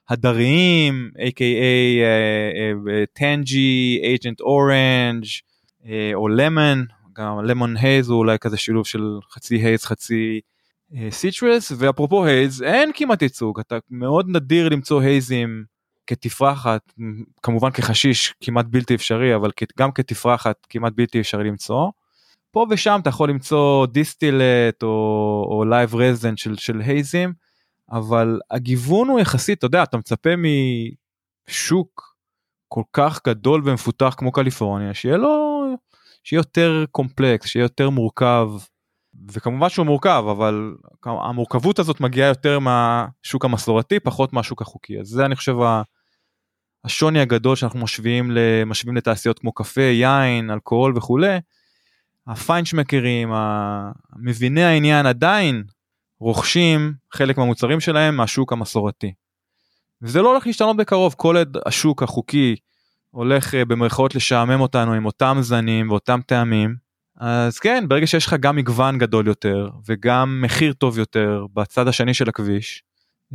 ההדריים, 0.09 1.11
a.k.a. 1.17 2.03
Tangie, 3.13 3.99
Agent 4.03 4.41
Orange 4.41 5.25
או 6.13 6.27
lemon, 6.27 6.85
גם 7.13 7.45
Lemon 7.45 7.77
Haze 7.77 8.09
הוא 8.09 8.17
אולי 8.17 8.39
כזה 8.39 8.57
שילוב 8.57 8.85
של 8.85 9.19
חצי 9.31 9.55
Haze 9.55 9.85
חצי 9.85 10.39
citrus, 11.09 11.71
ואפרופו 11.77 12.25
Haze 12.25 12.63
אין 12.63 12.91
כמעט 12.95 13.21
ייצוג, 13.21 13.59
אתה 13.59 13.77
מאוד 13.89 14.25
נדיר 14.29 14.69
למצוא 14.69 15.01
הייזים 15.01 15.63
כתפרחת, 16.07 16.93
כמובן 17.43 17.71
כחשיש 17.71 18.33
כמעט 18.41 18.65
בלתי 18.69 18.95
אפשרי, 18.95 19.35
אבל 19.35 19.51
גם 19.79 19.91
כתפרחת 19.91 20.55
כמעט 20.69 20.93
בלתי 20.95 21.19
אפשרי 21.19 21.43
למצוא. 21.43 21.89
פה 22.51 22.65
ושם 22.69 22.99
אתה 23.01 23.09
יכול 23.09 23.29
למצוא 23.29 23.85
distillate 23.85 24.83
או, 24.83 25.47
או 25.49 25.65
live 25.65 25.95
resin 25.95 26.37
של, 26.37 26.55
של 26.55 26.81
haze 26.81 27.11
ים, 27.11 27.33
אבל 27.91 28.39
הגיוון 28.51 29.09
הוא 29.09 29.19
יחסית, 29.19 29.57
אתה 29.57 29.65
יודע, 29.65 29.83
אתה 29.83 29.97
מצפה 29.97 30.29
משוק 31.49 32.15
כל 32.67 32.83
כך 32.93 33.19
גדול 33.27 33.61
ומפותח 33.65 34.15
כמו 34.17 34.31
קליפורניה, 34.31 34.93
שיהיה 34.93 35.17
לו, 35.17 35.65
שיהיה 36.23 36.39
יותר 36.39 36.85
קומפלקס, 36.91 37.47
שיהיה 37.47 37.63
יותר 37.63 37.89
מורכב, 37.89 38.49
וכמובן 39.31 39.69
שהוא 39.69 39.85
מורכב, 39.85 40.23
אבל 40.31 40.75
המורכבות 41.05 41.79
הזאת 41.79 41.99
מגיעה 41.99 42.27
יותר 42.27 42.59
מהשוק 42.59 43.45
המסורתי, 43.45 43.99
פחות 43.99 44.33
מהשוק 44.33 44.61
החוקי. 44.61 44.99
אז 44.99 45.07
זה 45.07 45.25
אני 45.25 45.35
חושב 45.35 45.55
השוני 46.85 47.19
הגדול 47.19 47.55
שאנחנו 47.55 47.79
משווים, 47.79 48.31
משווים 48.65 48.97
לתעשיות 48.97 49.39
כמו 49.39 49.51
קפה, 49.51 49.81
יין, 49.81 50.51
אלכוהול 50.51 50.97
וכולי. 50.97 51.37
הפיינשמקרים, 52.27 53.31
מביני 54.15 54.63
העניין 54.63 55.05
עדיין 55.05 55.63
רוכשים 56.19 56.93
חלק 57.13 57.37
מהמוצרים 57.37 57.79
שלהם 57.79 58.17
מהשוק 58.17 58.53
המסורתי. 58.53 59.13
וזה 60.01 60.21
לא 60.21 60.31
הולך 60.31 60.47
להשתנות 60.47 60.77
בקרוב, 60.77 61.15
כל 61.17 61.37
עוד 61.37 61.57
השוק 61.65 62.03
החוקי 62.03 62.55
הולך 63.11 63.55
אה, 63.55 63.65
במרכאות 63.65 64.15
לשעמם 64.15 64.61
אותנו 64.61 64.93
עם 64.93 65.05
אותם 65.05 65.37
זנים 65.39 65.89
ואותם 65.89 66.19
טעמים, 66.25 66.75
אז 67.19 67.59
כן, 67.59 67.85
ברגע 67.87 68.07
שיש 68.07 68.25
לך 68.25 68.33
גם 68.39 68.55
מגוון 68.55 68.97
גדול 68.97 69.27
יותר 69.27 69.69
וגם 69.85 70.41
מחיר 70.41 70.73
טוב 70.73 70.97
יותר 70.97 71.45
בצד 71.53 71.87
השני 71.87 72.13
של 72.13 72.29
הכביש, 72.29 72.83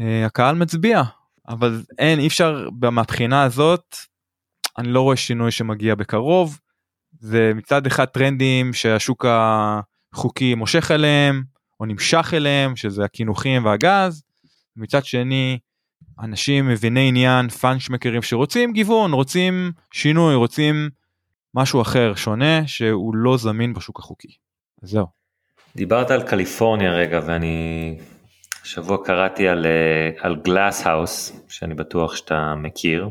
אה, 0.01 0.27
הקהל 0.27 0.55
מצביע. 0.55 1.03
אבל 1.49 1.83
אין, 1.99 2.19
אי 2.19 2.27
אפשר, 2.27 2.69
מהבחינה 2.93 3.43
הזאת, 3.43 3.97
אני 4.79 4.89
לא 4.89 5.01
רואה 5.01 5.17
שינוי 5.17 5.51
שמגיע 5.51 5.95
בקרוב. 5.95 6.59
זה 7.21 7.53
מצד 7.55 7.87
אחד 7.87 8.05
טרנדים 8.05 8.73
שהשוק 8.73 9.27
החוקי 9.29 10.55
מושך 10.55 10.91
אליהם, 10.91 11.43
או 11.81 11.87
נמשך 11.87 12.31
אליהם, 12.35 12.77
שזה 12.77 13.05
הקינוחים 13.05 13.65
והגז. 13.65 14.23
מצד 14.77 15.05
שני, 15.05 15.59
אנשים 16.21 16.69
מביני 16.69 17.09
עניין, 17.09 17.49
פאנצ'מקרים 17.49 18.23
שרוצים 18.23 18.73
גיוון, 18.73 19.13
רוצים 19.13 19.73
שינוי, 19.93 20.35
רוצים 20.35 20.91
משהו 21.55 21.83
אחר, 21.83 22.15
שונה, 22.15 22.67
שהוא 22.67 23.15
לא 23.17 23.37
זמין 23.37 23.75
בשוק 23.75 23.99
החוקי. 23.99 24.37
זהו. 24.83 25.07
דיברת 25.77 26.11
על 26.11 26.23
קליפורניה 26.23 26.93
רגע, 26.93 27.21
ואני 27.27 27.99
השבוע 28.63 29.05
קראתי 29.05 29.49
על, 29.49 29.67
אה, 29.67 30.11
על 30.21 30.37
גלאס 30.37 30.87
האוס, 30.87 31.41
שאני 31.49 31.75
בטוח 31.75 32.17
שאתה 32.17 32.55
מכיר. 32.55 33.09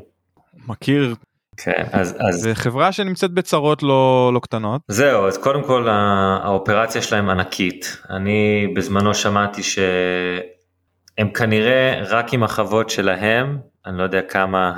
מכיר. 0.68 1.16
כן, 1.58 1.84
אז, 1.92 2.18
אז... 2.20 2.36
זה 2.36 2.56
חברה 2.56 2.92
שנמצאת 2.92 3.32
בצרות 3.32 3.84
לא, 3.84 4.32
לא 4.34 4.40
קטנות. 4.40 4.82
זהו, 4.88 5.28
אז 5.28 5.38
קודם 5.38 5.64
כל 5.64 5.88
האופרציה 5.90 7.02
שלהם 7.02 7.30
ענקית. 7.30 7.98
אני 8.10 8.68
בזמנו 8.76 9.14
שמעתי 9.14 9.64
שהם 9.64 11.30
כנראה 11.34 12.02
רק 12.10 12.34
עם 12.34 12.44
החוות 12.44 12.90
שלהם, 12.90 13.58
אני 13.86 13.98
לא 13.98 14.04
יודע 14.04 14.22
כמה 14.22 14.72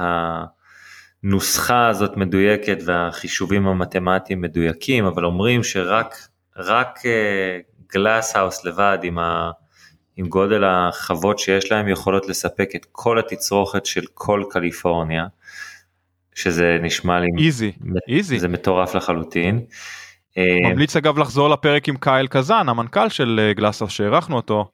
הנוסחה 1.25 1.87
הזאת 1.87 2.17
מדויקת 2.17 2.77
והחישובים 2.85 3.67
המתמטיים 3.67 4.41
מדויקים, 4.41 5.05
אבל 5.05 5.25
אומרים 5.25 5.63
שרק 5.63 6.15
רק 6.57 6.99
Glass 7.93 8.35
אה, 8.35 8.41
House 8.41 8.65
לבד 8.65 8.97
עם 9.03 9.19
ה... 9.19 9.51
עם 10.17 10.27
גודל 10.27 10.63
החוות 10.63 11.39
שיש 11.39 11.71
להם 11.71 11.87
יכולות 11.87 12.29
לספק 12.29 12.69
את 12.75 12.85
כל 12.91 13.19
התצרוכת 13.19 13.85
של 13.85 14.05
כל 14.13 14.43
קליפורניה, 14.49 15.25
שזה 16.35 16.77
נשמע 16.81 17.19
לי, 17.19 17.27
easy, 17.45 17.71
easy, 18.07 18.39
זה 18.39 18.47
מטורף 18.47 18.95
לחלוטין. 18.95 19.65
אה, 20.37 20.69
ממליץ 20.69 20.95
אגב 20.95 21.17
לחזור 21.17 21.49
לפרק 21.49 21.89
עם 21.89 21.97
קייל 21.99 22.27
קזן, 22.27 22.69
המנכ"ל 22.69 23.09
של 23.09 23.39
אה, 23.43 23.53
Glass 23.53 23.87
House 23.87 24.06
שאירחנו 24.06 24.35
אותו, 24.35 24.69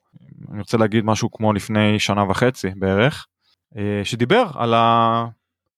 אני 0.52 0.60
רוצה 0.60 0.78
להגיד 0.78 1.06
משהו 1.06 1.32
כמו 1.32 1.54
לפני 1.54 2.00
שנה 2.00 2.24
וחצי 2.30 2.70
בערך, 2.76 3.26
שדיבר 4.04 4.46
על 4.54 4.74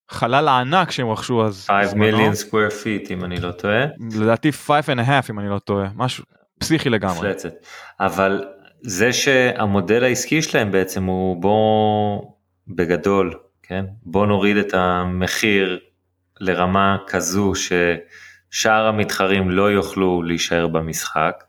החלל 0.09 0.47
הענק 0.47 0.91
שהם 0.91 1.09
רכשו 1.09 1.45
אז. 1.45 1.65
5 1.67 1.93
מיליון 1.93 2.35
square 2.35 2.69
feet 2.69 3.11
אם 3.11 3.25
אני 3.25 3.39
לא 3.39 3.51
טועה. 3.51 3.85
לדעתי 4.15 4.51
5 4.51 4.89
and 4.89 4.99
a 4.99 5.07
half 5.07 5.29
אם 5.29 5.39
אני 5.39 5.49
לא 5.49 5.59
טועה, 5.59 5.87
משהו 5.95 6.23
פסיכי 6.59 6.89
לגמרי. 6.89 7.17
מפלצת. 7.17 7.53
אבל 7.99 8.45
זה 8.81 9.13
שהמודל 9.13 10.03
העסקי 10.03 10.41
שלהם 10.41 10.71
בעצם 10.71 11.03
הוא 11.03 11.41
בוא 11.41 12.21
בגדול, 12.67 13.33
כן? 13.63 13.85
בוא 14.03 14.25
נוריד 14.25 14.57
את 14.57 14.73
המחיר 14.73 15.79
לרמה 16.39 16.97
כזו 17.07 17.53
ששאר 17.55 18.87
המתחרים 18.87 19.49
לא 19.51 19.71
יוכלו 19.71 20.23
להישאר 20.23 20.67
במשחק. 20.67 21.43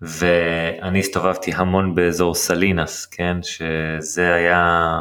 ואני 0.00 0.98
הסתובבתי 0.98 1.52
המון 1.54 1.94
באזור 1.94 2.34
סלינס, 2.34 3.06
כן? 3.06 3.36
שזה 3.42 4.34
היה, 4.34 5.00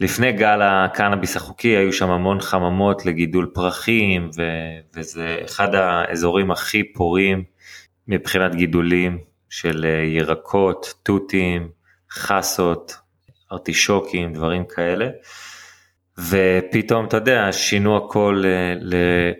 לפני 0.00 0.32
גל 0.32 0.62
הקנאביס 0.62 1.36
החוקי 1.36 1.68
היו 1.68 1.92
שם 1.92 2.10
המון 2.10 2.40
חממות 2.40 3.06
לגידול 3.06 3.50
פרחים, 3.54 4.30
ו... 4.36 4.42
וזה 4.96 5.38
אחד 5.44 5.74
האזורים 5.74 6.50
הכי 6.50 6.92
פורים 6.92 7.44
מבחינת 8.08 8.54
גידולים 8.54 9.18
של 9.50 9.84
אה, 9.84 10.04
ירקות, 10.04 10.94
תותים, 11.02 11.68
חסות, 12.10 12.96
ארטישוקים, 13.52 14.32
דברים 14.32 14.64
כאלה. 14.74 15.08
ופתאום, 16.18 17.06
אתה 17.06 17.16
יודע, 17.16 17.52
שינו 17.52 17.96
הכל 17.96 18.42
אה, 18.46 19.32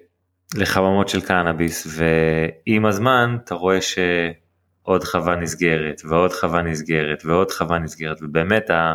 לחממות 0.55 1.09
של 1.09 1.21
קנאביס, 1.21 1.87
ועם 1.91 2.87
הזמן 2.87 3.37
אתה 3.45 3.55
רואה 3.55 3.79
שעוד 3.81 5.05
חווה 5.05 5.37
נסגרת, 5.37 6.03
ועוד 6.09 6.33
חווה 6.33 6.63
נסגרת, 6.63 7.23
ועוד 7.25 7.51
חווה 7.51 7.79
נסגרת, 7.79 8.19
ובאמת 8.23 8.71
ה... 8.71 8.95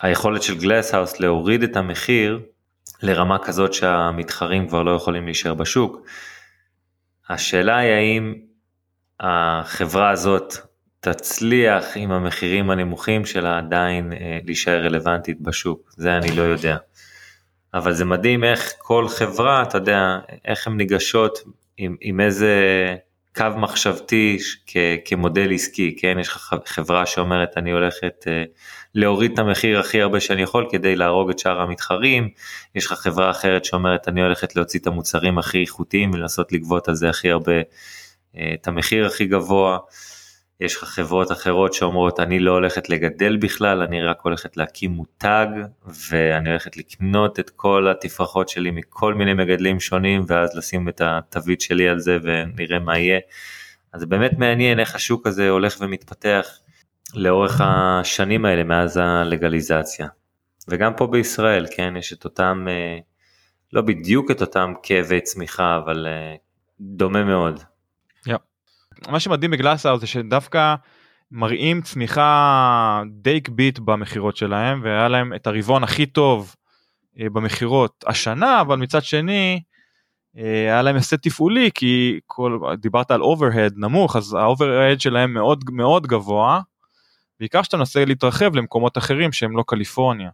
היכולת 0.00 0.42
של 0.42 0.58
גלסהאוס 0.58 1.20
להוריד 1.20 1.62
את 1.62 1.76
המחיר 1.76 2.40
לרמה 3.02 3.38
כזאת 3.38 3.74
שהמתחרים 3.74 4.68
כבר 4.68 4.82
לא 4.82 4.90
יכולים 4.90 5.24
להישאר 5.24 5.54
בשוק. 5.54 6.06
השאלה 7.28 7.76
היא 7.76 7.92
האם 7.92 8.34
החברה 9.20 10.10
הזאת 10.10 10.54
תצליח 11.00 11.84
עם 11.94 12.12
המחירים 12.12 12.70
הנמוכים 12.70 13.26
שלה 13.26 13.58
עדיין 13.58 14.12
אה, 14.12 14.38
להישאר 14.44 14.84
רלוונטית 14.84 15.40
בשוק, 15.40 15.92
זה 15.96 16.16
אני 16.16 16.36
לא 16.36 16.42
יודע. 16.42 16.76
אבל 17.74 17.92
זה 17.92 18.04
מדהים 18.04 18.44
איך 18.44 18.72
כל 18.78 19.08
חברה, 19.08 19.62
אתה 19.62 19.78
יודע, 19.78 20.18
איך 20.44 20.66
הן 20.66 20.76
ניגשות 20.76 21.38
עם, 21.76 21.96
עם 22.00 22.20
איזה 22.20 22.54
קו 23.36 23.44
מחשבתי 23.56 24.38
כ, 24.66 24.76
כמודל 25.04 25.54
עסקי, 25.54 25.96
כן? 25.98 26.16
יש 26.20 26.28
לך 26.28 26.54
חברה 26.66 27.06
שאומרת 27.06 27.56
אני 27.56 27.72
הולכת 27.72 28.24
אה, 28.26 28.44
להוריד 28.94 29.32
את 29.32 29.38
המחיר 29.38 29.80
הכי 29.80 30.02
הרבה 30.02 30.20
שאני 30.20 30.42
יכול 30.42 30.68
כדי 30.70 30.96
להרוג 30.96 31.30
את 31.30 31.38
שאר 31.38 31.60
המתחרים, 31.60 32.28
יש 32.74 32.86
לך 32.86 32.92
חברה 32.92 33.30
אחרת 33.30 33.64
שאומרת 33.64 34.08
אני 34.08 34.22
הולכת 34.22 34.56
להוציא 34.56 34.80
את 34.80 34.86
המוצרים 34.86 35.38
הכי 35.38 35.60
איכותיים 35.60 36.10
ולנסות 36.14 36.52
לגבות 36.52 36.88
על 36.88 36.94
זה 36.94 37.08
הכי 37.10 37.30
הרבה 37.30 37.52
את 38.54 38.68
המחיר 38.68 39.06
הכי 39.06 39.26
גבוה. 39.26 39.78
יש 40.60 40.76
לך 40.76 40.84
חברות 40.84 41.32
אחרות 41.32 41.74
שאומרות 41.74 42.20
אני 42.20 42.38
לא 42.38 42.52
הולכת 42.52 42.88
לגדל 42.90 43.36
בכלל, 43.36 43.82
אני 43.82 44.02
רק 44.02 44.20
הולכת 44.22 44.56
להקים 44.56 44.90
מותג 44.90 45.46
ואני 46.10 46.50
הולכת 46.50 46.76
לקנות 46.76 47.40
את 47.40 47.50
כל 47.50 47.88
התפרחות 47.88 48.48
שלי 48.48 48.70
מכל 48.70 49.14
מיני 49.14 49.34
מגדלים 49.34 49.80
שונים 49.80 50.24
ואז 50.26 50.56
לשים 50.56 50.88
את 50.88 51.00
התווית 51.04 51.60
שלי 51.60 51.88
על 51.88 51.98
זה 51.98 52.18
ונראה 52.22 52.78
מה 52.78 52.98
יהיה. 52.98 53.18
אז 53.92 54.04
באמת 54.04 54.38
מעניין 54.38 54.80
איך 54.80 54.94
השוק 54.94 55.26
הזה 55.26 55.50
הולך 55.50 55.76
ומתפתח 55.80 56.46
לאורך 57.14 57.60
השנים 57.64 58.44
האלה 58.44 58.64
מאז 58.64 58.96
הלגליזציה. 58.96 60.08
וגם 60.68 60.92
פה 60.96 61.06
בישראל, 61.06 61.66
כן, 61.70 61.94
יש 61.96 62.12
את 62.12 62.24
אותם, 62.24 62.66
אה, 62.68 62.98
לא 63.72 63.82
בדיוק 63.82 64.30
את 64.30 64.40
אותם 64.40 64.72
כאבי 64.82 65.20
צמיחה, 65.20 65.76
אבל 65.76 66.06
אה, 66.06 66.34
דומה 66.80 67.24
מאוד. 67.24 67.60
מה 69.08 69.20
שמדהים 69.20 69.50
בגלאסאו 69.50 69.98
זה 69.98 70.06
שדווקא 70.06 70.74
מראים 71.30 71.82
צמיחה 71.82 73.02
די 73.10 73.40
קביט 73.40 73.78
במכירות 73.78 74.36
שלהם 74.36 74.80
והיה 74.84 75.08
להם 75.08 75.34
את 75.34 75.46
הרבעון 75.46 75.84
הכי 75.84 76.06
טוב 76.06 76.54
אה, 77.20 77.30
במכירות 77.30 78.04
השנה 78.06 78.60
אבל 78.60 78.76
מצד 78.76 79.02
שני 79.02 79.62
אה, 80.38 80.42
היה 80.42 80.82
להם 80.82 80.96
הישג 80.96 81.16
תפעולי 81.16 81.70
כי 81.74 82.20
קייל 82.26 82.58
דיברת 82.80 83.10
על 83.10 83.22
overhead 83.22 83.74
נמוך 83.76 84.16
אז 84.16 84.34
ה 84.34 84.41
overhead 84.41 85.00
שלהם 85.00 85.34
מאוד 85.34 85.64
מאוד 85.70 86.06
גבוה. 86.06 86.60
בעיקר 87.40 87.62
שאתה 87.62 87.76
מנסה 87.76 88.04
להתרחב 88.04 88.56
למקומות 88.56 88.98
אחרים 88.98 89.32
שהם 89.32 89.56
לא 89.56 89.64
קליפורניה. 89.66 90.30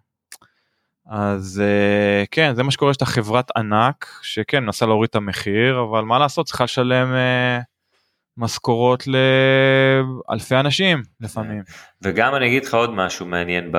אז 1.06 1.62
uh, 1.64 2.26
כן 2.30 2.54
זה 2.54 2.62
מה 2.62 2.70
שקורה 2.70 2.94
שאתה 2.94 3.06
חברת 3.06 3.50
ענק 3.56 4.20
שכן 4.22 4.64
מנסה 4.64 4.86
להוריד 4.86 5.08
את 5.08 5.16
המחיר 5.16 5.80
אבל 5.82 6.00
מה 6.00 6.18
לעשות 6.18 6.46
צריכה 6.46 6.64
לשלם 6.64 7.14
משכורות 8.36 9.04
לאלפי 9.06 10.56
אנשים 10.56 11.02
לפעמים. 11.20 11.62
וגם 12.02 12.34
אני 12.34 12.46
אגיד 12.46 12.64
לך 12.64 12.74
עוד 12.74 12.90
משהו 12.90 13.26
מעניין 13.26 13.72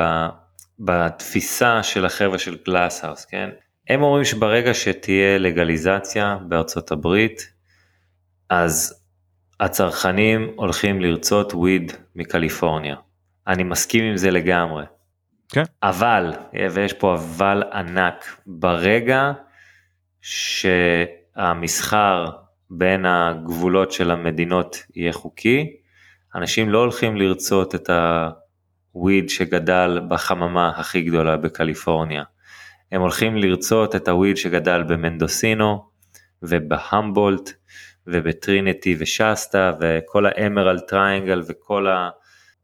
בתפיסה 0.79 1.83
של 1.83 2.05
החבר'ה 2.05 2.37
של 2.37 2.57
Glass 2.65 2.93
House, 2.93 3.25
כן? 3.25 3.49
הם 3.89 4.03
אומרים 4.03 4.25
שברגע 4.25 4.73
שתהיה 4.73 5.37
לגליזציה 5.37 6.37
בארצות 6.47 6.91
הברית, 6.91 7.53
אז 8.49 9.03
הצרכנים 9.59 10.53
הולכים 10.55 11.01
לרצות 11.01 11.53
וויד 11.53 11.91
מקליפורניה. 12.15 12.95
אני 13.47 13.63
מסכים 13.63 14.03
עם 14.03 14.17
זה 14.17 14.31
לגמרי. 14.31 14.85
כן. 15.49 15.63
אבל, 15.83 16.33
ויש 16.71 16.93
פה 16.93 17.13
אבל 17.13 17.63
ענק, 17.73 18.37
ברגע 18.45 19.31
שהמסחר 21.35 22.42
בין 22.78 23.05
הגבולות 23.05 23.91
של 23.91 24.11
המדינות 24.11 24.84
יהיה 24.95 25.13
חוקי, 25.13 25.76
אנשים 26.36 26.69
לא 26.69 26.80
הולכים 26.80 27.17
לרצות 27.17 27.76
את 27.76 27.89
ה 28.93 29.01
weed 29.01 29.29
שגדל 29.30 29.99
בחממה 30.07 30.71
הכי 30.76 31.01
גדולה 31.01 31.38
בקליפורניה. 31.38 32.24
הם 32.91 33.01
הולכים 33.01 33.38
לרצות 33.38 33.95
את 33.95 34.07
ה 34.07 34.13
weed 34.13 34.38
שגדל 34.38 34.84
במנדוסינו 34.84 35.86
ובהמבולט 36.43 37.53
ובטריניטי 38.07 38.95
ושסטה 38.99 39.71
וכל 39.80 40.26
ה 40.25 40.32
Emerald 40.32 40.79
Triangle 40.79 41.41
וכל 41.47 41.88
ה... 41.88 42.09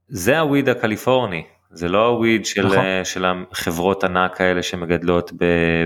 זה 0.07 0.39
ה 0.39 0.45
weed 0.45 0.69
הקליפורני, 0.69 1.43
זה 1.71 1.89
לא 1.89 2.05
ה 2.05 2.13
weed 2.13 2.45
של, 2.45 2.65
נכון. 2.65 2.83
של 3.03 3.25
החברות 3.25 4.03
ענק 4.03 4.41
האלה 4.41 4.63
שמגדלות 4.63 5.31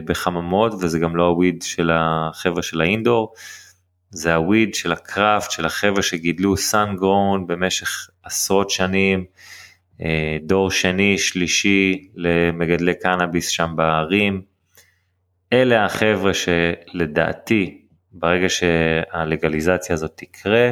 בחממות 0.06 0.74
וזה 0.74 1.00
גם 1.00 1.16
לא 1.16 1.24
ה 1.24 1.31
weed 1.31 1.62
של 1.62 1.92
החבר'ה 1.94 2.64
של 2.64 2.82
ה 2.82 2.88
indoor, 2.88 3.34
זה 4.14 4.36
ה 4.36 4.44
weed 4.44 4.76
של 4.76 4.92
ה 4.92 5.02
craft 5.02 5.52
של 5.52 5.66
החבר'ה 5.66 6.02
שגידלו 6.04 6.58
sun 6.58 6.96
grown 6.96 7.48
במשך 7.48 8.10
עשרות 8.24 8.70
שנים, 8.70 9.26
אה, 10.02 10.38
דור 10.42 10.72
שני, 10.72 11.18
שלישי 11.18 12.10
למגדלי 12.16 12.94
קנאביס 13.00 13.50
שם 13.50 13.74
בערים. 13.76 14.42
אלה 15.54 15.86
החבר'ה 15.86 16.32
שלדעתי 16.34 17.82
ברגע 18.12 18.50
שהלגליזציה 18.50 19.94
הזאת 19.94 20.12
תקרה, 20.16 20.72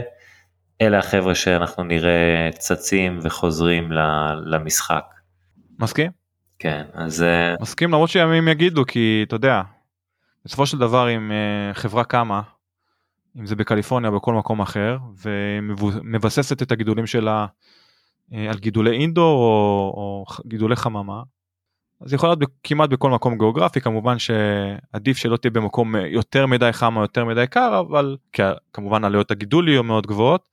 אלה 0.82 1.00
החבר'ה 1.00 1.36
שאנחנו 1.36 1.84
נראה 1.84 2.50
צצים 2.58 3.20
וחוזרים 3.22 3.92
למשחק. 4.46 5.06
מסכים? 5.80 6.12
כן, 6.60 6.84
אז... 6.94 7.24
אה, 7.24 7.56
מסכים 7.62 7.90
למרות 7.90 8.10
שימים 8.10 8.48
יגידו, 8.48 8.86
כי 8.86 9.24
אתה 9.28 9.36
יודע, 9.36 9.62
בסופו 10.46 10.66
של 10.66 10.78
דבר 10.78 11.16
אם 11.16 11.32
אה, 11.32 11.74
חברה 11.74 12.04
קמה, 12.04 12.42
אם 13.40 13.46
זה 13.46 13.56
בקליפורניה 13.56 14.10
או 14.10 14.16
בכל 14.16 14.34
מקום 14.34 14.62
אחר, 14.62 14.98
ומבססת 15.24 16.62
את 16.62 16.72
הגידולים 16.72 17.08
שלה 17.08 17.46
אה, 18.34 18.50
על 18.50 18.60
גידולי 18.60 18.92
אינדור 18.92 19.38
או, 19.38 19.94
או 19.98 20.26
גידולי 20.48 20.76
חממה, 20.76 21.22
אז 22.02 22.14
יכול 22.14 22.30
להיות 22.30 22.40
כמעט 22.64 22.90
בכל 22.90 23.12
מקום 23.12 23.38
גיאוגרפי 23.38 23.82
כמובן 23.82 24.16
שעדיף 24.20 25.18
שלא 25.18 25.38
תהיה 25.38 25.52
במקום 25.52 25.96
יותר 25.96 26.46
מדי 26.46 26.70
חם 26.72 26.98
או 26.98 27.02
יותר 27.02 27.26
מדי 27.26 27.48
קר 27.48 27.80
אבל 27.80 28.18
כמובן 28.74 29.04
עלויות 29.04 29.32
הגידול 29.32 29.70
יהיו 29.70 29.84
מאוד 29.84 30.08
גבוהות. 30.08 30.48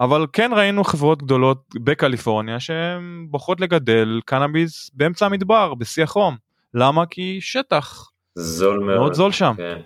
אבל 0.00 0.26
כן 0.32 0.50
ראינו 0.56 0.84
חברות 0.84 1.22
גדולות 1.22 1.74
בקליפורניה 1.74 2.60
שהן 2.60 3.26
בוחרות 3.30 3.60
לגדל 3.60 4.20
קנאביס 4.24 4.90
באמצע 4.94 5.26
המדבר 5.26 5.74
בשיא 5.74 6.04
החום. 6.04 6.36
למה? 6.74 7.06
כי 7.06 7.38
שטח. 7.40 8.10
זול 8.34 8.78
מאוד. 8.78 8.98
מאוד 8.98 9.14
זול 9.14 9.32
שם. 9.32 9.54
כן. 9.56 9.80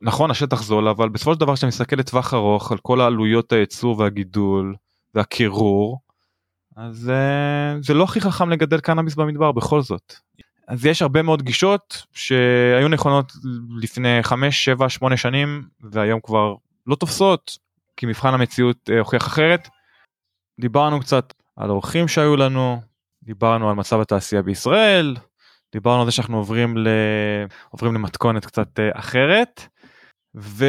נכון 0.00 0.30
השטח 0.30 0.62
זול 0.62 0.88
אבל 0.88 1.08
בסופו 1.08 1.34
של 1.34 1.40
דבר 1.40 1.54
כשאתה 1.54 1.66
מסתכל 1.66 1.96
לטווח 1.96 2.34
ארוך 2.34 2.72
על 2.72 2.78
כל 2.78 3.00
העלויות 3.00 3.52
הייצור 3.52 3.98
והגידול 3.98 4.74
והקירור 5.14 6.00
אז 6.76 7.12
uh, 7.14 7.82
זה 7.82 7.94
לא 7.94 8.04
הכי 8.04 8.20
חכם 8.20 8.50
לגדל 8.50 8.80
קנאביס 8.80 9.14
במדבר 9.14 9.52
בכל 9.52 9.82
זאת. 9.82 10.14
אז 10.68 10.86
יש 10.86 11.02
הרבה 11.02 11.22
מאוד 11.22 11.42
גישות 11.42 12.02
שהיו 12.12 12.88
נכונות 12.88 13.32
לפני 13.80 14.22
5, 14.22 14.64
7, 14.64 14.88
8 14.88 15.16
שנים 15.16 15.62
והיום 15.80 16.20
כבר 16.20 16.54
לא 16.86 16.94
תופסות 16.94 17.58
כי 17.96 18.06
מבחן 18.06 18.34
המציאות 18.34 18.90
uh, 18.90 18.98
הוכיח 18.98 19.26
אחרת. 19.26 19.68
דיברנו 20.60 21.00
קצת 21.00 21.32
על 21.56 21.70
האורחים 21.70 22.08
שהיו 22.08 22.36
לנו, 22.36 22.80
דיברנו 23.22 23.68
על 23.68 23.74
מצב 23.74 24.00
התעשייה 24.00 24.42
בישראל, 24.42 25.16
דיברנו 25.72 26.00
על 26.00 26.06
זה 26.06 26.12
שאנחנו 26.12 26.36
עוברים, 26.36 26.78
ל... 26.78 26.88
עוברים 27.70 27.94
למתכונת 27.94 28.46
קצת 28.46 28.78
uh, 28.78 28.98
אחרת. 28.98 29.68
ו... 30.36 30.64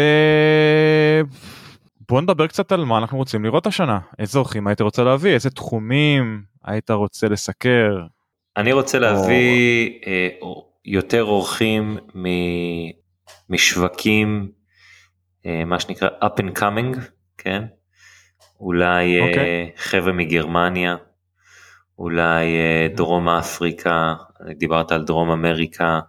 בוא 2.09 2.21
נדבר 2.21 2.47
קצת 2.47 2.71
על 2.71 2.85
מה 2.85 2.97
אנחנו 2.97 3.17
רוצים 3.17 3.45
לראות 3.45 3.67
השנה 3.67 3.99
איזה 4.19 4.39
אורחים 4.39 4.67
היית 4.67 4.81
רוצה 4.81 5.03
להביא 5.03 5.33
איזה 5.33 5.49
תחומים 5.49 6.43
היית 6.65 6.91
רוצה 6.91 7.27
לסקר. 7.27 7.97
אני 8.57 8.73
רוצה 8.73 8.99
להביא 8.99 9.89
או... 10.41 10.63
אה, 10.63 10.67
יותר 10.85 11.23
אורחים 11.23 11.97
מ... 12.15 12.25
משווקים 13.49 14.51
אה, 15.45 15.65
מה 15.65 15.79
שנקרא 15.79 16.09
up 16.23 16.41
and 16.41 16.59
coming 16.59 16.99
כן 17.37 17.63
אולי 18.59 19.19
okay. 19.19 19.23
אה, 19.23 19.27
אוקיי. 19.27 19.71
חבר'ה 19.77 20.13
מגרמניה 20.13 20.95
אולי 21.99 22.45
אה, 22.45 22.87
דרום 22.95 23.29
אפריקה 23.29 24.13
דיברת 24.57 24.91
על 24.91 25.03
דרום 25.03 25.31
אמריקה 25.31 25.99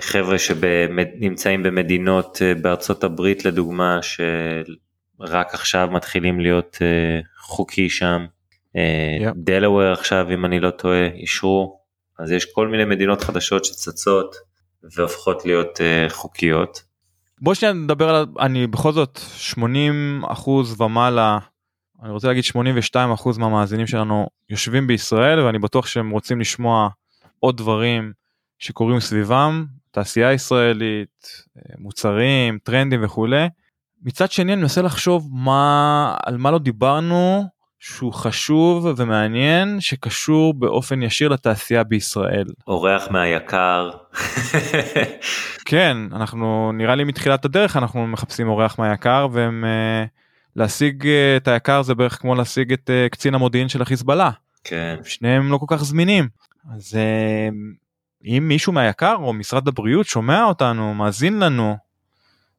חבר'ה 0.00 0.38
שנמצאים 0.38 1.62
במדינות 1.62 2.38
אה, 2.42 2.54
בארצות 2.54 3.04
הברית 3.04 3.44
לדוגמה 3.44 3.98
שרק 4.02 5.54
עכשיו 5.54 5.88
מתחילים 5.92 6.40
להיות 6.40 6.78
אה, 6.82 7.20
חוקי 7.38 7.90
שם. 7.90 8.26
דלוור 9.36 9.92
yep. 9.92 9.98
עכשיו 9.98 10.26
אם 10.34 10.44
אני 10.44 10.60
לא 10.60 10.70
טועה 10.70 11.06
אישרו 11.06 11.78
אז 12.18 12.30
יש 12.30 12.44
כל 12.44 12.68
מיני 12.68 12.84
מדינות 12.84 13.22
חדשות 13.22 13.64
שצצות 13.64 14.36
והופכות 14.96 15.46
להיות 15.46 15.80
חוקיות. 16.08 16.82
בוא 17.40 17.54
שניה 17.54 17.72
נדבר 17.72 18.08
על 18.08 18.26
אני 18.40 18.66
בכל 18.66 18.92
זאת 18.92 19.20
80 19.36 20.22
אחוז 20.28 20.80
ומעלה 20.80 21.38
אני 22.02 22.12
רוצה 22.12 22.28
להגיד 22.28 22.44
82 22.44 23.12
אחוז 23.12 23.38
מהמאזינים 23.38 23.86
שלנו 23.86 24.26
יושבים 24.50 24.86
בישראל 24.86 25.40
ואני 25.40 25.58
בטוח 25.58 25.86
שהם 25.86 26.10
רוצים 26.10 26.40
לשמוע 26.40 26.88
עוד 27.40 27.56
דברים 27.56 28.12
שקורים 28.58 29.00
סביבם, 29.00 29.64
תעשייה 29.90 30.32
ישראלית, 30.32 31.44
מוצרים, 31.78 32.58
טרנדים 32.62 33.04
וכולי. 33.04 33.48
מצד 34.02 34.30
שני 34.30 34.52
אני 34.52 34.60
מנסה 34.60 34.82
לחשוב 34.82 35.30
מה, 35.32 36.14
על 36.26 36.36
מה 36.36 36.50
לא 36.50 36.58
דיברנו 36.58 37.44
שהוא 37.78 38.12
חשוב 38.12 38.86
ומעניין 38.96 39.80
שקשור 39.80 40.54
באופן 40.54 41.02
ישיר 41.02 41.28
לתעשייה 41.28 41.84
בישראל. 41.84 42.46
אורח 42.66 43.08
מהיקר. 43.10 43.90
כן, 45.64 45.96
אנחנו 46.12 46.72
נראה 46.74 46.94
לי 46.94 47.04
מתחילת 47.04 47.44
הדרך 47.44 47.76
אנחנו 47.76 48.06
מחפשים 48.06 48.48
אורח 48.48 48.78
מהיקר 48.78 49.28
והם 49.32 49.64
uh, 49.64 50.08
להשיג 50.56 51.02
uh, 51.02 51.06
את 51.36 51.48
היקר 51.48 51.82
זה 51.82 51.94
בערך 51.94 52.20
כמו 52.20 52.34
להשיג 52.34 52.72
את 52.72 52.90
uh, 52.90 53.10
קצין 53.10 53.34
המודיעין 53.34 53.68
של 53.68 53.82
החיזבאללה. 53.82 54.30
כן. 54.64 54.96
שניהם 55.04 55.52
לא 55.52 55.58
כל 55.58 55.66
כך 55.68 55.84
זמינים. 55.84 56.28
אז 56.74 56.98
אם 58.24 58.44
מישהו 58.48 58.72
מהיקר 58.72 59.16
או 59.18 59.32
משרד 59.32 59.68
הבריאות 59.68 60.06
שומע 60.06 60.44
אותנו, 60.44 60.94
מאזין 60.94 61.38
לנו 61.38 61.76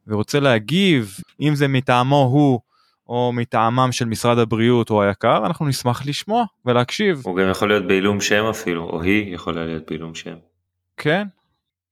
ורוצה 0.07 0.39
להגיב, 0.39 1.18
אם 1.41 1.55
זה 1.55 1.68
מטעמו 1.68 2.30
הוא 2.34 2.59
או 3.07 3.32
מטעמם 3.34 3.91
של 3.91 4.05
משרד 4.05 4.38
הבריאות 4.38 4.89
או 4.89 5.03
היקר, 5.03 5.45
אנחנו 5.45 5.68
נשמח 5.68 6.05
לשמוע 6.05 6.45
ולהקשיב. 6.66 7.22
הוא 7.26 7.38
גם 7.38 7.49
יכול 7.49 7.68
להיות 7.68 7.88
בעילום 7.88 8.22
שם 8.22 8.45
אפילו, 8.45 8.84
או 8.84 9.01
היא 9.01 9.36
יכולה 9.36 9.66
להיות 9.66 9.84
בעילום 9.88 10.16
שם. 10.16 10.36
כן. 10.97 11.28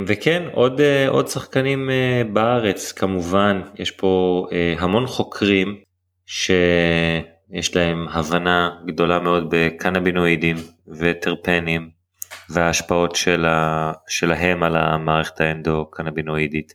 וכן, 0.02 0.44
עוד, 0.52 0.82
אה, 0.82 1.10
עוד 1.10 1.28
שחקנים 1.28 1.90
אה, 1.90 2.22
בארץ 2.34 2.92
כמובן, 2.92 3.62
יש 3.76 3.92
פה 3.92 4.46
אה, 4.52 4.76
המון 4.80 5.08
חוקרים 5.08 5.78
שיש 6.26 7.76
להם 7.76 8.08
הבנה 8.10 8.70
גדולה 8.86 9.20
מאוד 9.20 9.48
בקנבינואידים 9.50 10.58
וטרפנים 10.88 11.90
וההשפעות 12.50 13.16
של 13.16 13.46
ה, 13.46 13.92
שלהם 14.08 14.64
על 14.64 14.76
המערכת 14.76 15.42
האנדו-קנבינואידית. 15.42 16.74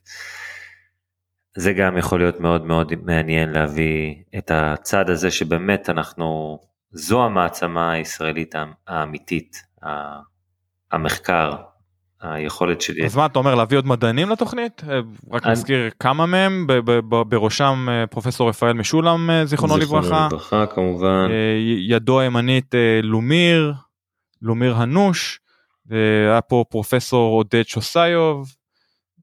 זה 1.57 1.73
גם 1.73 1.97
יכול 1.97 2.21
להיות 2.21 2.41
מאוד 2.41 2.65
מאוד 2.67 2.93
מעניין 3.03 3.53
להביא 3.53 4.15
את 4.39 4.51
הצד 4.55 5.11
הזה 5.11 5.31
שבאמת 5.31 5.91
אנחנו, 5.91 6.59
זו 6.91 7.25
המעצמה 7.25 7.93
הישראלית 7.93 8.55
האמיתית, 8.87 9.63
המחקר, 10.93 11.57
היכולת 12.21 12.81
שלי. 12.81 13.05
אז 13.05 13.17
מה 13.17 13.27
אתה 13.27 13.39
אומר 13.39 13.55
להביא 13.55 13.79
עוד 13.79 13.87
מדענים 13.87 14.31
לתוכנית? 14.31 14.83
רק 15.31 15.45
אני... 15.45 15.53
נזכיר 15.53 15.91
כמה 16.01 16.27
מהם, 16.27 16.67
בראשם 17.29 17.87
אה, 17.91 18.07
פרופסור 18.07 18.49
רפאל 18.49 18.73
משולם 18.73 19.31
אה, 19.31 19.47
זיכרונו 19.47 19.77
לברכה. 19.77 20.03
זיכרונו 20.03 20.27
לברכה 20.27 20.67
כמובן. 20.67 21.29
אה, 21.31 21.57
ידו 21.89 22.21
הימנית 22.21 22.75
לומיר, 23.03 23.73
לומיר 24.43 24.75
הנוש. 24.77 25.41
היה 26.31 26.41
פה 26.41 26.65
פרופסור 26.71 27.35
עודד 27.35 27.63
שוסיוב, 27.67 28.55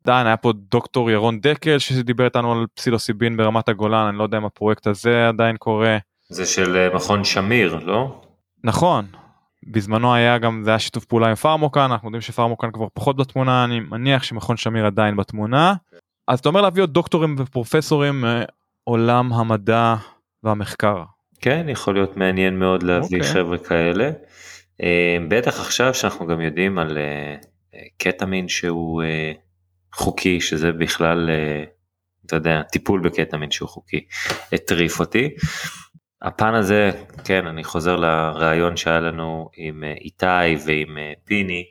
עדיין 0.03 0.27
היה 0.27 0.37
פה 0.37 0.53
דוקטור 0.71 1.11
ירון 1.11 1.39
דקל 1.39 1.79
שדיבר 1.79 2.25
איתנו 2.25 2.51
על 2.51 2.65
פסילוסיבין 2.73 3.37
ברמת 3.37 3.69
הגולן, 3.69 4.07
אני 4.07 4.17
לא 4.17 4.23
יודע 4.23 4.37
אם 4.37 4.45
הפרויקט 4.45 4.87
הזה 4.87 5.27
עדיין 5.27 5.57
קורה. 5.57 5.97
זה 6.29 6.45
של 6.45 6.75
אה, 6.77 6.95
מכון 6.95 7.23
שמיר, 7.23 7.79
לא? 7.85 8.21
נכון. 8.63 9.05
בזמנו 9.67 10.15
היה 10.15 10.37
גם 10.37 10.61
זה 10.63 10.69
היה 10.69 10.79
שיתוף 10.79 11.05
פעולה 11.05 11.27
עם 11.27 11.35
פארמוקן 11.35 11.79
אנחנו 11.81 12.07
יודעים 12.07 12.21
שפארמוקן 12.21 12.71
כבר 12.71 12.87
פחות 12.93 13.15
בתמונה 13.17 13.63
אני 13.63 13.79
מניח 13.79 14.23
שמכון 14.23 14.57
שמיר 14.57 14.85
עדיין 14.85 15.15
בתמונה. 15.15 15.73
אז 16.27 16.39
אתה 16.39 16.49
אומר 16.49 16.61
להביא 16.61 16.83
עוד 16.83 16.93
דוקטורים 16.93 17.35
ופרופסורים 17.39 18.23
מעולם 18.87 19.33
המדע 19.33 19.95
והמחקר. 20.43 21.03
כן 21.41 21.65
יכול 21.69 21.93
להיות 21.93 22.17
מעניין 22.17 22.59
מאוד 22.59 22.83
להביא 22.83 23.21
okay. 23.21 23.21
אוקיי. 23.21 23.33
חבר'ה 23.33 23.57
כאלה. 23.57 24.11
אה, 24.83 25.17
בטח 25.29 25.59
עכשיו 25.59 25.93
שאנחנו 25.93 26.27
גם 26.27 26.41
יודעים 26.41 26.79
על 26.79 26.97
אה, 26.97 27.35
קטמין 27.97 28.47
שהוא 28.47 29.03
חוקי 29.93 30.41
שזה 30.41 30.71
בכלל 30.71 31.29
אתה 32.25 32.35
יודע 32.35 32.61
טיפול 32.61 33.01
בקטמין 33.01 33.51
שהוא 33.51 33.69
חוקי 33.69 34.05
הטריף 34.53 34.99
אותי. 34.99 35.29
הפן 36.25 36.53
הזה, 36.53 36.91
כן, 37.23 37.47
אני 37.47 37.63
חוזר 37.63 37.95
לראיון 37.95 38.77
שהיה 38.77 38.99
לנו 38.99 39.49
עם 39.57 39.83
אה, 39.83 39.93
איתי 40.01 40.65
ועם 40.65 40.97
אה, 40.97 41.13
פיני, 41.23 41.65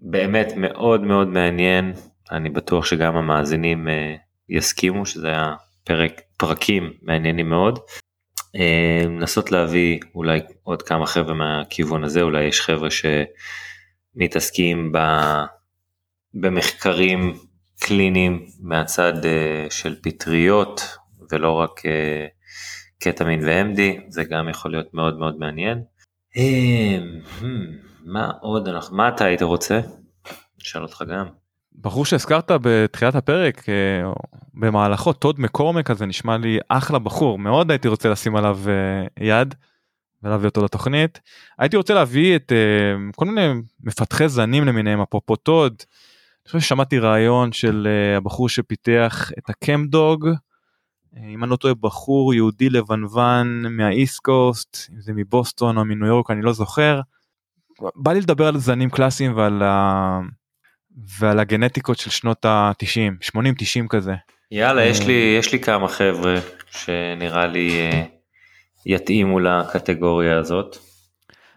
באמת 0.00 0.52
מאוד 0.56 1.00
מאוד 1.00 1.28
מעניין, 1.28 1.92
אני 2.30 2.50
בטוח 2.50 2.84
שגם 2.84 3.16
המאזינים 3.16 3.88
אה, 3.88 4.14
יסכימו 4.48 5.06
שזה 5.06 5.28
היה 5.28 5.54
פרק, 5.84 6.20
פרקים 6.36 6.92
מעניינים 7.02 7.48
מאוד. 7.48 7.78
לנסות 8.54 9.52
להביא 9.52 10.00
אולי 10.14 10.40
עוד 10.62 10.82
כמה 10.82 11.06
חבר'ה 11.06 11.34
מהכיוון 11.34 12.04
הזה, 12.04 12.22
אולי 12.22 12.44
יש 12.44 12.60
חבר'ה 12.60 12.88
שמתעסקים 14.16 14.92
ב... 14.92 14.98
במחקרים 16.34 17.34
קליניים 17.80 18.46
מהצד 18.60 19.12
של 19.70 19.96
פטריות 20.02 20.96
ולא 21.32 21.52
רק 21.52 21.80
קטמין 22.98 23.40
ו-MD, 23.44 23.80
זה 24.08 24.24
גם 24.24 24.48
יכול 24.48 24.70
להיות 24.70 24.94
מאוד 24.94 25.18
מאוד 25.18 25.38
מעניין. 25.38 25.82
hmm, 27.40 27.44
מה 28.04 28.30
עוד 28.40 28.68
מה 28.92 29.08
אתה 29.08 29.24
היית 29.24 29.42
רוצה? 29.42 29.80
אשאל 30.62 30.82
אותך 30.82 31.04
גם. 31.08 31.39
בחור 31.82 32.04
שהזכרת 32.04 32.50
בתחילת 32.62 33.14
הפרק 33.14 33.68
אה, 33.68 34.12
במהלכו 34.54 35.12
טוד 35.12 35.40
מקורמק 35.40 35.90
הזה 35.90 36.06
נשמע 36.06 36.36
לי 36.36 36.58
אחלה 36.68 36.98
בחור 36.98 37.38
מאוד 37.38 37.70
הייתי 37.70 37.88
רוצה 37.88 38.08
לשים 38.08 38.36
עליו 38.36 38.58
אה, 38.68 39.26
יד 39.26 39.54
ולהביא 40.22 40.48
אותו 40.48 40.64
לתוכנית 40.64 41.20
הייתי 41.58 41.76
רוצה 41.76 41.94
להביא 41.94 42.36
את 42.36 42.52
אה, 42.52 43.12
כל 43.16 43.24
מיני 43.24 43.60
מפתחי 43.80 44.28
זנים 44.28 44.64
למיניהם 44.64 45.00
אפרופו 45.00 45.36
טוד. 45.36 45.72
אני 45.72 46.46
חושב 46.46 46.60
ששמעתי 46.60 46.98
רעיון 46.98 47.52
של 47.52 47.88
הבחור 48.16 48.48
שפיתח 48.48 49.30
את 49.38 49.50
הקמדוג 49.50 50.28
אם 51.16 51.44
אני 51.44 51.50
לא 51.50 51.56
טועה 51.56 51.74
בחור 51.74 52.34
יהודי 52.34 52.70
לבנוון 52.70 53.62
מהאיסט 53.76 54.18
קוסט 54.18 54.90
אם 54.92 55.00
זה 55.00 55.12
מבוסטון 55.12 55.78
או 55.78 55.84
מניו 55.84 56.06
יורק 56.06 56.30
אני 56.30 56.42
לא 56.42 56.52
זוכר. 56.52 57.00
בא 57.96 58.12
לי 58.12 58.20
לדבר 58.20 58.46
על 58.46 58.58
זנים 58.58 58.90
קלאסיים 58.90 59.36
ועל, 59.36 59.62
ה... 59.62 60.20
ועל 61.18 61.38
הגנטיקות 61.38 61.98
של 61.98 62.10
שנות 62.10 62.44
ה-90 62.44 63.12
80 63.20 63.54
90 63.58 63.88
כזה. 63.88 64.14
יאללה 64.50 64.84
יש 64.84 65.06
לי 65.06 65.36
יש 65.38 65.52
לי 65.52 65.60
כמה 65.60 65.88
חבר'ה 65.88 66.34
שנראה 66.70 67.46
לי 67.46 67.80
אה, 67.80 68.02
יתאימו 68.86 69.40
לקטגוריה 69.40 70.38
הזאת. 70.38 70.76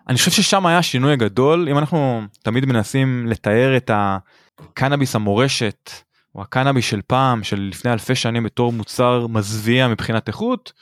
אני 0.07 0.17
חושב 0.17 0.31
ששם 0.31 0.65
היה 0.65 0.81
שינוי 0.81 1.17
גדול 1.17 1.69
אם 1.69 1.77
אנחנו 1.77 2.21
תמיד 2.43 2.65
מנסים 2.65 3.27
לתאר 3.27 3.77
את 3.77 3.91
הקנאביס 3.93 5.15
המורשת 5.15 5.91
או 6.35 6.41
הקנאבי 6.41 6.81
של 6.81 7.01
פעם 7.07 7.43
של 7.43 7.69
לפני 7.71 7.93
אלפי 7.93 8.15
שנים 8.15 8.43
בתור 8.43 8.71
מוצר 8.71 9.27
מזוויע 9.27 9.87
מבחינת 9.87 10.27
איכות 10.27 10.73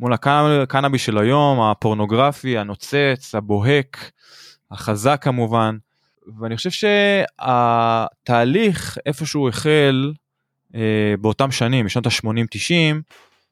מול 0.00 0.12
הקנאבי 0.12 0.98
של 0.98 1.18
היום 1.18 1.60
הפורנוגרפי 1.60 2.58
הנוצץ 2.58 3.34
הבוהק 3.34 4.10
החזק 4.70 5.18
כמובן 5.22 5.76
ואני 6.40 6.56
חושב 6.56 6.70
שהתהליך 7.40 8.98
איפשהו 9.06 9.48
החל 9.48 10.12
אה, 10.74 11.14
באותם 11.20 11.50
שנים 11.50 11.86
בשנות 11.86 12.06
ה-80-90 12.06 12.96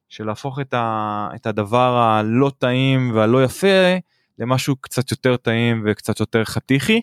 של 0.09 0.27
להפוך 0.27 0.61
את, 0.61 0.75
ה, 0.75 1.29
את 1.35 1.47
הדבר 1.47 1.97
הלא 1.97 2.51
טעים 2.59 3.13
והלא 3.15 3.45
יפה 3.45 3.97
למשהו 4.39 4.77
קצת 4.77 5.11
יותר 5.11 5.37
טעים 5.37 5.85
וקצת 5.87 6.21
יותר 6.21 6.45
חתיכי. 6.45 7.01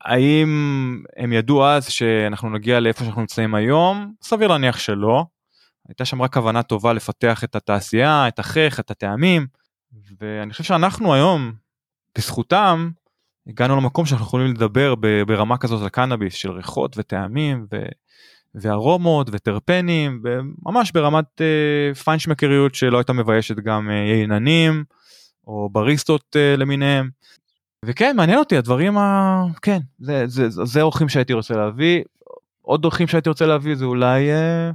האם 0.00 0.48
הם 1.16 1.32
ידעו 1.32 1.66
אז 1.66 1.88
שאנחנו 1.88 2.50
נגיע 2.50 2.80
לאיפה 2.80 3.04
שאנחנו 3.04 3.20
נמצאים 3.20 3.54
היום? 3.54 4.12
סביר 4.22 4.48
להניח 4.48 4.78
שלא. 4.78 5.24
הייתה 5.88 6.04
שם 6.04 6.22
רק 6.22 6.34
כוונה 6.34 6.62
טובה 6.62 6.92
לפתח 6.92 7.44
את 7.44 7.56
התעשייה, 7.56 8.28
את 8.28 8.38
החך, 8.38 8.80
את 8.80 8.90
הטעמים, 8.90 9.46
ואני 10.20 10.52
חושב 10.52 10.64
שאנחנו 10.64 11.14
היום, 11.14 11.52
בזכותם, 12.18 12.90
הגענו 13.48 13.76
למקום 13.76 14.06
שאנחנו 14.06 14.26
יכולים 14.26 14.46
לדבר 14.46 14.94
ברמה 15.26 15.58
כזאת 15.58 15.82
על 15.82 15.88
קנאביס 15.88 16.34
של 16.34 16.50
ריחות 16.50 16.98
וטעמים 16.98 17.66
ו... 17.72 17.76
וארומות 18.54 19.28
וטרפנים 19.32 20.22
וממש 20.24 20.92
ברמת 20.92 21.40
אה, 21.40 21.94
פיינשמקריות 21.94 22.74
שלא 22.74 22.98
הייתה 22.98 23.12
מביישת 23.12 23.56
גם 23.56 23.90
אה, 23.90 23.94
ייננים 23.94 24.84
או 25.46 25.68
בריסטות 25.72 26.36
אה, 26.36 26.56
למיניהם. 26.56 27.08
וכן 27.84 28.16
מעניין 28.16 28.38
אותי 28.38 28.56
הדברים 28.56 28.98
ה... 28.98 29.42
כן 29.62 29.78
זה 29.98 30.24
זה 30.26 30.48
זה, 30.48 30.64
זה 30.64 30.82
אורחים 30.82 31.08
שהייתי 31.08 31.32
רוצה 31.32 31.54
להביא. 31.54 32.02
עוד 32.62 32.84
אורחים 32.84 33.06
שהייתי 33.06 33.28
רוצה 33.28 33.46
להביא 33.46 33.74
זה 33.74 33.84
אולי 33.84 34.30
אה, 34.30 34.70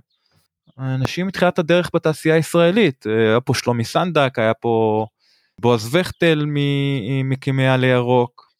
אנשים 0.79 1.27
מתחילת 1.27 1.59
הדרך 1.59 1.89
בתעשייה 1.93 2.35
הישראלית. 2.35 3.07
אה, 3.07 3.29
היה 3.29 3.41
פה 3.41 3.53
שלומי 3.53 3.85
סנדק 3.85 4.39
היה 4.39 4.53
פה 4.53 5.05
בועז 5.61 5.95
וכטל 5.95 6.45
ממקימי 6.47 7.67
עלי 7.67 7.87
ירוק. 7.87 8.52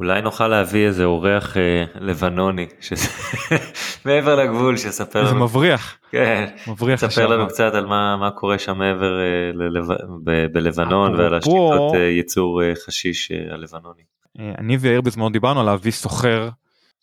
אולי 0.00 0.22
נוכל 0.22 0.48
להביא 0.48 0.86
איזה 0.86 1.04
אורח 1.04 1.56
אה, 1.56 1.84
לבנוני 1.94 2.66
שזה 2.80 3.08
מעבר 4.04 4.36
לגבול 4.36 4.76
שיספר 4.76 5.18
לנו. 5.18 5.28
זה 5.28 5.34
מבריח. 5.34 5.98
כן. 6.10 6.44
מבריח. 6.66 7.00
ספר 7.00 7.26
לנו 7.26 7.48
קצת 7.48 7.74
על 7.74 7.86
מה, 7.86 8.16
מה 8.16 8.30
קורה 8.30 8.58
שם 8.58 8.78
מעבר 8.78 9.20
אה, 9.20 9.52
ללב... 9.54 9.86
ב, 10.24 10.46
בלבנון 10.52 11.14
ועל 11.20 11.34
השיטות 11.34 11.94
אה, 11.94 12.00
ייצור 12.00 12.62
אה, 12.62 12.72
חשיש 12.86 13.32
אה, 13.32 13.54
הלבנוני. 13.54 14.02
אה, 14.40 14.52
אני 14.58 14.76
ויאיר 14.76 15.00
בזמנו 15.00 15.30
דיברנו 15.30 15.60
על 15.60 15.66
להביא 15.66 15.92
סוחר, 15.92 16.48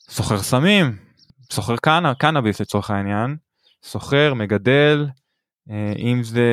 סוחר 0.10 0.38
סמים, 0.38 0.96
סוחר 1.52 1.76
קנ... 1.76 2.14
קנאביס 2.20 2.62
לצורך 2.62 2.92
העניין, 2.92 3.36
סוחר, 3.84 4.34
מגדל, 4.34 5.06
אם 5.98 6.24
זה 6.24 6.48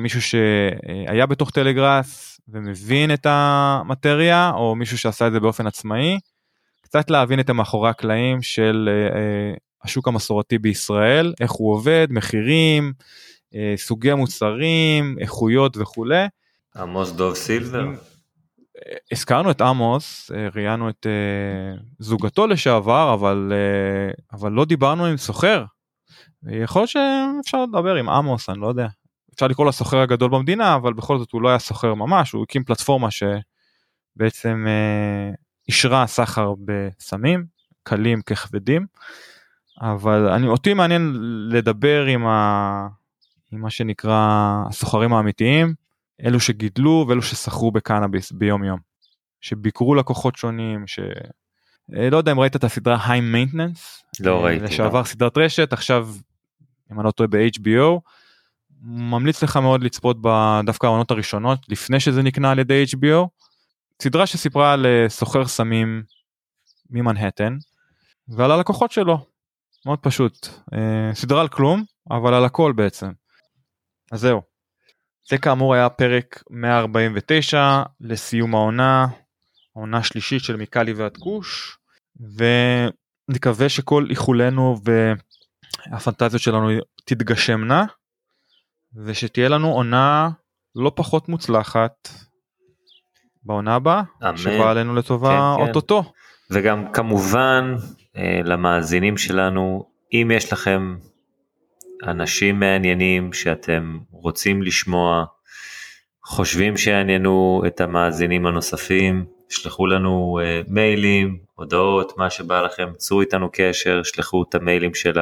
מישהו 0.00 0.22
שהיה 0.22 1.26
בתוך 1.26 1.50
טלגראס 1.50 2.40
ומבין 2.48 3.14
את 3.14 3.26
המטריה 3.28 4.52
או 4.54 4.74
מישהו 4.74 4.98
שעשה 4.98 5.26
את 5.26 5.32
זה 5.32 5.40
באופן 5.40 5.66
עצמאי. 5.66 6.18
קצת 6.82 7.10
להבין 7.10 7.40
את 7.40 7.50
המאחורי 7.50 7.90
הקלעים 7.90 8.42
של 8.42 8.88
אה, 8.92 9.18
אה, 9.18 9.54
השוק 9.84 10.08
המסורתי 10.08 10.58
בישראל, 10.58 11.34
איך 11.40 11.50
הוא 11.50 11.72
עובד, 11.72 12.06
מחירים, 12.10 12.92
אה, 13.54 13.74
סוגי 13.76 14.14
מוצרים, 14.14 15.16
איכויות 15.20 15.76
וכולי. 15.76 16.26
עמוס 16.76 17.10
דוב 17.10 17.34
סילבר. 17.34 17.84
אה, 17.88 18.96
הזכרנו 19.12 19.50
את 19.50 19.60
עמוס, 19.60 20.30
אה, 20.34 20.48
ראיינו 20.54 20.88
את 20.88 21.06
אה, 21.06 21.82
זוגתו 21.98 22.46
לשעבר, 22.46 23.14
אבל, 23.14 23.52
אה, 23.52 24.38
אבל 24.38 24.52
לא 24.52 24.64
דיברנו 24.64 25.06
עם 25.06 25.16
סוחר. 25.16 25.64
יכול 26.50 26.82
להיות 26.82 26.90
שאפשר 26.90 27.62
לדבר 27.62 27.94
עם 27.94 28.08
עמוס, 28.08 28.48
אני 28.48 28.60
לא 28.60 28.66
יודע. 28.66 28.86
אפשר 29.36 29.46
לקרוא 29.46 29.66
לסוחר 29.66 29.98
הגדול 29.98 30.30
במדינה 30.30 30.74
אבל 30.74 30.92
בכל 30.92 31.18
זאת 31.18 31.32
הוא 31.32 31.42
לא 31.42 31.48
היה 31.48 31.58
סוחר 31.58 31.94
ממש 31.94 32.32
הוא 32.32 32.42
הקים 32.42 32.64
פלטפורמה 32.64 33.08
שבעצם 33.10 34.64
אה, 34.68 35.34
אישרה 35.68 36.06
סחר 36.06 36.54
בסמים 36.64 37.46
קלים 37.82 38.22
ככבדים 38.22 38.86
אבל 39.80 40.28
אני 40.28 40.48
אותי 40.48 40.74
מעניין 40.74 41.12
לדבר 41.48 42.04
עם, 42.04 42.26
ה, 42.26 42.88
עם 43.52 43.60
מה 43.60 43.70
שנקרא 43.70 44.62
הסוחרים 44.68 45.12
האמיתיים 45.12 45.74
אלו 46.24 46.40
שגידלו 46.40 47.04
ואלו 47.08 47.22
שסחרו 47.22 47.70
בקנאביס 47.70 48.32
ביום 48.32 48.64
יום 48.64 48.78
שביקרו 49.40 49.94
לקוחות 49.94 50.36
שונים 50.36 50.86
ש... 50.86 50.98
אה, 51.96 52.10
לא 52.10 52.16
יודע 52.16 52.32
אם 52.32 52.40
ראית 52.40 52.56
את 52.56 52.64
הסדרה 52.64 52.98
היי 53.06 53.20
מיינטננס 53.20 54.02
לא 54.20 54.44
ראיתי 54.44 54.64
לשעבר 54.64 54.98
לא. 54.98 55.04
סדרת 55.04 55.38
רשת 55.38 55.72
עכשיו 55.72 56.08
אם 56.92 57.00
אני 57.00 57.06
לא 57.06 57.10
טועה 57.10 57.28
ב-HBO 57.28 58.00
ממליץ 58.82 59.42
לך 59.42 59.56
מאוד 59.56 59.82
לצפות 59.82 60.16
בדווקא 60.20 60.86
העונות 60.86 61.10
הראשונות 61.10 61.58
לפני 61.68 62.00
שזה 62.00 62.22
נקנה 62.22 62.50
על 62.50 62.58
ידי 62.58 62.84
HBO. 62.94 63.28
סדרה 64.02 64.26
שסיפרה 64.26 64.72
על 64.72 64.86
אה, 64.86 65.08
סוחר 65.08 65.46
סמים 65.46 66.02
ממנהטן 66.90 67.56
ועל 68.28 68.50
הלקוחות 68.50 68.92
שלו. 68.92 69.26
מאוד 69.86 69.98
פשוט. 69.98 70.48
אה, 70.74 71.14
סדרה 71.14 71.40
על 71.40 71.48
כלום 71.48 71.84
אבל 72.10 72.34
על 72.34 72.44
הכל 72.44 72.72
בעצם. 72.72 73.10
אז 74.12 74.20
זהו. 74.20 74.42
זה 75.28 75.38
כאמור 75.38 75.74
היה 75.74 75.88
פרק 75.88 76.42
149 76.50 77.82
לסיום 78.00 78.54
העונה, 78.54 79.06
העונה 79.76 79.98
השלישית 79.98 80.44
של 80.44 80.56
מיקלי 80.56 80.92
ועד 80.92 81.16
כוש 81.16 81.78
ונקווה 83.28 83.68
שכל 83.68 84.06
איחולנו 84.10 84.76
והפנטזיות 85.92 86.42
שלנו 86.42 86.68
תתגשמנה. 87.04 87.84
ושתהיה 89.04 89.48
לנו 89.48 89.72
עונה 89.72 90.30
לא 90.74 90.92
פחות 90.94 91.28
מוצלחת 91.28 92.08
בעונה 93.42 93.74
הבאה. 93.74 94.02
שבאה 94.36 94.70
עלינו 94.70 94.94
לטובה 94.94 95.28
כן, 95.28 95.62
כן. 95.62 95.68
אוטוטו. 95.68 96.12
וגם 96.50 96.92
כמובן 96.92 97.74
אה, 98.16 98.40
למאזינים 98.44 99.16
שלנו, 99.16 99.84
אם 100.12 100.30
יש 100.34 100.52
לכם 100.52 100.96
אנשים 102.06 102.60
מעניינים 102.60 103.32
שאתם 103.32 103.98
רוצים 104.10 104.62
לשמוע, 104.62 105.24
חושבים 106.24 106.76
שיעניינו 106.76 107.62
את 107.66 107.80
המאזינים 107.80 108.46
הנוספים, 108.46 109.26
שלחו 109.48 109.86
לנו 109.86 110.40
אה, 110.42 110.60
מיילים, 110.68 111.38
הודעות, 111.54 112.18
מה 112.18 112.30
שבא 112.30 112.62
לכם, 112.62 112.88
צרו 112.96 113.20
איתנו 113.20 113.48
קשר, 113.52 114.02
שלחו 114.02 114.44
את 114.48 114.54
המיילים 114.54 114.94
של 114.94 115.18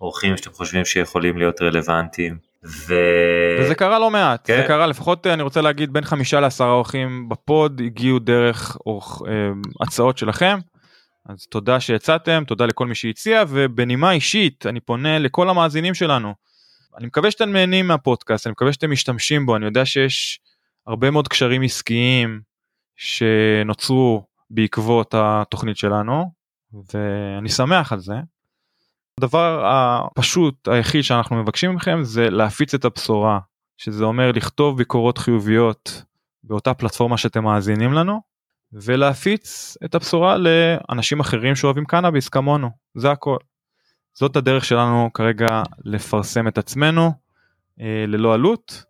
האורחים 0.00 0.36
שאתם 0.36 0.52
חושבים 0.52 0.84
שיכולים 0.84 1.38
להיות 1.38 1.62
רלוונטיים. 1.62 2.50
ו... 2.64 2.94
וזה 3.60 3.74
קרה 3.74 3.98
לא 3.98 4.10
מעט, 4.10 4.40
כן. 4.46 4.56
זה 4.56 4.68
קרה 4.68 4.86
לפחות 4.86 5.26
אה, 5.26 5.34
אני 5.34 5.42
רוצה 5.42 5.60
להגיד 5.60 5.92
בין 5.92 6.04
חמישה 6.04 6.40
לעשרה 6.40 6.70
אורחים 6.70 7.28
בפוד 7.28 7.82
הגיעו 7.84 8.18
דרך 8.18 8.76
אורח, 8.86 9.22
אה, 9.28 9.32
הצעות 9.80 10.18
שלכם. 10.18 10.58
אז 11.28 11.46
תודה 11.46 11.80
שהצעתם, 11.80 12.42
תודה 12.46 12.66
לכל 12.66 12.86
מי 12.86 12.94
שהציע 12.94 13.44
ובנימה 13.48 14.12
אישית 14.12 14.66
אני 14.66 14.80
פונה 14.80 15.18
לכל 15.18 15.48
המאזינים 15.48 15.94
שלנו. 15.94 16.34
אני 16.98 17.06
מקווה 17.06 17.30
שאתם 17.30 17.52
נהנים 17.52 17.86
מהפודקאסט, 17.86 18.46
אני 18.46 18.52
מקווה 18.52 18.72
שאתם 18.72 18.90
משתמשים 18.90 19.46
בו, 19.46 19.56
אני 19.56 19.64
יודע 19.64 19.84
שיש 19.84 20.40
הרבה 20.86 21.10
מאוד 21.10 21.28
קשרים 21.28 21.62
עסקיים 21.62 22.40
שנוצרו 23.00 24.26
בעקבות 24.50 25.14
התוכנית 25.18 25.76
שלנו 25.76 26.32
ואני 26.94 27.48
שמח 27.48 27.92
על 27.92 27.98
זה. 27.98 28.14
הדבר 29.18 29.62
הפשוט 29.66 30.68
היחיד 30.68 31.02
שאנחנו 31.02 31.36
מבקשים 31.36 31.74
מכם 31.74 31.98
זה 32.02 32.30
להפיץ 32.30 32.74
את 32.74 32.84
הבשורה 32.84 33.38
שזה 33.76 34.04
אומר 34.04 34.32
לכתוב 34.32 34.78
ביקורות 34.78 35.18
חיוביות 35.18 36.04
באותה 36.44 36.74
פלטפורמה 36.74 37.16
שאתם 37.16 37.44
מאזינים 37.44 37.92
לנו 37.92 38.20
ולהפיץ 38.72 39.76
את 39.84 39.94
הבשורה 39.94 40.36
לאנשים 40.36 41.20
אחרים 41.20 41.56
שאוהבים 41.56 41.84
קנאביס 41.84 42.28
כמונו 42.28 42.70
זה 42.94 43.10
הכל. 43.10 43.36
זאת 44.14 44.36
הדרך 44.36 44.64
שלנו 44.64 45.10
כרגע 45.14 45.62
לפרסם 45.84 46.48
את 46.48 46.58
עצמנו 46.58 47.12
אה, 47.80 48.04
ללא 48.06 48.34
עלות 48.34 48.84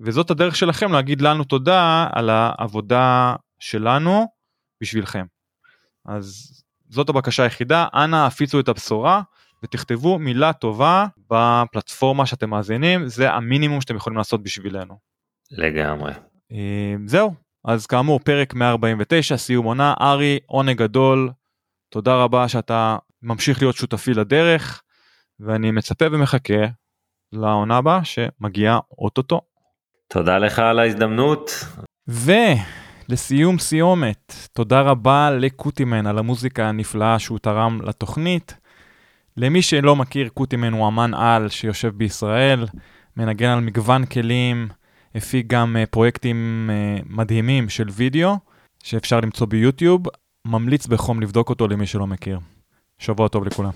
וזאת 0.00 0.30
הדרך 0.30 0.56
שלכם 0.56 0.92
להגיד 0.92 1.20
לנו 1.20 1.44
תודה 1.44 2.06
על 2.12 2.30
העבודה 2.30 3.34
שלנו 3.62 4.26
בשבילכם. 4.80 5.24
אז 6.06 6.52
זאת 6.88 7.08
הבקשה 7.08 7.42
היחידה 7.42 7.86
אנא 7.94 8.26
הפיצו 8.26 8.60
את 8.60 8.68
הבשורה 8.68 9.22
ותכתבו 9.62 10.18
מילה 10.18 10.52
טובה 10.52 11.06
בפלטפורמה 11.30 12.26
שאתם 12.26 12.50
מאזינים 12.50 13.08
זה 13.08 13.30
המינימום 13.30 13.80
שאתם 13.80 13.96
יכולים 13.96 14.16
לעשות 14.16 14.42
בשבילנו. 14.42 14.98
לגמרי. 15.50 16.12
אה, 16.52 16.94
זהו 17.06 17.34
אז 17.64 17.86
כאמור 17.86 18.20
פרק 18.20 18.54
149 18.54 19.36
סיום 19.36 19.66
עונה 19.66 19.94
ארי 20.00 20.38
עונג 20.46 20.78
גדול 20.78 21.30
תודה 21.88 22.14
רבה 22.14 22.48
שאתה 22.48 22.96
ממשיך 23.22 23.62
להיות 23.62 23.76
שותפי 23.76 24.14
לדרך 24.14 24.82
ואני 25.40 25.70
מצפה 25.70 26.04
ומחכה 26.12 26.64
לעונה 27.32 27.76
הבאה 27.76 28.04
שמגיעה 28.04 28.78
אוטוטו. 28.98 29.40
תודה 30.08 30.38
לך 30.38 30.58
על 30.58 30.78
ההזדמנות. 30.78 31.50
ולסיום 33.12 33.58
סיומת 33.58 34.48
תודה 34.52 34.80
רבה 34.80 35.30
לקוטימן 35.30 36.06
על 36.06 36.18
המוזיקה 36.18 36.68
הנפלאה 36.68 37.18
שהוא 37.18 37.38
תרם 37.38 37.78
לתוכנית. 37.82 38.54
למי 39.36 39.62
שלא 39.62 39.96
מכיר 39.96 40.28
קוטימן 40.28 40.72
הוא 40.72 40.88
אמן 40.88 41.14
על 41.14 41.48
שיושב 41.48 41.88
בישראל 41.96 42.66
מנגן 43.16 43.48
על 43.48 43.60
מגוון 43.60 44.06
כלים. 44.06 44.68
הפיק 45.14 45.46
גם 45.46 45.76
uh, 45.76 45.86
פרויקטים 45.86 46.70
uh, 46.70 47.06
מדהימים 47.10 47.68
של 47.68 47.86
וידאו 47.90 48.36
שאפשר 48.82 49.20
למצוא 49.20 49.46
ביוטיוב, 49.46 50.02
ממליץ 50.46 50.86
בחום 50.86 51.20
לבדוק 51.20 51.50
אותו 51.50 51.68
למי 51.68 51.86
שלא 51.86 52.06
מכיר. 52.06 52.38
שבוע 52.98 53.28
טוב 53.28 53.44
לכולם. 53.44 53.72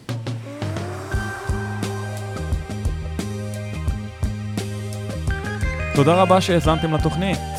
תודה 5.94 6.22
רבה 6.22 6.40
שהאזנתם 6.40 6.94
לתוכנית. 6.94 7.55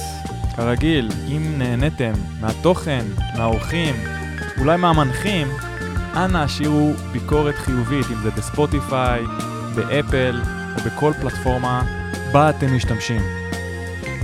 כרגיל, 0.58 1.10
אם 1.28 1.54
נהניתם 1.58 2.14
מהתוכן, 2.42 3.06
מהאורחים, 3.38 3.96
אולי 4.60 4.78
מהמנחים, 4.78 5.48
אנא 6.16 6.38
השאירו 6.38 6.94
ביקורת 7.12 7.56
חיובית, 7.56 8.06
אם 8.12 8.22
זה 8.24 8.32
בספוטיפיי, 8.32 9.24
באפל 9.76 10.42
או 10.76 10.84
בכל 10.86 11.12
פלטפורמה 11.22 11.84
בה 12.32 12.50
אתם 12.50 12.76
משתמשים. 12.76 13.22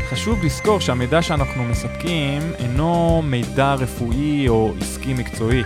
חשוב 0.09 0.43
לזכור 0.43 0.79
שהמידע 0.79 1.21
שאנחנו 1.21 1.63
מספקים 1.63 2.41
אינו 2.59 3.21
מידע 3.21 3.73
רפואי 3.73 4.47
או 4.47 4.73
עסקי 4.81 5.13
מקצועי. 5.13 5.63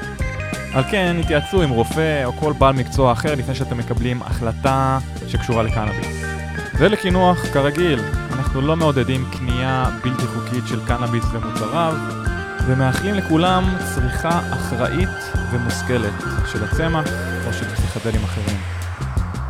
על 0.74 0.84
כן, 0.92 1.16
התייעצו 1.20 1.62
עם 1.62 1.70
רופא 1.70 2.26
או 2.26 2.32
כל 2.34 2.54
בעל 2.54 2.74
מקצוע 2.74 3.12
אחר 3.12 3.36
לפני 3.36 3.56
שאתם 3.56 3.78
מקבלים 3.78 4.22
החלטה 4.22 5.00
שקשורה 5.28 5.64
לקנאביס. 5.64 6.37
ולקינוח, 6.80 7.38
כרגיל, 7.54 8.00
אנחנו 8.32 8.62
לא 8.62 8.76
מעודדים 8.76 9.26
קנייה 9.38 9.86
בלתי 10.04 10.28
חוקית 10.28 10.64
של 10.68 10.86
קנאביס 10.86 11.26
ומוצריו, 11.32 11.94
ומאחלים 12.68 13.16
לכולם 13.16 13.64
צריכה 13.96 14.40
אחראית 14.54 15.10
ומושכלת 15.52 16.14
של 16.52 16.64
הצמח 16.64 17.06
או 17.48 17.54
של 17.54 17.66
פסיכדלים 17.66 18.24
אחרים. 18.24 18.58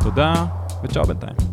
תודה 0.00 0.32
וצ'או 0.82 1.04
בינתיים. 1.04 1.47